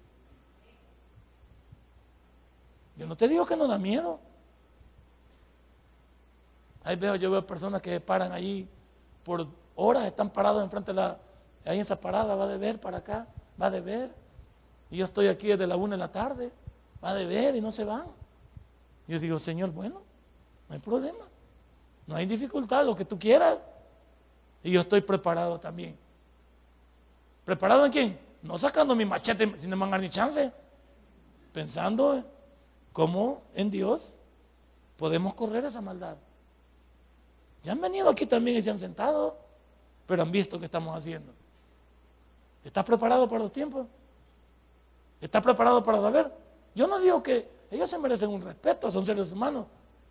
Yo 2.97 3.07
no 3.07 3.19
te 3.19 3.29
digo 3.29 3.45
que 3.45 3.55
no 3.55 3.69
da 3.69 3.77
miedo. 3.77 4.19
Ahí 6.85 6.97
veo, 6.97 7.17
yo 7.17 7.31
veo 7.31 7.47
personas 7.47 7.83
que 7.83 8.01
paran 8.01 8.33
allí 8.33 8.67
por 9.25 9.47
horas, 9.75 10.07
están 10.07 10.31
parados 10.31 10.65
enfrente 10.65 10.93
de 10.93 10.95
la, 10.95 11.19
ahí 11.67 11.77
en 11.77 11.83
esa 11.83 12.01
parada, 12.01 12.35
va 12.35 12.47
de 12.47 12.57
ver 12.57 12.81
para 12.81 12.97
acá, 12.97 13.27
va 13.61 13.71
de 13.71 13.81
ver. 13.81 14.11
Y 14.91 14.99
yo 14.99 15.05
estoy 15.05 15.29
aquí 15.29 15.49
desde 15.49 15.67
la 15.67 15.77
una 15.77 15.95
de 15.95 15.99
la 15.99 16.11
tarde, 16.11 16.51
va 17.03 17.15
de 17.15 17.27
ver 17.27 17.55
y 17.57 17.61
no 17.61 17.71
se 17.71 17.85
van. 17.85 18.07
Yo 19.07 19.19
digo, 19.19 19.39
Señor, 19.39 19.71
bueno, 19.71 20.03
no 20.69 20.75
hay 20.75 20.81
problema, 20.81 21.25
no 22.07 22.17
hay 22.17 22.27
dificultad, 22.27 22.85
lo 22.85 22.95
que 22.95 23.05
tú 23.05 23.19
quieras. 23.19 23.59
Y 24.63 24.73
yo 24.73 24.81
estoy 24.81 25.01
preparado 25.01 25.59
también. 25.59 25.97
¿Preparado 27.45 27.87
en 27.87 27.93
quién? 27.93 28.19
No 28.43 28.59
sacando 28.59 28.95
mi 28.95 29.05
machete 29.05 29.59
sin 29.59 29.77
me 29.77 29.99
ni 29.99 30.11
chance. 30.11 30.53
Pensando 31.53 32.25
cómo 32.93 33.43
en 33.55 33.71
Dios 33.71 34.17
podemos 34.97 35.35
correr 35.35 35.65
esa 35.65 35.81
maldad. 35.81 36.17
Ya 37.63 37.73
han 37.73 37.81
venido 37.81 38.09
aquí 38.09 38.27
también 38.27 38.57
y 38.57 38.63
se 38.63 38.71
han 38.71 38.79
sentado, 38.79 39.37
pero 40.07 40.23
han 40.23 40.31
visto 40.31 40.59
qué 40.59 40.67
estamos 40.67 40.97
haciendo. 40.97 41.33
¿Estás 42.65 42.85
preparado 42.85 43.29
para 43.29 43.43
los 43.43 43.53
tiempos? 43.53 43.87
¿Estás 45.21 45.43
preparado 45.43 45.83
para 45.85 46.01
saber? 46.01 46.33
Yo 46.75 46.87
no 46.87 46.99
digo 46.99 47.23
que 47.23 47.49
ellos 47.71 47.89
se 47.89 47.99
merecen 47.99 48.31
un 48.31 48.41
respeto, 48.41 48.91
son 48.91 49.05
seres 49.05 49.33
humanos, 49.33 49.67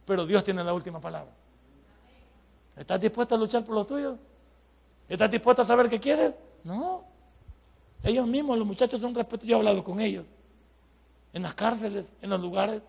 pero 0.06 0.26
Dios 0.26 0.43
tiene 0.43 0.64
la 0.64 0.74
última 0.74 1.00
palabra. 1.00 1.32
¿Estás 2.76 3.00
dispuesto 3.00 3.36
a 3.36 3.38
luchar 3.38 3.64
por 3.66 3.76
los 3.76 3.88
tuyos? 3.88 4.18
¿Estás 5.08 5.30
dispuesto 5.30 5.62
a 5.62 5.66
saber 5.66 5.89
qué 5.89 6.00
quieres? 6.00 6.34
No. 6.64 7.04
Ellos 8.04 8.26
mismos, 8.28 8.58
los 8.58 8.68
muchachos 8.68 9.02
son 9.02 9.14
respeto. 9.14 9.45
Yo 9.45 9.56
he 9.56 9.60
hablado 9.60 9.84
con 9.84 10.00
ellos 10.00 10.26
en 11.34 11.43
las 11.43 11.54
cárceles, 11.54 12.14
en 12.22 12.30
los 12.30 12.39
lugares, 12.39 12.82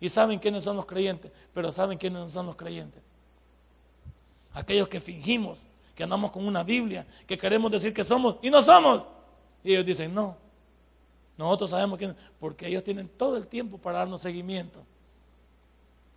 y 0.00 0.08
saben 0.08 0.38
quiénes 0.38 0.64
son 0.64 0.76
los 0.76 0.86
creyentes, 0.86 1.30
pero 1.52 1.70
saben 1.70 1.98
quiénes 1.98 2.20
no 2.20 2.28
son 2.28 2.46
los 2.46 2.56
creyentes. 2.56 3.02
Aquellos 4.52 4.88
que 4.88 5.00
fingimos, 5.00 5.58
que 5.94 6.02
andamos 6.02 6.30
con 6.30 6.46
una 6.46 6.62
Biblia, 6.62 7.06
que 7.26 7.38
queremos 7.38 7.70
decir 7.70 7.94
que 7.94 8.04
somos 8.04 8.36
y 8.42 8.50
no 8.50 8.60
somos. 8.60 9.04
Y 9.62 9.72
ellos 9.72 9.86
dicen, 9.86 10.12
no, 10.12 10.36
nosotros 11.36 11.70
sabemos 11.70 11.98
quiénes, 11.98 12.16
porque 12.38 12.66
ellos 12.66 12.84
tienen 12.84 13.08
todo 13.08 13.36
el 13.36 13.46
tiempo 13.46 13.78
para 13.78 13.98
darnos 13.98 14.20
seguimiento, 14.20 14.80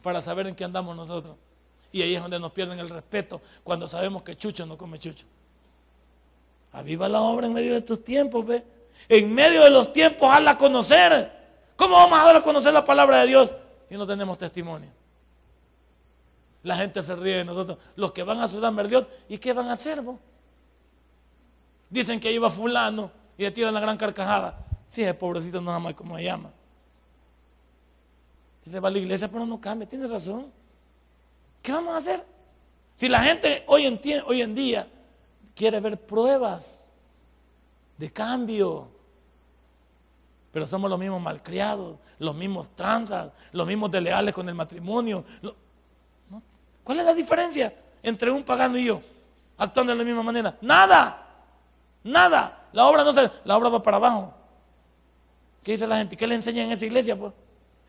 para 0.01 0.21
saber 0.21 0.47
en 0.47 0.55
qué 0.55 0.63
andamos 0.63 0.95
nosotros. 0.95 1.35
Y 1.91 2.01
ahí 2.01 2.15
es 2.15 2.21
donde 2.21 2.39
nos 2.39 2.51
pierden 2.51 2.79
el 2.79 2.89
respeto, 2.89 3.41
cuando 3.63 3.87
sabemos 3.87 4.23
que 4.23 4.35
Chucho 4.35 4.65
no 4.65 4.77
come 4.77 4.99
Chucho. 4.99 5.25
Aviva 6.73 7.07
la 7.07 7.21
obra 7.21 7.47
en 7.47 7.53
medio 7.53 7.73
de 7.73 7.81
tus 7.81 8.03
tiempos, 8.03 8.45
ve. 8.45 8.63
En 9.09 9.33
medio 9.33 9.63
de 9.63 9.69
los 9.69 9.93
tiempos, 9.93 10.29
hazla 10.29 10.57
conocer. 10.57 11.31
¿Cómo 11.75 11.95
vamos 11.95 12.19
a 12.19 12.25
dar 12.25 12.35
a 12.35 12.41
conocer 12.41 12.73
la 12.73 12.83
palabra 12.83 13.21
de 13.21 13.27
Dios 13.27 13.55
y 13.89 13.95
no 13.95 14.05
tenemos 14.05 14.37
testimonio? 14.37 14.89
La 16.63 16.77
gente 16.77 17.01
se 17.01 17.15
ríe 17.15 17.37
de 17.37 17.45
nosotros. 17.45 17.77
Los 17.95 18.11
que 18.11 18.23
van 18.23 18.39
a 18.39 18.47
Ciudad 18.47 18.71
Merdiot, 18.71 19.09
¿y 19.29 19.37
qué 19.37 19.53
van 19.53 19.67
a 19.67 19.73
hacer? 19.73 20.01
Vos? 20.01 20.17
Dicen 21.89 22.19
que 22.19 22.31
iba 22.31 22.49
fulano 22.49 23.11
y 23.37 23.43
le 23.43 23.51
tiran 23.51 23.73
la 23.73 23.79
gran 23.79 23.97
carcajada. 23.97 24.65
Sí, 24.87 25.03
el 25.03 25.15
pobrecito 25.15 25.61
no 25.61 25.79
más 25.79 25.93
como 25.93 26.17
se 26.17 26.23
llama. 26.23 26.51
Dice, 28.65 28.79
va 28.79 28.89
a 28.89 28.91
la 28.91 28.99
iglesia, 28.99 29.29
pero 29.29 29.45
no 29.45 29.61
cambia. 29.61 29.87
Tiene 29.87 30.07
razón. 30.07 30.51
¿Qué 31.61 31.71
vamos 31.71 31.93
a 31.93 31.97
hacer? 31.97 32.25
Si 32.95 33.07
la 33.07 33.21
gente 33.21 33.63
hoy 33.67 33.85
en, 33.85 33.99
hoy 34.25 34.41
en 34.41 34.55
día 34.55 34.87
quiere 35.55 35.79
ver 35.79 35.99
pruebas 35.99 36.91
de 37.97 38.11
cambio, 38.11 38.89
pero 40.51 40.65
somos 40.65 40.89
los 40.89 40.99
mismos 40.99 41.21
malcriados, 41.21 41.97
los 42.19 42.35
mismos 42.35 42.69
tranzas, 42.75 43.31
los 43.51 43.67
mismos 43.67 43.91
desleales 43.91 44.33
con 44.33 44.49
el 44.49 44.55
matrimonio. 44.55 45.23
¿Cuál 46.87 47.01
es 47.01 47.05
la 47.05 47.13
diferencia 47.13 47.73
entre 48.01 48.31
un 48.31 48.43
pagano 48.43 48.77
y 48.77 48.85
yo? 48.85 49.01
Actuando 49.57 49.91
de 49.91 49.97
la 49.97 50.05
misma 50.05 50.23
manera. 50.23 50.55
Nada, 50.61 51.21
nada. 52.01 52.63
La 52.71 52.85
obra 52.87 53.03
no 53.03 53.11
se, 53.11 53.29
la 53.43 53.57
obra 53.57 53.67
va 53.67 53.83
para 53.83 53.97
abajo. 53.97 54.33
¿Qué 55.63 55.73
dice 55.73 55.85
la 55.85 55.97
gente? 55.97 56.15
¿Qué 56.15 56.25
le 56.25 56.35
enseñan 56.35 56.67
en 56.67 56.71
esa 56.71 56.85
iglesia, 56.85 57.17
pues? 57.17 57.33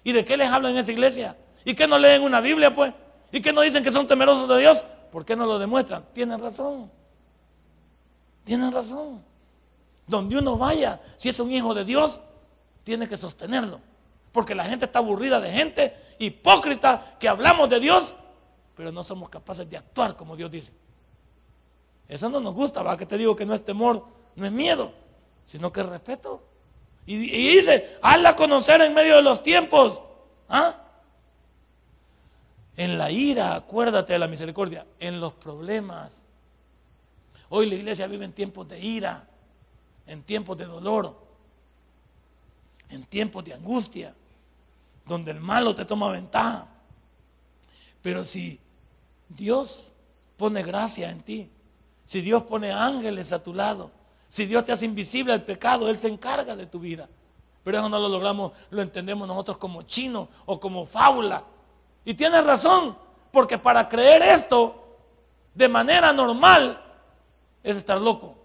¿Y 0.03 0.11
de 0.11 0.25
qué 0.25 0.37
les 0.37 0.51
hablan 0.51 0.73
en 0.73 0.79
esa 0.79 0.91
iglesia? 0.91 1.37
¿Y 1.65 1.77
qué 1.77 1.87
no 1.87 1.97
leen 1.97 2.25
una 2.25 2.41
Biblia, 2.41 2.75
pues? 2.75 2.93
¿Y 3.31 3.41
qué 3.41 3.53
no 3.53 3.61
dicen 3.61 3.85
que 3.85 3.93
son 3.93 4.05
temerosos 4.09 4.49
de 4.49 4.59
Dios? 4.59 4.85
¿Por 5.13 5.25
qué 5.25 5.37
no 5.37 5.47
lo 5.47 5.61
demuestran? 5.61 6.05
Tienen 6.13 6.41
razón. 6.41 6.91
Tienen 8.43 8.73
razón. 8.73 9.23
Donde 10.09 10.37
uno 10.37 10.59
vaya, 10.59 11.01
si 11.17 11.29
es 11.29 11.39
un 11.39 11.53
hijo 11.53 11.73
de 11.73 11.85
Dios, 11.85 12.21
tiene 12.83 13.07
que 13.07 13.17
sostenerlo. 13.17 13.81
Porque 14.33 14.57
la 14.57 14.65
gente 14.65 14.87
está 14.87 14.99
aburrida 14.99 15.41
de 15.41 15.53
gente 15.53 15.97
hipócrita 16.19 17.15
que 17.21 17.29
hablamos 17.29 17.71
de 17.71 17.79
Dios, 17.79 18.17
pero 18.79 18.93
no 18.93 19.03
somos 19.03 19.29
capaces 19.29 19.69
de 19.69 19.77
actuar 19.77 20.17
como 20.17 20.37
Dios 20.37 20.53
dice. 20.53 20.73
Eso 22.07 22.29
no 22.29 22.39
nos 22.39 22.55
gusta, 22.55 22.81
va 22.81 22.97
que 22.97 23.07
te 23.07 23.19
digo 23.19 23.35
que 23.35 23.45
no 23.45 23.53
es 23.53 23.65
temor, 23.65 24.07
no 24.37 24.47
es 24.47 24.53
miedo, 24.53 24.93
sino 25.45 25.73
que 25.73 25.81
es 25.81 25.87
respeto. 25.87 26.41
Y, 27.05 27.17
dice, 27.17 27.99
hazla 28.01 28.37
conocer 28.37 28.81
en 28.83 28.95
medio 28.95 29.17
de 29.17 29.23
los 29.23 29.43
tiempos. 29.43 30.01
¿Ah? 30.49 30.77
En 32.77 32.99
la 32.99 33.11
ira, 33.11 33.57
acuérdate 33.57 34.13
de 34.13 34.21
la 34.21 34.29
misericordia. 34.29 34.87
En 35.01 35.19
los 35.19 35.33
problemas. 35.33 36.25
Hoy 37.49 37.69
la 37.69 37.75
iglesia 37.75 38.07
vive 38.07 38.27
en 38.27 38.33
tiempos 38.33 38.69
de 38.69 38.79
ira, 38.79 39.27
en 40.07 40.23
tiempos 40.23 40.57
de 40.57 40.67
dolor, 40.67 41.19
en 42.91 43.05
tiempos 43.07 43.45
de 43.45 43.55
angustia, 43.55 44.15
donde 45.05 45.33
el 45.33 45.41
malo 45.41 45.75
te 45.75 45.85
toma 45.85 46.13
ventaja. 46.13 46.69
Pero 48.03 48.25
si 48.25 48.61
Dios 49.29 49.93
pone 50.37 50.63
gracia 50.63 51.11
en 51.11 51.21
ti, 51.21 51.51
si 52.05 52.21
Dios 52.21 52.45
pone 52.45 52.73
ángeles 52.73 53.33
a 53.33 53.43
tu 53.43 53.53
lado, 53.53 53.91
si 54.29 54.47
Dios 54.47 54.65
te 54.65 54.73
hace 54.73 54.85
invisible 54.85 55.33
al 55.33 55.43
pecado, 55.43 55.89
Él 55.89 55.99
se 55.99 56.09
encarga 56.09 56.57
de 56.57 56.67
tu 56.67 56.81
vida. 56.81 57.09
Pero 57.65 57.79
eso 57.79 57.89
no 57.89 57.99
lo 57.99 58.09
logramos, 58.09 58.53
lo 58.71 58.81
entendemos 58.81 59.29
nosotros 59.29 59.59
como 59.59 59.83
chino 59.83 60.29
o 60.47 60.59
como 60.59 60.87
fábula. 60.87 61.43
Y 62.05 62.15
tienes 62.15 62.45
razón, 62.45 62.97
porque 63.31 63.59
para 63.59 63.89
creer 63.89 64.23
esto 64.23 64.87
de 65.55 65.69
manera 65.69 66.13
normal 66.13 66.83
es 67.63 67.77
estar 67.77 68.01
loco. 68.01 68.37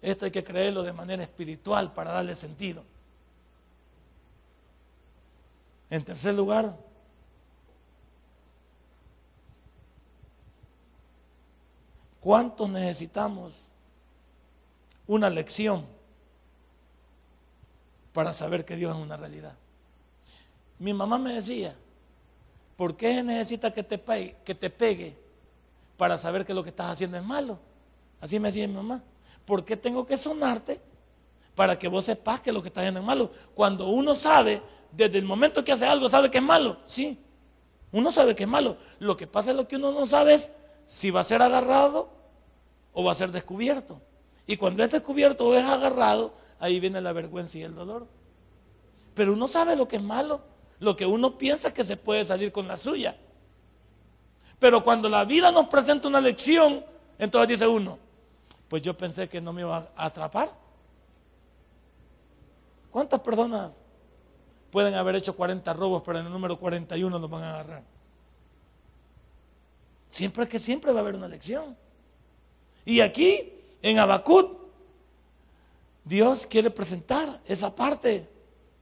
Esto 0.00 0.24
hay 0.24 0.30
que 0.30 0.44
creerlo 0.44 0.82
de 0.82 0.92
manera 0.92 1.22
espiritual 1.22 1.92
para 1.92 2.12
darle 2.12 2.36
sentido. 2.36 2.82
En 5.90 6.04
tercer 6.04 6.34
lugar, 6.34 6.74
¿cuántos 12.24 12.68
necesitamos 12.68 13.68
una 15.06 15.30
lección 15.30 15.86
para 18.12 18.32
saber 18.32 18.64
que 18.64 18.74
Dios 18.74 18.96
es 18.96 19.00
una 19.00 19.16
realidad? 19.16 19.54
Mi 20.80 20.92
mamá 20.92 21.18
me 21.18 21.34
decía, 21.34 21.76
¿Por 22.76 22.96
qué 22.96 23.22
necesita 23.22 23.72
que 23.72 23.82
te, 23.82 23.98
pegue, 23.98 24.36
que 24.44 24.54
te 24.54 24.68
pegue 24.70 25.16
para 25.96 26.18
saber 26.18 26.44
que 26.44 26.54
lo 26.54 26.62
que 26.62 26.70
estás 26.70 26.90
haciendo 26.90 27.16
es 27.16 27.22
malo? 27.22 27.58
Así 28.20 28.40
me 28.40 28.48
decía 28.48 28.66
mi 28.66 28.74
mamá. 28.74 29.02
¿Por 29.46 29.64
qué 29.64 29.76
tengo 29.76 30.06
que 30.06 30.16
sonarte 30.16 30.80
para 31.54 31.78
que 31.78 31.86
vos 31.86 32.04
sepas 32.04 32.40
que 32.40 32.50
lo 32.50 32.62
que 32.62 32.68
estás 32.68 32.82
haciendo 32.82 33.00
es 33.00 33.06
malo? 33.06 33.30
Cuando 33.54 33.88
uno 33.88 34.14
sabe, 34.14 34.60
desde 34.90 35.18
el 35.18 35.24
momento 35.24 35.64
que 35.64 35.72
hace 35.72 35.86
algo, 35.86 36.08
sabe 36.08 36.30
que 36.30 36.38
es 36.38 36.44
malo. 36.44 36.78
Sí, 36.84 37.18
uno 37.92 38.10
sabe 38.10 38.34
que 38.34 38.42
es 38.42 38.48
malo. 38.48 38.76
Lo 38.98 39.16
que 39.16 39.26
pasa 39.26 39.50
es 39.50 39.56
lo 39.56 39.68
que 39.68 39.76
uno 39.76 39.92
no 39.92 40.04
sabe 40.04 40.34
es 40.34 40.50
si 40.86 41.10
va 41.10 41.20
a 41.20 41.24
ser 41.24 41.42
agarrado 41.42 42.08
o 42.92 43.04
va 43.04 43.12
a 43.12 43.14
ser 43.14 43.32
descubierto. 43.32 44.00
Y 44.46 44.56
cuando 44.56 44.84
es 44.84 44.90
descubierto 44.90 45.46
o 45.46 45.54
es 45.54 45.64
agarrado, 45.64 46.34
ahí 46.58 46.80
viene 46.80 47.00
la 47.00 47.12
vergüenza 47.12 47.58
y 47.58 47.62
el 47.62 47.74
dolor. 47.74 48.06
Pero 49.14 49.32
uno 49.32 49.48
sabe 49.48 49.76
lo 49.76 49.88
que 49.88 49.96
es 49.96 50.02
malo 50.02 50.54
lo 50.80 50.96
que 50.96 51.06
uno 51.06 51.36
piensa 51.36 51.72
que 51.72 51.84
se 51.84 51.96
puede 51.96 52.24
salir 52.24 52.52
con 52.52 52.68
la 52.68 52.76
suya. 52.76 53.16
Pero 54.58 54.84
cuando 54.84 55.08
la 55.08 55.24
vida 55.24 55.50
nos 55.50 55.66
presenta 55.66 56.08
una 56.08 56.20
lección, 56.20 56.84
entonces 57.18 57.48
dice 57.48 57.66
uno, 57.66 57.98
pues 58.68 58.82
yo 58.82 58.96
pensé 58.96 59.28
que 59.28 59.40
no 59.40 59.52
me 59.52 59.62
iba 59.62 59.88
a 59.96 60.06
atrapar. 60.06 60.52
¿Cuántas 62.90 63.20
personas 63.20 63.82
pueden 64.70 64.94
haber 64.94 65.16
hecho 65.16 65.34
40 65.34 65.72
robos, 65.72 66.02
pero 66.04 66.20
en 66.20 66.26
el 66.26 66.32
número 66.32 66.58
41 66.58 67.18
nos 67.18 67.30
van 67.30 67.42
a 67.42 67.50
agarrar? 67.54 67.82
Siempre 70.14 70.44
es 70.44 70.48
que 70.48 70.60
siempre 70.60 70.92
va 70.92 71.00
a 71.00 71.02
haber 71.02 71.16
una 71.16 71.26
lección. 71.26 71.76
Y 72.84 73.00
aquí, 73.00 73.52
en 73.82 73.98
Abacut, 73.98 74.56
Dios 76.04 76.46
quiere 76.46 76.70
presentar 76.70 77.40
esa 77.48 77.74
parte. 77.74 78.28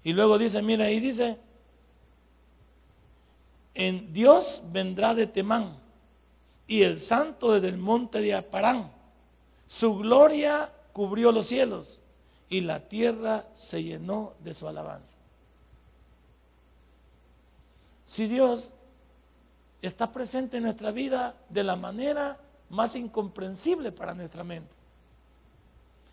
Y 0.05 0.13
luego 0.13 0.37
dice, 0.37 0.61
mira, 0.61 0.85
ahí 0.85 1.01
dice, 1.01 1.39
en 3.73 4.13
Dios 4.13 4.63
vendrá 4.73 5.15
de 5.15 5.27
Temán 5.27 5.79
y 6.67 6.83
el 6.83 7.01
santo 7.01 7.53
desde 7.53 7.69
el 7.69 7.79
monte 7.79 8.21
de 8.21 8.35
Aparán. 8.35 8.93
Su 9.67 9.97
gloria 9.97 10.71
cubrió 10.93 11.33
los 11.33 11.47
cielos 11.47 12.03
y 12.51 12.61
la 12.61 12.81
tierra 12.81 13.47
se 13.55 13.83
llenó 13.83 14.35
de 14.41 14.53
su 14.53 14.69
alabanza. 14.69 15.17
Si 18.05 18.27
Dios 18.29 18.69
está 19.83 20.13
presente 20.13 20.57
en 20.57 20.63
nuestra 20.63 20.93
vida 20.93 21.35
de 21.49 21.65
la 21.65 21.77
manera 21.77 22.39
más 22.71 22.97
incomprensible 22.97 23.93
para 23.93 24.15
nuestra 24.15 24.45
mente. 24.45 24.73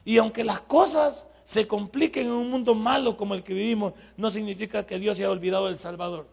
Y 0.03 0.17
aunque 0.17 0.43
las 0.43 0.61
cosas 0.61 1.27
se 1.43 1.67
compliquen 1.67 2.27
en 2.27 2.33
un 2.33 2.49
mundo 2.49 2.75
malo 2.75 3.15
como 3.15 3.33
el 3.35 3.43
que 3.43 3.53
vivimos, 3.53 3.93
no 4.17 4.31
significa 4.31 4.85
que 4.85 4.99
Dios 4.99 5.17
se 5.17 5.23
haya 5.23 5.31
olvidado 5.31 5.67
del 5.67 5.79
Salvador. 5.79 6.27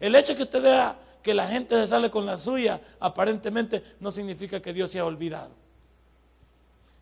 El 0.00 0.14
hecho 0.14 0.32
de 0.32 0.36
que 0.36 0.42
usted 0.42 0.62
vea 0.62 0.98
que 1.22 1.34
la 1.34 1.46
gente 1.46 1.74
se 1.76 1.86
sale 1.86 2.10
con 2.10 2.26
la 2.26 2.36
suya, 2.36 2.80
aparentemente 3.00 3.82
no 4.00 4.10
significa 4.10 4.60
que 4.60 4.72
Dios 4.72 4.90
se 4.90 4.98
ha 4.98 5.04
olvidado. 5.04 5.50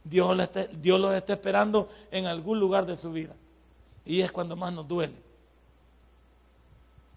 Dios, 0.05 0.37
Dios 0.81 1.01
los 1.01 1.15
está 1.15 1.33
esperando 1.33 1.89
en 2.11 2.27
algún 2.27 2.61
lugar 2.61 2.87
de 2.87 2.97
su 2.97 3.11
vida. 3.13 3.35
Y 4.05 4.21
es 4.21 4.31
cuando 4.31 4.57
más 4.57 4.73
nos 4.73 4.87
duele. 4.87 5.15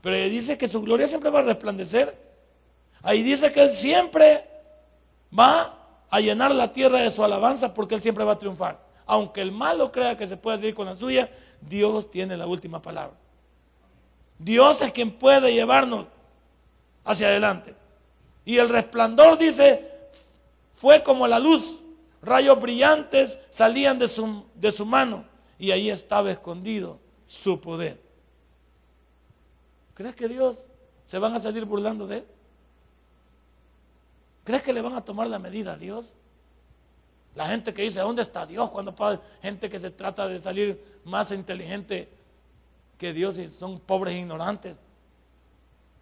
Pero 0.06 0.18
dice 0.30 0.56
que 0.56 0.70
su 0.70 0.84
gloria 0.84 1.08
siempre 1.08 1.32
va 1.32 1.40
a 1.40 1.42
resplandecer. 1.42 2.16
Ahí 3.02 3.24
dice 3.24 3.52
que 3.52 3.60
Él 3.60 3.72
siempre 3.72 4.48
va 5.36 5.80
a 6.12 6.20
llenar 6.20 6.54
la 6.54 6.72
tierra 6.72 7.00
de 7.00 7.10
su 7.10 7.24
alabanza 7.24 7.74
porque 7.74 7.96
Él 7.96 8.04
siempre 8.04 8.24
va 8.24 8.34
a 8.34 8.38
triunfar. 8.38 8.80
Aunque 9.08 9.42
el 9.42 9.52
malo 9.52 9.92
crea 9.92 10.16
que 10.16 10.28
se 10.28 10.38
puede 10.38 10.60
seguir 10.60 10.76
con 10.76 10.86
la 10.86 10.96
suya, 10.96 11.28
Dios 11.60 12.12
tiene 12.12 12.38
la 12.38 12.46
última 12.46 12.84
palabra. 12.84 13.16
Dios 14.38 14.80
es 14.84 14.92
quien 14.92 15.10
puede 15.10 15.52
llevarnos 15.52 16.06
hacia 17.04 17.30
adelante. 17.30 17.74
Y 18.46 18.60
el 18.60 18.70
resplandor 18.70 19.40
dice, 19.40 19.90
fue 20.76 21.02
como 21.02 21.26
la 21.26 21.40
luz, 21.40 21.84
rayos 22.22 22.62
brillantes 22.62 23.40
salían 23.50 23.98
de 23.98 24.08
su, 24.08 24.46
de 24.54 24.72
su 24.72 24.86
mano 24.86 25.26
y 25.58 25.72
ahí 25.72 25.90
estaba 25.90 26.30
escondido 26.30 27.00
su 27.26 27.60
poder. 27.60 28.05
¿Crees 29.96 30.16
que 30.16 30.28
Dios 30.28 30.58
se 31.06 31.18
van 31.18 31.34
a 31.34 31.40
salir 31.40 31.66
burlando 31.66 32.06
de 32.06 32.18
él? 32.18 32.26
¿Crees 34.44 34.62
que 34.62 34.74
le 34.74 34.82
van 34.82 34.94
a 34.94 35.04
tomar 35.04 35.28
la 35.28 35.40
medida 35.40 35.74
a 35.74 35.78
Dios? 35.78 36.16
La 37.34 37.48
gente 37.48 37.74
que 37.74 37.82
dice, 37.82 38.00
¿dónde 38.02 38.22
está 38.22 38.46
Dios? 38.46 38.70
Cuando 38.70 38.94
gente 39.42 39.70
que 39.70 39.80
se 39.80 39.90
trata 39.90 40.28
de 40.28 40.40
salir 40.40 41.02
más 41.06 41.32
inteligente 41.32 42.10
que 42.98 43.14
Dios 43.14 43.40
y 43.40 43.48
son 43.48 43.80
pobres 43.80 44.14
e 44.14 44.20
ignorantes. 44.20 44.78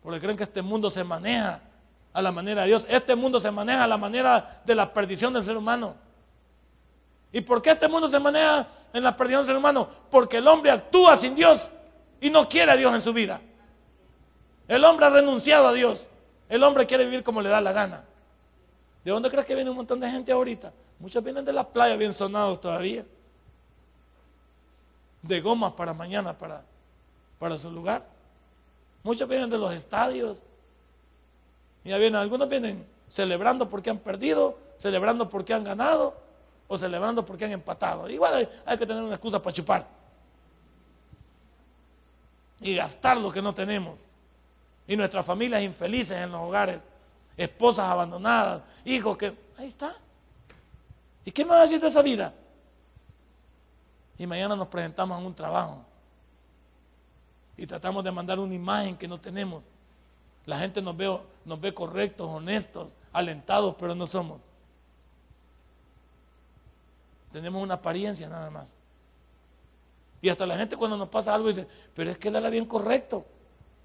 Porque 0.01 0.19
creen 0.19 0.37
que 0.37 0.43
este 0.43 0.61
mundo 0.61 0.89
se 0.89 1.03
maneja 1.03 1.61
a 2.11 2.21
la 2.21 2.31
manera 2.31 2.63
de 2.63 2.67
Dios. 2.67 2.85
Este 2.89 3.15
mundo 3.15 3.39
se 3.39 3.49
maneja 3.51 3.83
a 3.83 3.87
la 3.87 3.97
manera 3.97 4.61
de 4.65 4.75
la 4.75 4.91
perdición 4.91 5.33
del 5.33 5.43
ser 5.43 5.55
humano. 5.55 5.95
¿Y 7.31 7.41
por 7.41 7.61
qué 7.61 7.71
este 7.71 7.87
mundo 7.87 8.09
se 8.09 8.19
maneja 8.19 8.67
en 8.91 9.03
la 9.03 9.15
perdición 9.15 9.41
del 9.41 9.47
ser 9.47 9.57
humano? 9.57 9.87
Porque 10.11 10.37
el 10.37 10.47
hombre 10.47 10.71
actúa 10.71 11.15
sin 11.15 11.33
Dios 11.33 11.69
y 12.19 12.29
no 12.29 12.47
quiere 12.49 12.71
a 12.71 12.75
Dios 12.75 12.93
en 12.93 13.01
su 13.01 13.13
vida. 13.13 13.39
El 14.67 14.83
hombre 14.85 15.05
ha 15.05 15.09
renunciado 15.09 15.67
a 15.67 15.73
Dios. 15.73 16.07
El 16.49 16.63
hombre 16.63 16.85
quiere 16.85 17.05
vivir 17.05 17.23
como 17.23 17.41
le 17.41 17.49
da 17.49 17.61
la 17.61 17.71
gana. 17.71 18.03
¿De 19.03 19.11
dónde 19.11 19.29
crees 19.29 19.45
que 19.45 19.55
viene 19.55 19.69
un 19.69 19.75
montón 19.75 19.99
de 19.99 20.09
gente 20.09 20.31
ahorita? 20.31 20.71
Muchos 20.99 21.23
vienen 21.23 21.43
de 21.43 21.53
la 21.53 21.67
playa 21.67 21.95
bien 21.95 22.13
sonados 22.13 22.61
todavía. 22.61 23.05
De 25.21 25.41
gomas 25.41 25.73
para 25.73 25.93
mañana, 25.93 26.37
para 26.37 26.63
para 27.43 27.57
su 27.57 27.69
lugar. 27.69 28.05
Muchos 29.03 29.27
vienen 29.27 29.49
de 29.49 29.57
los 29.57 29.73
estadios. 29.73 30.41
Mira, 31.83 31.97
vienen, 31.97 32.15
algunos 32.15 32.47
vienen 32.47 32.87
celebrando 33.09 33.67
porque 33.67 33.89
han 33.89 33.97
perdido, 33.97 34.57
celebrando 34.77 35.27
porque 35.27 35.53
han 35.53 35.65
ganado 35.65 36.15
o 36.69 36.77
celebrando 36.77 37.25
porque 37.25 37.43
han 37.43 37.51
empatado. 37.51 38.09
Igual 38.09 38.49
hay 38.65 38.77
que 38.77 38.85
tener 38.85 39.03
una 39.03 39.15
excusa 39.15 39.41
para 39.41 39.53
chupar 39.53 39.85
y 42.61 42.75
gastar 42.75 43.17
lo 43.17 43.29
que 43.29 43.41
no 43.41 43.53
tenemos. 43.53 43.99
Y 44.87 44.95
nuestras 44.95 45.25
familias 45.25 45.61
infelices 45.61 46.17
en 46.17 46.31
los 46.31 46.41
hogares, 46.41 46.79
esposas 47.37 47.85
abandonadas, 47.89 48.61
hijos 48.85 49.17
que... 49.17 49.33
Ahí 49.57 49.67
está. 49.67 49.95
¿Y 51.25 51.31
qué 51.31 51.45
a 51.49 51.61
decir 51.61 51.79
de 51.79 51.87
esa 51.87 52.01
vida? 52.01 52.33
Y 54.17 54.27
mañana 54.27 54.55
nos 54.55 54.67
presentamos 54.67 55.19
en 55.19 55.25
un 55.25 55.33
trabajo 55.33 55.85
y 57.57 57.67
tratamos 57.67 58.03
de 58.03 58.11
mandar 58.11 58.39
una 58.39 58.53
imagen 58.53 58.97
que 58.97 59.07
no 59.07 59.19
tenemos. 59.19 59.63
La 60.45 60.59
gente 60.59 60.81
nos 60.81 60.97
ve, 60.97 61.19
nos 61.45 61.61
ve 61.61 61.73
correctos, 61.73 62.27
honestos, 62.29 62.91
alentados, 63.11 63.75
pero 63.79 63.95
no 63.95 64.05
somos. 64.05 64.41
Tenemos 67.31 67.61
una 67.61 67.75
apariencia 67.75 68.27
nada 68.27 68.49
más. 68.49 68.73
Y 70.21 70.29
hasta 70.29 70.45
la 70.45 70.57
gente 70.57 70.77
cuando 70.77 70.97
nos 70.97 71.09
pasa 71.09 71.33
algo 71.33 71.47
dice, 71.47 71.67
pero 71.93 72.09
es 72.09 72.17
que 72.17 72.29
él 72.29 72.35
era 72.35 72.49
bien 72.49 72.65
correcto. 72.65 73.25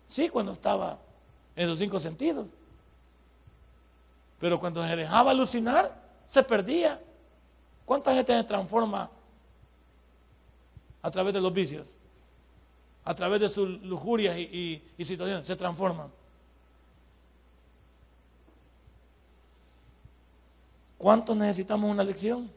Sí, 0.09 0.31
cuando 0.31 0.53
estaba 0.53 0.99
en 1.55 1.69
sus 1.69 1.79
cinco 1.79 2.01
sentidos. 2.01 2.49
Pero 4.41 4.59
cuando 4.59 4.83
se 4.87 4.97
dejaba 4.97 5.31
alucinar, 5.31 5.95
se 6.27 6.43
perdía. 6.43 7.01
¿Cuánta 7.85 8.15
gente 8.15 8.33
se 8.33 8.45
transforma 8.45 9.11
a 11.03 11.11
través 11.11 11.35
de 11.35 11.41
los 11.41 11.53
vicios? 11.53 11.87
A 13.05 13.15
través 13.15 13.41
de 13.41 13.49
sus 13.49 13.69
lujurias 13.83 14.37
y, 14.39 14.83
y 14.97 15.05
situaciones. 15.05 15.47
Se 15.47 15.57
transforman. 15.57 16.11
¿Cuántos 20.97 21.37
necesitamos 21.37 21.91
una 21.91 22.03
lección? 22.03 22.51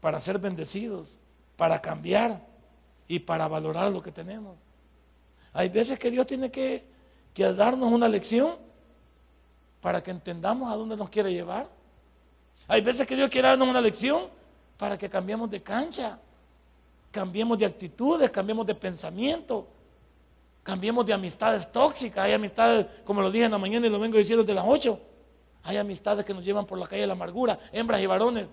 Para 0.00 0.20
ser 0.20 0.38
bendecidos, 0.38 1.16
para 1.56 1.80
cambiar 1.80 2.40
y 3.08 3.18
para 3.18 3.48
valorar 3.48 3.90
lo 3.90 4.02
que 4.02 4.12
tenemos. 4.12 4.63
Hay 5.54 5.68
veces 5.68 5.98
que 5.98 6.10
Dios 6.10 6.26
tiene 6.26 6.50
que, 6.50 6.84
darnos 7.36 7.90
una 7.90 8.08
lección 8.08 8.56
para 9.80 10.02
que 10.02 10.10
entendamos 10.10 10.70
a 10.70 10.76
dónde 10.76 10.96
nos 10.96 11.08
quiere 11.08 11.32
llevar. 11.32 11.68
Hay 12.66 12.80
veces 12.80 13.06
que 13.06 13.14
Dios 13.14 13.28
quiere 13.28 13.48
darnos 13.48 13.68
una 13.68 13.80
lección 13.80 14.24
para 14.76 14.98
que 14.98 15.08
cambiemos 15.08 15.48
de 15.48 15.62
cancha, 15.62 16.18
cambiemos 17.12 17.56
de 17.56 17.66
actitudes, 17.66 18.30
cambiemos 18.30 18.66
de 18.66 18.74
pensamiento, 18.74 19.68
cambiemos 20.64 21.06
de 21.06 21.12
amistades 21.12 21.70
tóxicas. 21.70 22.24
Hay 22.24 22.32
amistades, 22.32 22.86
como 23.04 23.22
lo 23.22 23.30
dije 23.30 23.44
en 23.44 23.52
la 23.52 23.58
mañana 23.58 23.86
y 23.86 23.90
lo 23.90 24.00
vengo 24.00 24.18
diciendo 24.18 24.42
de 24.42 24.54
las 24.54 24.64
8. 24.66 24.98
Hay 25.62 25.76
amistades 25.76 26.24
que 26.24 26.34
nos 26.34 26.44
llevan 26.44 26.66
por 26.66 26.78
la 26.78 26.86
calle 26.88 27.02
de 27.02 27.06
la 27.06 27.12
amargura, 27.12 27.58
hembras 27.70 28.00
y 28.00 28.06
varones. 28.06 28.48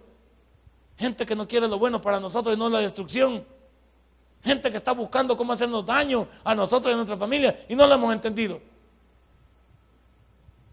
Gente 0.98 1.26
que 1.26 1.36
no 1.36 1.48
quiere 1.48 1.68
lo 1.68 1.80
bueno 1.80 2.00
para 2.00 2.20
nosotros 2.20 2.56
y 2.56 2.60
no 2.60 2.70
la 2.70 2.80
destrucción. 2.80 3.44
Gente 4.44 4.72
que 4.72 4.78
está 4.78 4.92
buscando 4.92 5.38
cómo 5.38 5.54
hacernos 5.54 5.86
daño 5.86 6.28
a 6.44 6.56
nosotros 6.56 6.92
y 6.92 6.94
a 6.94 6.96
nuestra 6.96 7.18
familia 7.18 7.66
y 7.70 7.76
no 7.76 7.86
lo 7.86 7.94
hemos 7.94 8.14
entendido. 8.14 8.60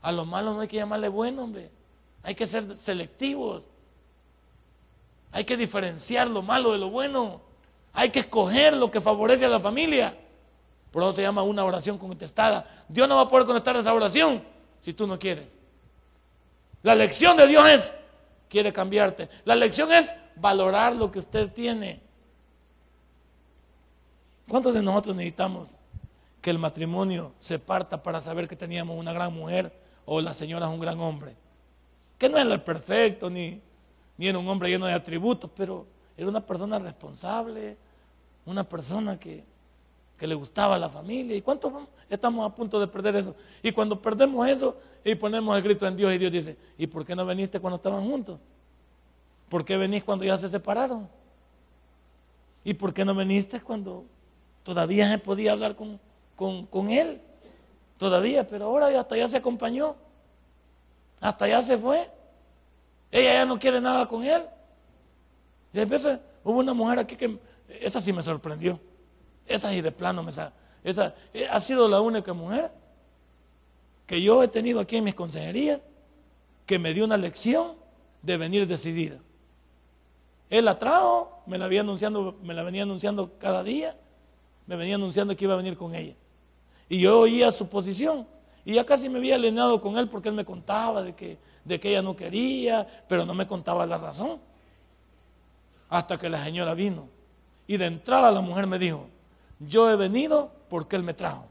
A 0.01 0.13
los 0.13 0.27
malos 0.27 0.55
no 0.55 0.63
hay 0.63 0.69
que 0.69 0.77
llamarle 0.77 1.09
bueno, 1.09 1.45
hombre. 1.45 1.71
Hay 2.23 2.35
que 2.35 2.47
ser 2.47 2.77
selectivos. 2.77 3.63
Hay 5.33 5.45
que 5.45 5.57
diferenciar 5.57 6.29
lo 6.29 6.43
malo 6.43 6.73
de 6.73 6.79
lo 6.79 6.91
bueno. 6.91 7.43
Hay 7.93 8.11
que 8.11 8.21
escoger 8.21 8.75
lo 8.75 8.91
que 8.91 9.01
favorece 9.01 9.45
a 9.45 9.49
la 9.49 9.61
familia. 9.61 10.17
Por 10.91 11.03
eso 11.03 11.13
se 11.13 11.23
llama 11.23 11.43
una 11.43 11.65
oración 11.65 11.99
contestada. 11.99 12.67
Dios 12.89 13.09
no 13.09 13.17
va 13.17 13.23
a 13.23 13.29
poder 13.29 13.47
contestar 13.47 13.77
esa 13.77 13.93
oración 13.93 14.43
si 14.81 14.95
tú 14.95 15.07
no 15.07 15.19
quieres. 15.19 15.49
La 16.83 16.95
lección 16.95 17.37
de 17.37 17.47
Dios 17.47 17.69
es, 17.69 17.93
quiere 18.49 18.73
cambiarte. 18.73 19.29
La 19.45 19.55
lección 19.55 19.93
es 19.93 20.15
valorar 20.37 20.95
lo 20.95 21.11
que 21.11 21.19
usted 21.19 21.53
tiene. 21.53 22.01
¿Cuántos 24.49 24.75
de 24.75 24.83
nosotros 24.83 25.15
necesitamos 25.15 25.69
que 26.41 26.51
el 26.51 26.59
matrimonio 26.59 27.33
se 27.39 27.59
parta 27.59 28.03
para 28.03 28.21
saber 28.21 28.49
que 28.49 28.57
teníamos 28.57 28.99
una 28.99 29.13
gran 29.13 29.35
mujer 29.35 29.73
o 30.07 30.21
la 30.21 30.35
señora 30.35 30.67
es 30.67 30.73
un 30.73 30.81
gran 30.81 30.99
hombre. 31.01 31.35
Que 32.17 32.29
no 32.29 32.39
era 32.39 32.53
el 32.53 32.63
perfecto, 32.63 33.29
ni, 33.29 33.61
ni 34.17 34.27
era 34.27 34.39
un 34.39 34.49
hombre 34.49 34.71
lleno 34.71 34.87
de 34.87 34.93
atributos, 34.93 35.51
pero 35.55 35.87
era 36.17 36.29
una 36.29 36.41
persona 36.41 36.79
responsable, 36.79 37.77
una 38.47 38.65
persona 38.65 39.19
que, 39.19 39.45
que 40.19 40.27
le 40.27 40.35
gustaba 40.35 40.77
a 40.77 40.79
la 40.79 40.89
familia. 40.89 41.37
¿Y 41.37 41.43
cuántos 41.43 41.73
estamos 42.09 42.51
a 42.51 42.55
punto 42.55 42.81
de 42.81 42.89
perder 42.89 43.17
eso? 43.17 43.35
Y 43.63 43.73
cuando 43.73 44.01
perdemos 44.01 44.49
eso 44.49 44.77
y 45.05 45.15
ponemos 45.15 45.57
el 45.57 45.63
grito 45.63 45.87
en 45.87 45.97
Dios 45.97 46.13
y 46.15 46.19
Dios 46.19 46.33
dice, 46.33 46.57
¿y 46.79 46.87
por 46.87 47.05
qué 47.05 47.15
no 47.15 47.27
viniste 47.27 47.61
cuando 47.61 47.77
estaban 47.77 48.05
juntos? 48.05 48.39
¿Por 49.49 49.65
qué 49.65 49.77
venís 49.77 50.05
cuando 50.05 50.25
ya 50.25 50.39
se 50.39 50.49
separaron? 50.49 51.09
¿Y 52.65 52.75
por 52.75 52.93
qué 52.93 53.05
no 53.05 53.15
viniste 53.15 53.61
cuando 53.61 54.05
todavía 54.69 55.11
se 55.11 55.17
podía 55.17 55.53
hablar 55.53 55.75
con, 55.75 55.99
con, 56.37 56.67
con 56.67 56.91
él? 56.91 57.23
todavía, 57.99 58.47
pero 58.49 58.67
ahora 58.67 58.99
hasta 58.99 59.17
ya 59.17 59.29
se 59.29 59.37
acompañó, 59.37 59.97
hasta 61.21 61.49
ya 61.49 61.61
se 61.61 61.77
fue. 61.77 62.09
Ella 63.11 63.35
ya 63.35 63.45
no 63.45 63.59
quiere 63.59 63.81
nada 63.81 64.07
con 64.07 64.23
él. 64.25 64.43
Y 65.73 65.81
a 65.81 66.21
hubo 66.45 66.59
una 66.59 66.73
mujer 66.73 67.01
aquí 67.01 67.17
que, 67.17 67.39
esa 67.81 68.01
sí 68.01 68.13
me 68.13 68.23
sorprendió, 68.23 68.81
esa 69.47 69.71
sí 69.71 69.83
de 69.83 69.93
plano 69.93 70.23
me 70.23 70.31
esa 70.85 71.15
eh, 71.35 71.47
ha 71.51 71.61
sido 71.61 71.89
la 71.89 72.01
única 72.01 72.33
mujer 72.33 72.71
que 74.07 74.23
yo 74.23 74.43
he 74.43 74.49
tenido 74.49 74.81
aquí 74.81 74.97
en 74.97 75.05
mis 75.05 75.15
consejerías 75.15 75.81
que 76.65 76.79
me 76.79 76.95
dio 76.95 77.05
una 77.05 77.17
lección 77.17 77.75
de 78.23 78.37
venir 78.37 78.67
decidida. 78.67 79.19
Él 80.49 80.65
la 80.65 80.79
trajo, 80.79 81.43
me 81.47 81.59
la, 81.59 81.67
había 81.67 81.81
anunciando, 81.81 82.37
me 82.43 82.55
la 82.55 82.63
venía 82.63 82.85
anunciando 82.85 83.37
cada 83.39 83.63
día, 83.63 83.97
me 84.69 84.77
venía 84.77 84.97
anunciando 84.97 85.35
que 85.35 85.45
iba 85.45 85.55
a 85.55 85.57
venir 85.57 85.77
con 85.77 85.95
ella. 85.95 86.15
Y 86.91 87.01
yo 87.01 87.21
oía 87.21 87.51
su 87.51 87.69
posición. 87.69 88.27
Y 88.67 88.75
ya 88.75 88.85
casi 88.85 89.09
me 89.09 89.19
había 89.19 89.37
alineado 89.37 89.81
con 89.81 89.97
él 89.97 90.09
porque 90.09 90.29
él 90.29 90.35
me 90.35 90.45
contaba 90.45 91.03
de 91.03 91.15
que, 91.15 91.39
de 91.65 91.81
que 91.81 91.89
ella 91.89 92.03
no 92.03 92.15
quería, 92.15 92.87
pero 93.09 93.25
no 93.25 93.33
me 93.33 93.47
contaba 93.47 93.87
la 93.87 93.97
razón. 93.97 94.39
Hasta 95.89 96.19
que 96.19 96.29
la 96.29 96.45
señora 96.45 96.75
vino. 96.75 97.09
Y 97.67 97.79
de 97.79 97.87
entrada 97.87 98.31
la 98.31 98.43
mujer 98.43 98.67
me 98.67 98.79
dijo, 98.79 99.07
yo 99.59 99.91
he 99.91 99.97
venido 99.97 100.53
porque 100.69 100.97
él 100.97 101.03
me 101.03 101.15
trajo. 101.15 101.47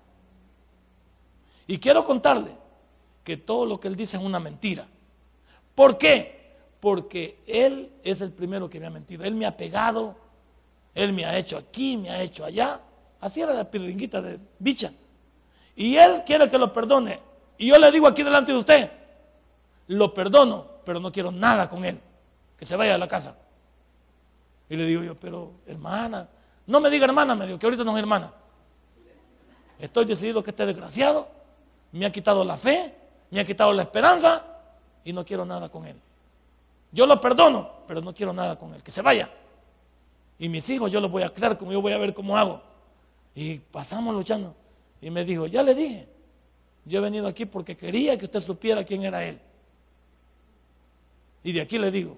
Y 1.66 1.80
quiero 1.80 2.06
contarle 2.06 2.52
que 3.24 3.36
todo 3.36 3.66
lo 3.66 3.80
que 3.80 3.88
él 3.88 3.96
dice 3.96 4.18
es 4.18 4.24
una 4.24 4.40
mentira. 4.40 4.86
¿Por 5.74 5.98
qué? 5.98 6.56
Porque 6.80 7.40
él 7.48 7.92
es 8.04 8.22
el 8.22 8.32
primero 8.32 8.70
que 8.70 8.80
me 8.80 8.86
ha 8.86 8.92
mentido. 8.92 9.24
Él 9.24 9.34
me 9.34 9.48
ha 9.48 9.58
pegado, 9.58 10.16
él 10.94 11.14
me 11.14 11.26
ha 11.26 11.36
hecho 11.36 11.58
aquí, 11.58 11.98
me 11.98 12.12
ha 12.12 12.22
hecho 12.22 12.46
allá. 12.46 12.80
Así 13.28 13.42
era 13.42 13.54
la 13.54 13.70
piringuita 13.70 14.22
de 14.22 14.40
bicha. 14.58 14.90
Y 15.76 15.98
él 15.98 16.24
quiere 16.26 16.50
que 16.50 16.58
lo 16.58 16.72
perdone. 16.72 17.20
Y 17.58 17.68
yo 17.68 17.78
le 17.78 17.92
digo 17.92 18.08
aquí 18.08 18.24
delante 18.24 18.54
de 18.54 18.58
usted, 18.58 18.92
lo 19.88 20.14
perdono, 20.14 20.66
pero 20.86 21.02
no 21.02 21.12
quiero 21.12 21.30
nada 21.30 21.68
con 21.68 21.84
él. 21.84 22.00
Que 22.58 22.64
se 22.64 22.78
vaya 22.78 22.96
a 22.96 22.98
la 22.98 23.10
casa. 23.10 23.36
Y 24.70 24.78
le 24.78 24.86
digo 24.86 25.04
yo, 25.04 25.16
pero 25.16 25.52
hermana, 25.66 26.26
no 26.68 26.80
me 26.80 26.90
diga 26.90 27.04
hermana, 27.04 27.36
me 27.36 27.46
digo, 27.46 27.60
que 27.60 27.66
ahorita 27.66 27.84
no 27.84 27.92
es 27.92 28.00
hermana. 28.00 28.32
Estoy 29.78 30.06
decidido 30.06 30.42
que 30.42 30.52
este 30.52 30.66
desgraciado 30.66 31.28
me 31.92 32.06
ha 32.06 32.12
quitado 32.14 32.46
la 32.46 32.56
fe, 32.56 32.96
me 33.30 33.42
ha 33.42 33.46
quitado 33.46 33.74
la 33.74 33.82
esperanza 33.82 34.42
y 35.04 35.12
no 35.12 35.26
quiero 35.26 35.44
nada 35.44 35.68
con 35.68 35.86
él. 35.86 35.98
Yo 36.94 37.06
lo 37.06 37.20
perdono, 37.20 37.72
pero 37.90 38.00
no 38.00 38.14
quiero 38.14 38.32
nada 38.32 38.58
con 38.58 38.74
él. 38.74 38.82
Que 38.82 38.92
se 38.92 39.02
vaya. 39.02 39.30
Y 40.40 40.48
mis 40.48 40.70
hijos 40.70 40.90
yo 40.90 41.02
los 41.02 41.12
voy 41.12 41.24
a 41.24 41.34
crear 41.34 41.58
como 41.58 41.74
yo 41.74 41.82
voy 41.82 41.92
a 41.92 41.98
ver 41.98 42.14
cómo 42.14 42.38
hago. 42.38 42.77
Y 43.38 43.60
pasamos 43.60 44.16
luchando. 44.16 44.56
Y 45.00 45.12
me 45.12 45.24
dijo, 45.24 45.46
ya 45.46 45.62
le 45.62 45.76
dije, 45.76 46.08
yo 46.86 46.98
he 46.98 47.02
venido 47.04 47.28
aquí 47.28 47.46
porque 47.46 47.78
quería 47.78 48.18
que 48.18 48.26
usted 48.26 48.40
supiera 48.40 48.84
quién 48.84 49.04
era 49.04 49.24
él. 49.24 49.40
Y 51.44 51.52
de 51.52 51.62
aquí 51.62 51.78
le 51.78 51.92
digo, 51.92 52.18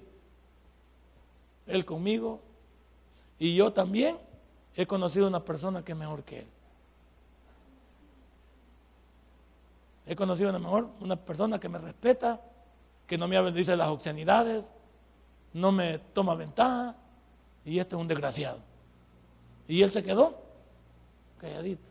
él 1.67 1.83
conmigo 1.83 2.39
y 3.37 3.53
yo 3.53 3.73
también 3.73 4.17
he 4.77 4.87
conocido 4.87 5.27
una 5.27 5.43
persona 5.43 5.83
que 5.83 5.91
es 5.91 5.97
mejor 5.97 6.23
que 6.23 6.39
él. 6.39 6.47
He 10.07 10.15
conocido 10.15 10.51
una, 10.51 10.59
mejor, 10.59 10.87
una 11.01 11.17
persona 11.17 11.59
que 11.59 11.67
me 11.67 11.79
respeta, 11.79 12.39
que 13.07 13.17
no 13.17 13.27
me 13.27 13.51
dice 13.51 13.75
las 13.75 13.89
obscenidades, 13.89 14.73
no 15.51 15.73
me 15.73 15.99
toma 15.99 16.33
ventaja, 16.33 16.95
y 17.65 17.77
este 17.77 17.97
es 17.97 18.01
un 18.01 18.07
desgraciado. 18.07 18.59
Y 19.67 19.81
él 19.81 19.91
se 19.91 20.01
quedó 20.01 20.47
calladito. 21.39 21.81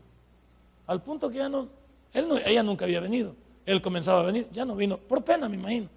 Al 0.87 1.01
punto 1.01 1.29
que 1.29 1.37
ya 1.37 1.49
no, 1.49 1.67
él 2.13 2.27
no, 2.27 2.37
ella 2.37 2.63
nunca 2.63 2.85
había 2.85 2.99
venido. 2.99 3.35
Él 3.65 3.81
comenzaba 3.81 4.21
a 4.21 4.23
venir, 4.23 4.47
ya 4.51 4.65
no 4.65 4.75
vino, 4.75 4.97
por 4.97 5.23
pena 5.23 5.47
me 5.47 5.55
imagino. 5.55 5.87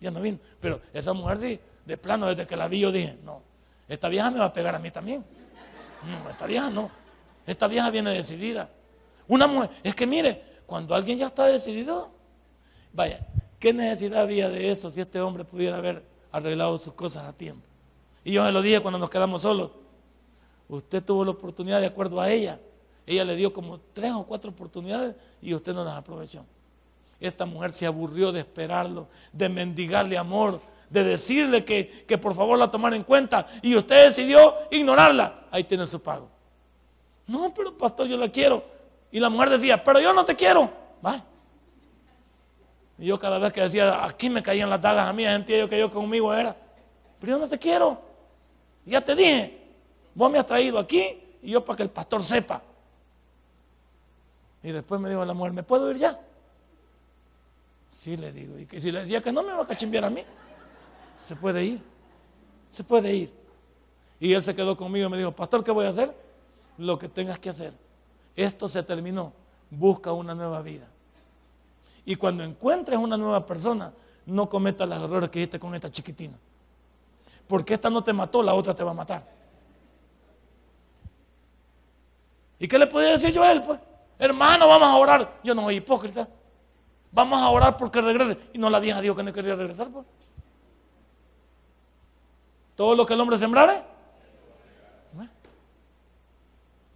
Ya 0.00 0.10
no 0.10 0.20
vino. 0.20 0.38
Pero 0.60 0.80
esa 0.92 1.12
mujer 1.12 1.38
sí, 1.38 1.60
de 1.86 1.96
plano, 1.96 2.26
desde 2.26 2.46
que 2.46 2.56
la 2.56 2.68
vi 2.68 2.80
yo 2.80 2.92
dije, 2.92 3.16
no, 3.24 3.40
esta 3.88 4.08
vieja 4.08 4.30
me 4.30 4.38
va 4.38 4.46
a 4.46 4.52
pegar 4.52 4.74
a 4.74 4.78
mí 4.78 4.90
también. 4.90 5.24
No, 6.04 6.28
esta 6.28 6.46
vieja 6.46 6.70
no. 6.70 6.90
Esta 7.46 7.68
vieja 7.68 7.90
viene 7.90 8.10
decidida. 8.10 8.68
Una 9.28 9.46
mujer, 9.46 9.70
es 9.82 9.94
que 9.94 10.06
mire, 10.06 10.42
cuando 10.66 10.94
alguien 10.94 11.18
ya 11.18 11.26
está 11.26 11.46
decidido, 11.46 12.10
vaya, 12.92 13.26
¿qué 13.58 13.72
necesidad 13.72 14.22
había 14.22 14.48
de 14.48 14.70
eso 14.70 14.90
si 14.90 15.00
este 15.00 15.20
hombre 15.20 15.44
pudiera 15.44 15.78
haber 15.78 16.02
arreglado 16.30 16.76
sus 16.78 16.94
cosas 16.94 17.24
a 17.24 17.32
tiempo? 17.32 17.66
Y 18.24 18.32
yo 18.32 18.44
se 18.44 18.52
lo 18.52 18.62
dije 18.62 18.80
cuando 18.80 18.98
nos 18.98 19.10
quedamos 19.10 19.42
solos. 19.42 19.70
Usted 20.76 21.02
tuvo 21.02 21.24
la 21.24 21.30
oportunidad 21.32 21.80
de 21.80 21.86
acuerdo 21.86 22.20
a 22.20 22.30
ella 22.30 22.58
ella 23.06 23.24
le 23.24 23.36
dio 23.36 23.52
como 23.52 23.80
tres 23.92 24.12
o 24.12 24.24
cuatro 24.24 24.50
oportunidades 24.50 25.14
y 25.40 25.54
usted 25.54 25.72
no 25.72 25.84
las 25.84 25.96
aprovechó. 25.96 26.44
Esta 27.20 27.46
mujer 27.46 27.72
se 27.72 27.86
aburrió 27.86 28.32
de 28.32 28.40
esperarlo, 28.40 29.08
de 29.32 29.48
mendigarle 29.48 30.18
amor, 30.18 30.60
de 30.90 31.04
decirle 31.04 31.64
que, 31.64 32.18
por 32.18 32.34
favor 32.34 32.58
la 32.58 32.70
tomara 32.70 32.96
en 32.96 33.02
cuenta 33.02 33.46
y 33.62 33.76
usted 33.76 34.06
decidió 34.06 34.54
ignorarla. 34.70 35.46
Ahí 35.50 35.64
tiene 35.64 35.86
su 35.86 36.00
pago. 36.00 36.28
No, 37.26 37.52
pero 37.54 37.76
pastor, 37.76 38.06
yo 38.08 38.16
la 38.16 38.28
quiero. 38.28 38.64
Y 39.10 39.20
la 39.20 39.28
mujer 39.28 39.50
decía, 39.50 39.82
pero 39.82 40.00
yo 40.00 40.12
no 40.12 40.24
te 40.24 40.34
quiero. 40.34 40.70
Va. 41.04 41.24
Y 42.98 43.06
yo 43.06 43.18
cada 43.18 43.38
vez 43.38 43.52
que 43.52 43.62
decía, 43.62 44.04
aquí 44.04 44.28
me 44.30 44.42
caían 44.42 44.70
las 44.70 44.80
dagas 44.80 45.08
a 45.08 45.12
mí, 45.12 45.24
sentía 45.24 45.58
yo 45.58 45.68
que 45.68 45.78
yo 45.78 45.90
conmigo 45.90 46.32
era. 46.34 46.56
pero 47.20 47.32
yo 47.32 47.38
no 47.38 47.48
te 47.48 47.58
quiero. 47.58 48.00
Ya 48.84 49.00
te 49.00 49.14
dije, 49.14 49.61
vos 50.14 50.30
me 50.30 50.38
has 50.38 50.46
traído 50.46 50.78
aquí 50.78 51.20
y 51.42 51.50
yo 51.50 51.64
para 51.64 51.76
que 51.76 51.82
el 51.84 51.90
pastor 51.90 52.22
sepa. 52.22 52.62
Y 54.62 54.70
después 54.70 55.00
me 55.00 55.08
dijo 55.08 55.24
la 55.24 55.34
mujer, 55.34 55.52
¿me 55.52 55.62
puedo 55.62 55.90
ir 55.90 55.98
ya? 55.98 56.20
Sí, 57.90 58.16
le 58.16 58.32
digo. 58.32 58.58
Y 58.58 58.80
si 58.80 58.90
le 58.90 59.00
decía 59.00 59.20
que 59.20 59.32
no 59.32 59.42
me 59.42 59.52
va 59.52 59.62
a 59.62 59.66
cachimbiar 59.66 60.04
a 60.04 60.10
mí, 60.10 60.22
se 61.26 61.36
puede 61.36 61.64
ir. 61.64 61.82
Se 62.72 62.84
puede 62.84 63.14
ir. 63.14 63.32
Y 64.20 64.32
él 64.32 64.42
se 64.42 64.54
quedó 64.54 64.76
conmigo 64.76 65.08
y 65.08 65.10
me 65.10 65.18
dijo, 65.18 65.32
pastor, 65.32 65.64
¿qué 65.64 65.70
voy 65.70 65.86
a 65.86 65.88
hacer? 65.88 66.14
Lo 66.78 66.98
que 66.98 67.08
tengas 67.08 67.38
que 67.38 67.50
hacer. 67.50 67.74
Esto 68.36 68.68
se 68.68 68.82
terminó. 68.82 69.32
Busca 69.70 70.12
una 70.12 70.34
nueva 70.34 70.62
vida. 70.62 70.86
Y 72.04 72.16
cuando 72.16 72.44
encuentres 72.44 72.98
una 72.98 73.16
nueva 73.16 73.44
persona, 73.44 73.92
no 74.26 74.48
cometas 74.48 74.88
los 74.88 75.02
errores 75.02 75.30
que 75.30 75.40
hiciste 75.40 75.58
con 75.58 75.74
esta 75.74 75.90
chiquitina. 75.90 76.36
Porque 77.46 77.74
esta 77.74 77.90
no 77.90 78.02
te 78.02 78.12
mató, 78.12 78.42
la 78.42 78.54
otra 78.54 78.74
te 78.74 78.84
va 78.84 78.92
a 78.92 78.94
matar. 78.94 79.28
¿Y 82.62 82.68
qué 82.68 82.78
le 82.78 82.86
podía 82.86 83.10
decir 83.10 83.32
yo 83.32 83.42
a 83.42 83.50
él? 83.50 83.60
Pues, 83.60 83.80
hermano, 84.20 84.68
vamos 84.68 84.86
a 84.86 84.94
orar. 84.94 85.40
Yo 85.42 85.52
no 85.52 85.64
soy 85.64 85.78
hipócrita. 85.78 86.28
Vamos 87.10 87.42
a 87.42 87.48
orar 87.48 87.76
porque 87.76 88.00
regrese. 88.00 88.38
Y 88.52 88.58
no 88.58 88.70
la 88.70 88.78
vieja 88.78 89.00
dijo 89.00 89.16
que 89.16 89.24
no 89.24 89.32
quería 89.32 89.56
regresar. 89.56 89.88
Pues. 89.88 90.06
Todo 92.76 92.94
lo 92.94 93.04
que 93.04 93.14
el 93.14 93.20
hombre 93.20 93.36
sembrare. 93.36 93.82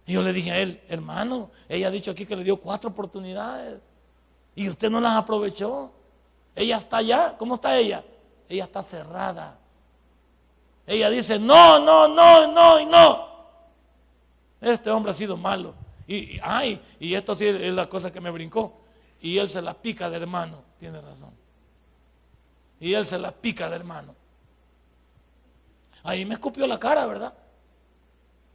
Y 0.05 0.13
yo 0.13 0.21
le 0.21 0.31
dije 0.31 0.51
a 0.51 0.57
él, 0.57 0.81
hermano, 0.87 1.51
ella 1.67 1.89
ha 1.89 1.91
dicho 1.91 2.11
aquí 2.11 2.25
que 2.25 2.37
le 2.37 2.45
dio 2.45 2.55
cuatro 2.61 2.89
oportunidades. 2.89 3.81
Y 4.55 4.69
usted 4.69 4.89
no 4.89 5.01
las 5.01 5.17
aprovechó. 5.17 5.91
Ella 6.55 6.77
está 6.77 6.95
allá. 6.95 7.35
¿Cómo 7.37 7.55
está 7.55 7.75
ella? 7.77 8.05
Ella 8.47 8.63
está 8.63 8.81
cerrada. 8.81 9.57
Ella 10.85 11.09
dice, 11.09 11.37
no, 11.37 11.77
no, 11.77 12.07
no, 12.07 12.47
no 12.53 12.79
y 12.79 12.85
no. 12.85 13.36
Este 14.61 14.89
hombre 14.89 15.11
ha 15.11 15.13
sido 15.13 15.37
malo. 15.37 15.75
Y, 16.07 16.39
ay, 16.41 16.81
y 16.99 17.13
esto 17.13 17.35
sí 17.35 17.45
es 17.47 17.73
la 17.73 17.87
cosa 17.87 18.11
que 18.11 18.21
me 18.21 18.31
brincó. 18.31 18.79
Y 19.21 19.37
él 19.37 19.49
se 19.49 19.61
la 19.61 19.73
pica 19.73 20.09
de 20.09 20.17
hermano. 20.17 20.63
Tiene 20.79 21.01
razón. 21.01 21.31
Y 22.79 22.93
él 22.93 23.05
se 23.05 23.17
la 23.17 23.31
pica 23.31 23.69
de 23.69 23.75
hermano. 23.75 24.15
Ahí 26.03 26.25
me 26.25 26.35
escupió 26.35 26.65
la 26.65 26.79
cara, 26.79 27.05
¿verdad? 27.05 27.33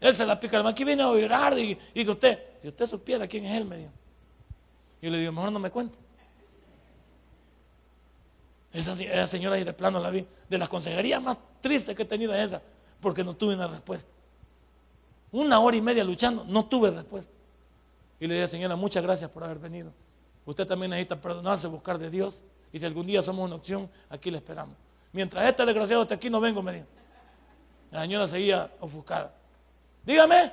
Él 0.01 0.15
se 0.15 0.25
la 0.25 0.39
pica 0.41 0.53
de 0.53 0.57
hermano. 0.59 0.73
Aquí 0.73 0.85
viene 0.85 1.03
a 1.03 1.09
orar 1.09 1.59
y, 1.59 1.79
y 1.95 2.09
usted, 2.09 2.39
si 2.61 2.69
usted 2.69 2.87
supiera 2.87 3.27
quién 3.27 3.45
es 3.45 3.57
él, 3.57 3.65
me 3.65 3.77
dijo. 3.77 3.93
Y 5.01 5.11
le 5.11 5.19
digo, 5.19 5.33
mejor 5.33 5.53
no 5.53 5.59
me 5.59 5.71
cuente. 5.71 5.99
Esa, 8.73 8.93
esa 8.93 9.27
señora 9.27 9.57
ahí 9.57 9.65
de 9.65 9.73
plano 9.73 10.01
la 10.01 10.11
vi. 10.11 10.27
De 10.49 10.57
las 10.59 10.69
consejerías 10.69 11.21
más 11.21 11.37
tristes 11.61 11.95
que 11.95 12.03
he 12.03 12.07
tenido 12.07 12.35
es 12.35 12.47
esa. 12.47 12.63
Porque 13.01 13.23
no 13.23 13.35
tuve 13.35 13.55
una 13.55 13.67
respuesta. 13.67 14.11
Una 15.33 15.59
hora 15.61 15.77
y 15.77 15.81
media 15.81 16.05
luchando, 16.05 16.45
no 16.45 16.67
tuve 16.67 16.91
respuesta. 16.91 17.33
Y 18.21 18.27
le 18.27 18.35
dije, 18.35 18.49
señora, 18.49 18.77
muchas 18.77 19.03
gracias 19.03 19.31
por 19.31 19.43
haber 19.43 19.59
venido. 19.59 19.91
Usted 20.45 20.67
también 20.67 20.91
necesita 20.91 21.21
perdonarse, 21.21 21.67
buscar 21.67 21.99
de 21.99 22.11
Dios. 22.11 22.45
Y 22.73 22.79
si 22.79 22.87
algún 22.87 23.07
día 23.07 23.23
somos 23.23 23.47
una 23.47 23.57
opción, 23.57 23.91
aquí 24.11 24.31
le 24.31 24.37
esperamos. 24.39 24.77
Mientras 25.13 25.45
este 25.45 25.65
desgraciado 25.65 26.03
esté 26.03 26.15
aquí, 26.15 26.31
no 26.31 26.41
vengo, 26.41 26.63
me 26.63 26.73
dijo. 26.73 26.87
La 27.91 28.03
señora 28.03 28.27
seguía 28.27 28.71
ofuscada. 28.81 29.35
Dígame, 30.05 30.53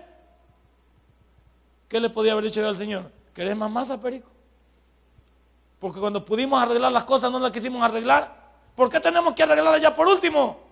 ¿qué 1.88 2.00
le 2.00 2.10
podía 2.10 2.32
haber 2.34 2.46
dicho 2.46 2.62
yo 2.62 2.68
al 2.68 2.78
Señor? 2.78 3.12
¿Querés 3.34 3.56
más 3.56 3.72
masa, 3.72 4.00
Perico? 4.00 4.30
Porque 5.80 6.00
cuando 6.00 6.24
pudimos 6.24 6.62
arreglar 6.62 6.92
las 6.92 7.06
cosas 7.06 7.32
no 7.32 7.40
las 7.40 7.52
quisimos 7.52 7.82
arreglar. 7.82 8.38
¿Por 8.76 8.90
qué 8.90 9.00
tenemos 9.00 9.34
que 9.34 9.44
arreglarlas 9.44 9.82
ya 9.82 9.94
por 9.94 10.08
último? 10.08 10.69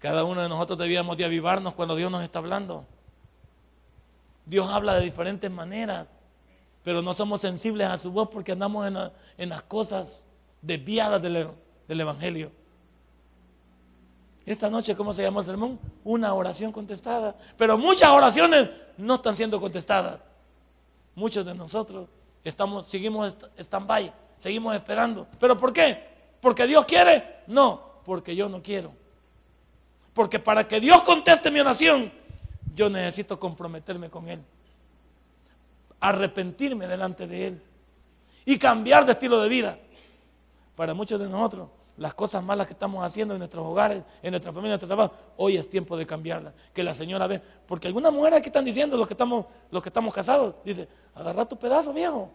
Cada 0.00 0.24
uno 0.24 0.42
de 0.42 0.48
nosotros 0.48 0.76
debíamos 0.76 1.16
de 1.16 1.24
avivarnos 1.24 1.74
cuando 1.74 1.94
Dios 1.94 2.10
nos 2.10 2.24
está 2.24 2.40
hablando. 2.40 2.84
Dios 4.46 4.68
habla 4.68 4.94
de 4.94 5.02
diferentes 5.04 5.48
maneras, 5.48 6.16
pero 6.82 7.02
no 7.02 7.12
somos 7.12 7.40
sensibles 7.40 7.86
a 7.86 7.96
su 7.98 8.10
voz 8.10 8.28
porque 8.30 8.50
andamos 8.50 8.90
en, 9.38 9.48
las 9.48 9.62
cosas 9.62 10.24
desviadas 10.60 11.22
del, 11.22 11.48
del 11.86 12.00
Evangelio. 12.00 12.50
Esta 14.44 14.68
noche, 14.68 14.96
¿cómo 14.96 15.12
se 15.12 15.22
llama 15.22 15.40
el 15.40 15.46
sermón? 15.46 15.78
Una 16.02 16.34
oración 16.34 16.72
contestada. 16.72 17.36
Pero 17.56 17.78
muchas 17.78 18.10
oraciones 18.10 18.68
no 18.96 19.14
están 19.14 19.36
siendo 19.36 19.60
contestadas. 19.60 20.18
Muchos 21.14 21.46
de 21.46 21.54
nosotros 21.54 22.08
Estamos, 22.42 22.86
seguimos 22.86 23.36
stand-by, 23.58 24.12
seguimos 24.38 24.74
esperando. 24.74 25.26
¿Pero 25.38 25.58
por 25.58 25.72
qué? 25.72 26.08
¿Porque 26.40 26.66
Dios 26.66 26.84
quiere? 26.86 27.42
No, 27.46 28.00
porque 28.04 28.34
yo 28.34 28.48
no 28.48 28.62
quiero. 28.62 28.92
Porque 30.14 30.38
para 30.38 30.66
que 30.66 30.80
Dios 30.80 31.02
conteste 31.02 31.50
mi 31.50 31.60
oración, 31.60 32.12
yo 32.74 32.90
necesito 32.90 33.38
comprometerme 33.38 34.10
con 34.10 34.28
Él. 34.28 34.40
Arrepentirme 36.00 36.86
delante 36.86 37.26
de 37.26 37.46
Él. 37.48 37.62
Y 38.44 38.58
cambiar 38.58 39.04
de 39.04 39.12
estilo 39.12 39.40
de 39.40 39.48
vida. 39.48 39.78
Para 40.74 40.94
muchos 40.94 41.20
de 41.20 41.28
nosotros, 41.28 41.68
las 41.96 42.14
cosas 42.14 42.42
malas 42.42 42.66
que 42.66 42.72
estamos 42.72 43.04
haciendo 43.04 43.34
en 43.34 43.38
nuestros 43.38 43.66
hogares, 43.66 44.02
en 44.22 44.30
nuestra 44.30 44.50
familia, 44.50 44.74
en 44.74 44.80
nuestro 44.80 44.88
trabajo, 44.88 45.14
hoy 45.36 45.56
es 45.56 45.68
tiempo 45.68 45.96
de 45.96 46.06
cambiarlas. 46.06 46.54
Que 46.72 46.82
la 46.82 46.94
señora 46.94 47.26
ve. 47.26 47.40
Porque 47.66 47.86
algunas 47.86 48.12
mujeres 48.12 48.38
aquí 48.38 48.48
están 48.48 48.64
diciendo, 48.64 48.96
los 48.96 49.06
que 49.06 49.14
estamos, 49.14 49.46
los 49.70 49.82
que 49.82 49.90
estamos 49.90 50.12
casados, 50.14 50.54
dice, 50.64 50.88
agarra 51.14 51.46
tu 51.46 51.58
pedazo, 51.58 51.92
viejo. 51.92 52.30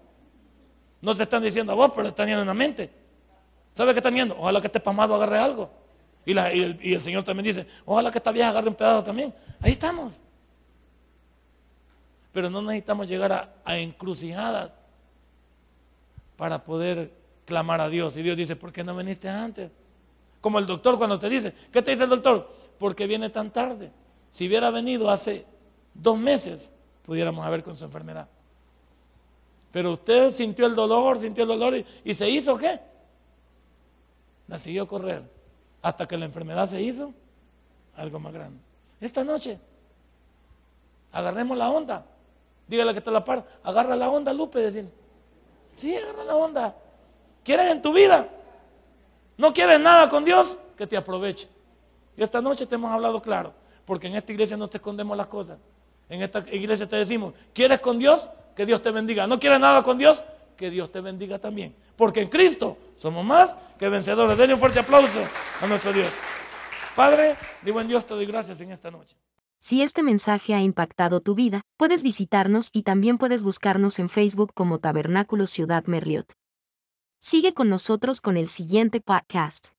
No 1.02 1.16
te 1.16 1.24
están 1.24 1.44
diciendo 1.44 1.72
a 1.72 1.76
vos, 1.76 1.92
pero 1.92 2.04
te 2.04 2.10
están 2.10 2.28
yendo 2.28 2.42
en 2.42 2.48
la 2.48 2.54
mente. 2.54 2.90
¿Sabes 3.74 3.94
qué 3.94 4.00
están 4.00 4.16
yendo? 4.16 4.38
Ojalá 4.40 4.62
que 4.62 4.68
esté 4.68 4.80
pasmado 4.80 5.16
agarre 5.16 5.38
algo. 5.38 5.70
Y, 6.26 6.32
el, 6.32 7.02
Señor 7.02 7.24
también 7.24 7.46
dice, 7.46 7.68
ojalá 7.86 8.12
que 8.12 8.18
esta 8.18 8.32
vieja 8.32 8.50
agarre 8.50 8.68
un 8.68 8.76
pedazo 8.76 9.04
también. 9.04 9.34
Ahí 9.62 9.74
estamos. 9.74 10.20
Pero 12.34 12.50
no 12.50 12.62
necesitamos 12.64 13.08
llegar 13.08 13.54
a, 13.64 13.78
encrucijadas 13.78 14.72
para 16.36 16.64
poder 16.64 17.12
clamar 17.46 17.80
a 17.80 17.90
Dios. 17.90 18.18
Y 18.18 18.24
Dios 18.24 18.36
dice, 18.36 18.56
¿por 18.56 18.74
qué 18.74 18.84
no 18.84 18.96
viniste 18.96 19.30
antes? 19.30 19.70
Como 20.42 20.58
el 20.58 20.66
doctor 20.66 20.98
cuando 20.98 21.20
te 21.20 21.30
dice, 21.30 21.54
¿qué 21.72 21.82
te 21.82 21.92
dice 21.92 22.04
el 22.04 22.10
doctor? 22.10 22.52
Porque 22.80 23.06
viene 23.06 23.30
tan 23.30 23.52
tarde. 23.52 23.92
Si 24.32 24.48
hubiera 24.48 24.72
venido 24.72 25.12
hace 25.12 25.46
dos 25.94 26.18
meses, 26.18 26.74
pudiéramos 27.04 27.46
haber 27.46 27.64
con 27.64 27.78
su 27.78 27.86
enfermedad. 27.86 28.28
Pero 29.72 29.92
usted 29.92 30.32
sintió 30.32 30.66
el 30.66 30.74
dolor, 30.74 31.20
sintió 31.20 31.44
el 31.44 31.50
dolor 31.50 31.86
y, 32.04 32.14
se 32.14 32.28
hizo 32.30 32.58
qué? 32.58 32.80
La 34.48 34.58
siguió 34.58 34.88
correr 34.88 35.35
hasta 35.86 36.08
que 36.08 36.18
la 36.18 36.26
enfermedad 36.26 36.66
se 36.66 36.82
hizo 36.82 37.14
algo 37.96 38.20
más 38.20 38.34
grande. 38.34 38.60
Esta 39.00 39.24
noche, 39.24 39.60
agarremos 41.12 41.56
la 41.56 41.70
onda. 41.70 42.04
Dígale 42.68 42.92
que 42.92 42.98
está 42.98 43.12
la 43.12 43.24
par, 43.24 43.46
agarra 43.64 43.96
la 43.96 44.10
onda, 44.10 44.34
Lupe, 44.34 44.58
decir. 44.60 44.90
Sí, 45.76 45.96
agarra 45.96 46.24
la 46.24 46.36
onda. 46.38 46.76
¿Quieres 47.44 47.68
en 47.68 47.84
tu 47.84 47.94
vida? 47.94 48.28
¿No 49.38 49.54
quieres 49.54 49.80
nada 49.80 50.10
con 50.10 50.26
Dios? 50.26 50.58
Que 50.76 50.88
te 50.88 50.98
aproveche. 50.98 51.48
Y 52.18 52.24
esta 52.24 52.42
noche 52.42 52.66
te 52.66 52.74
hemos 52.74 52.92
hablado 52.92 53.22
claro, 53.22 53.54
porque 53.86 54.08
en 54.08 54.16
esta 54.16 54.32
iglesia 54.32 54.58
no 54.58 54.68
te 54.68 54.78
escondemos 54.78 55.16
las 55.16 55.28
cosas. 55.28 55.60
En 56.10 56.24
esta 56.24 56.40
iglesia 56.52 56.90
te 56.90 56.96
decimos, 56.96 57.36
¿quieres 57.54 57.80
con 57.80 58.00
Dios? 58.00 58.28
Que 58.56 58.66
Dios 58.66 58.82
te 58.82 58.90
bendiga. 58.90 59.28
¿No 59.28 59.40
quieres 59.40 59.60
nada 59.60 59.84
con 59.84 60.00
Dios? 60.00 60.24
Que 60.58 60.72
Dios 60.72 60.92
te 60.92 61.00
bendiga 61.00 61.38
también. 61.38 61.76
Porque 61.98 62.22
en 62.22 62.30
Cristo 62.30 62.78
somos 62.96 63.26
más 63.26 63.58
que 63.80 63.90
vencedores. 63.90 64.38
Denle 64.38 64.54
un 64.54 64.60
fuerte 64.60 64.80
aplauso 64.80 65.20
a 65.62 65.68
nuestro 65.68 65.94
Dios. 65.94 66.10
Padre, 66.96 67.36
mi 67.62 67.72
buen 67.72 67.88
Dios, 67.88 68.06
te 68.06 68.14
doy 68.14 68.26
gracias 68.26 68.62
en 68.62 68.72
esta 68.72 68.90
noche. 68.92 69.16
Si 69.60 69.82
este 69.82 70.04
mensaje 70.04 70.54
ha 70.54 70.62
impactado 70.62 71.22
tu 71.22 71.36
vida, 71.36 71.62
puedes 71.78 72.04
visitarnos 72.04 72.70
y 72.72 72.84
también 72.84 73.18
puedes 73.18 73.44
buscarnos 73.44 74.00
en 74.00 74.10
Facebook 74.10 74.52
como 74.54 74.80
Tabernáculo 74.80 75.48
Ciudad 75.48 75.86
Merliot. 75.86 76.34
Sigue 77.20 77.54
con 77.54 77.70
nosotros 77.70 78.22
con 78.22 78.38
el 78.38 78.48
siguiente 78.48 79.02
podcast. 79.02 79.75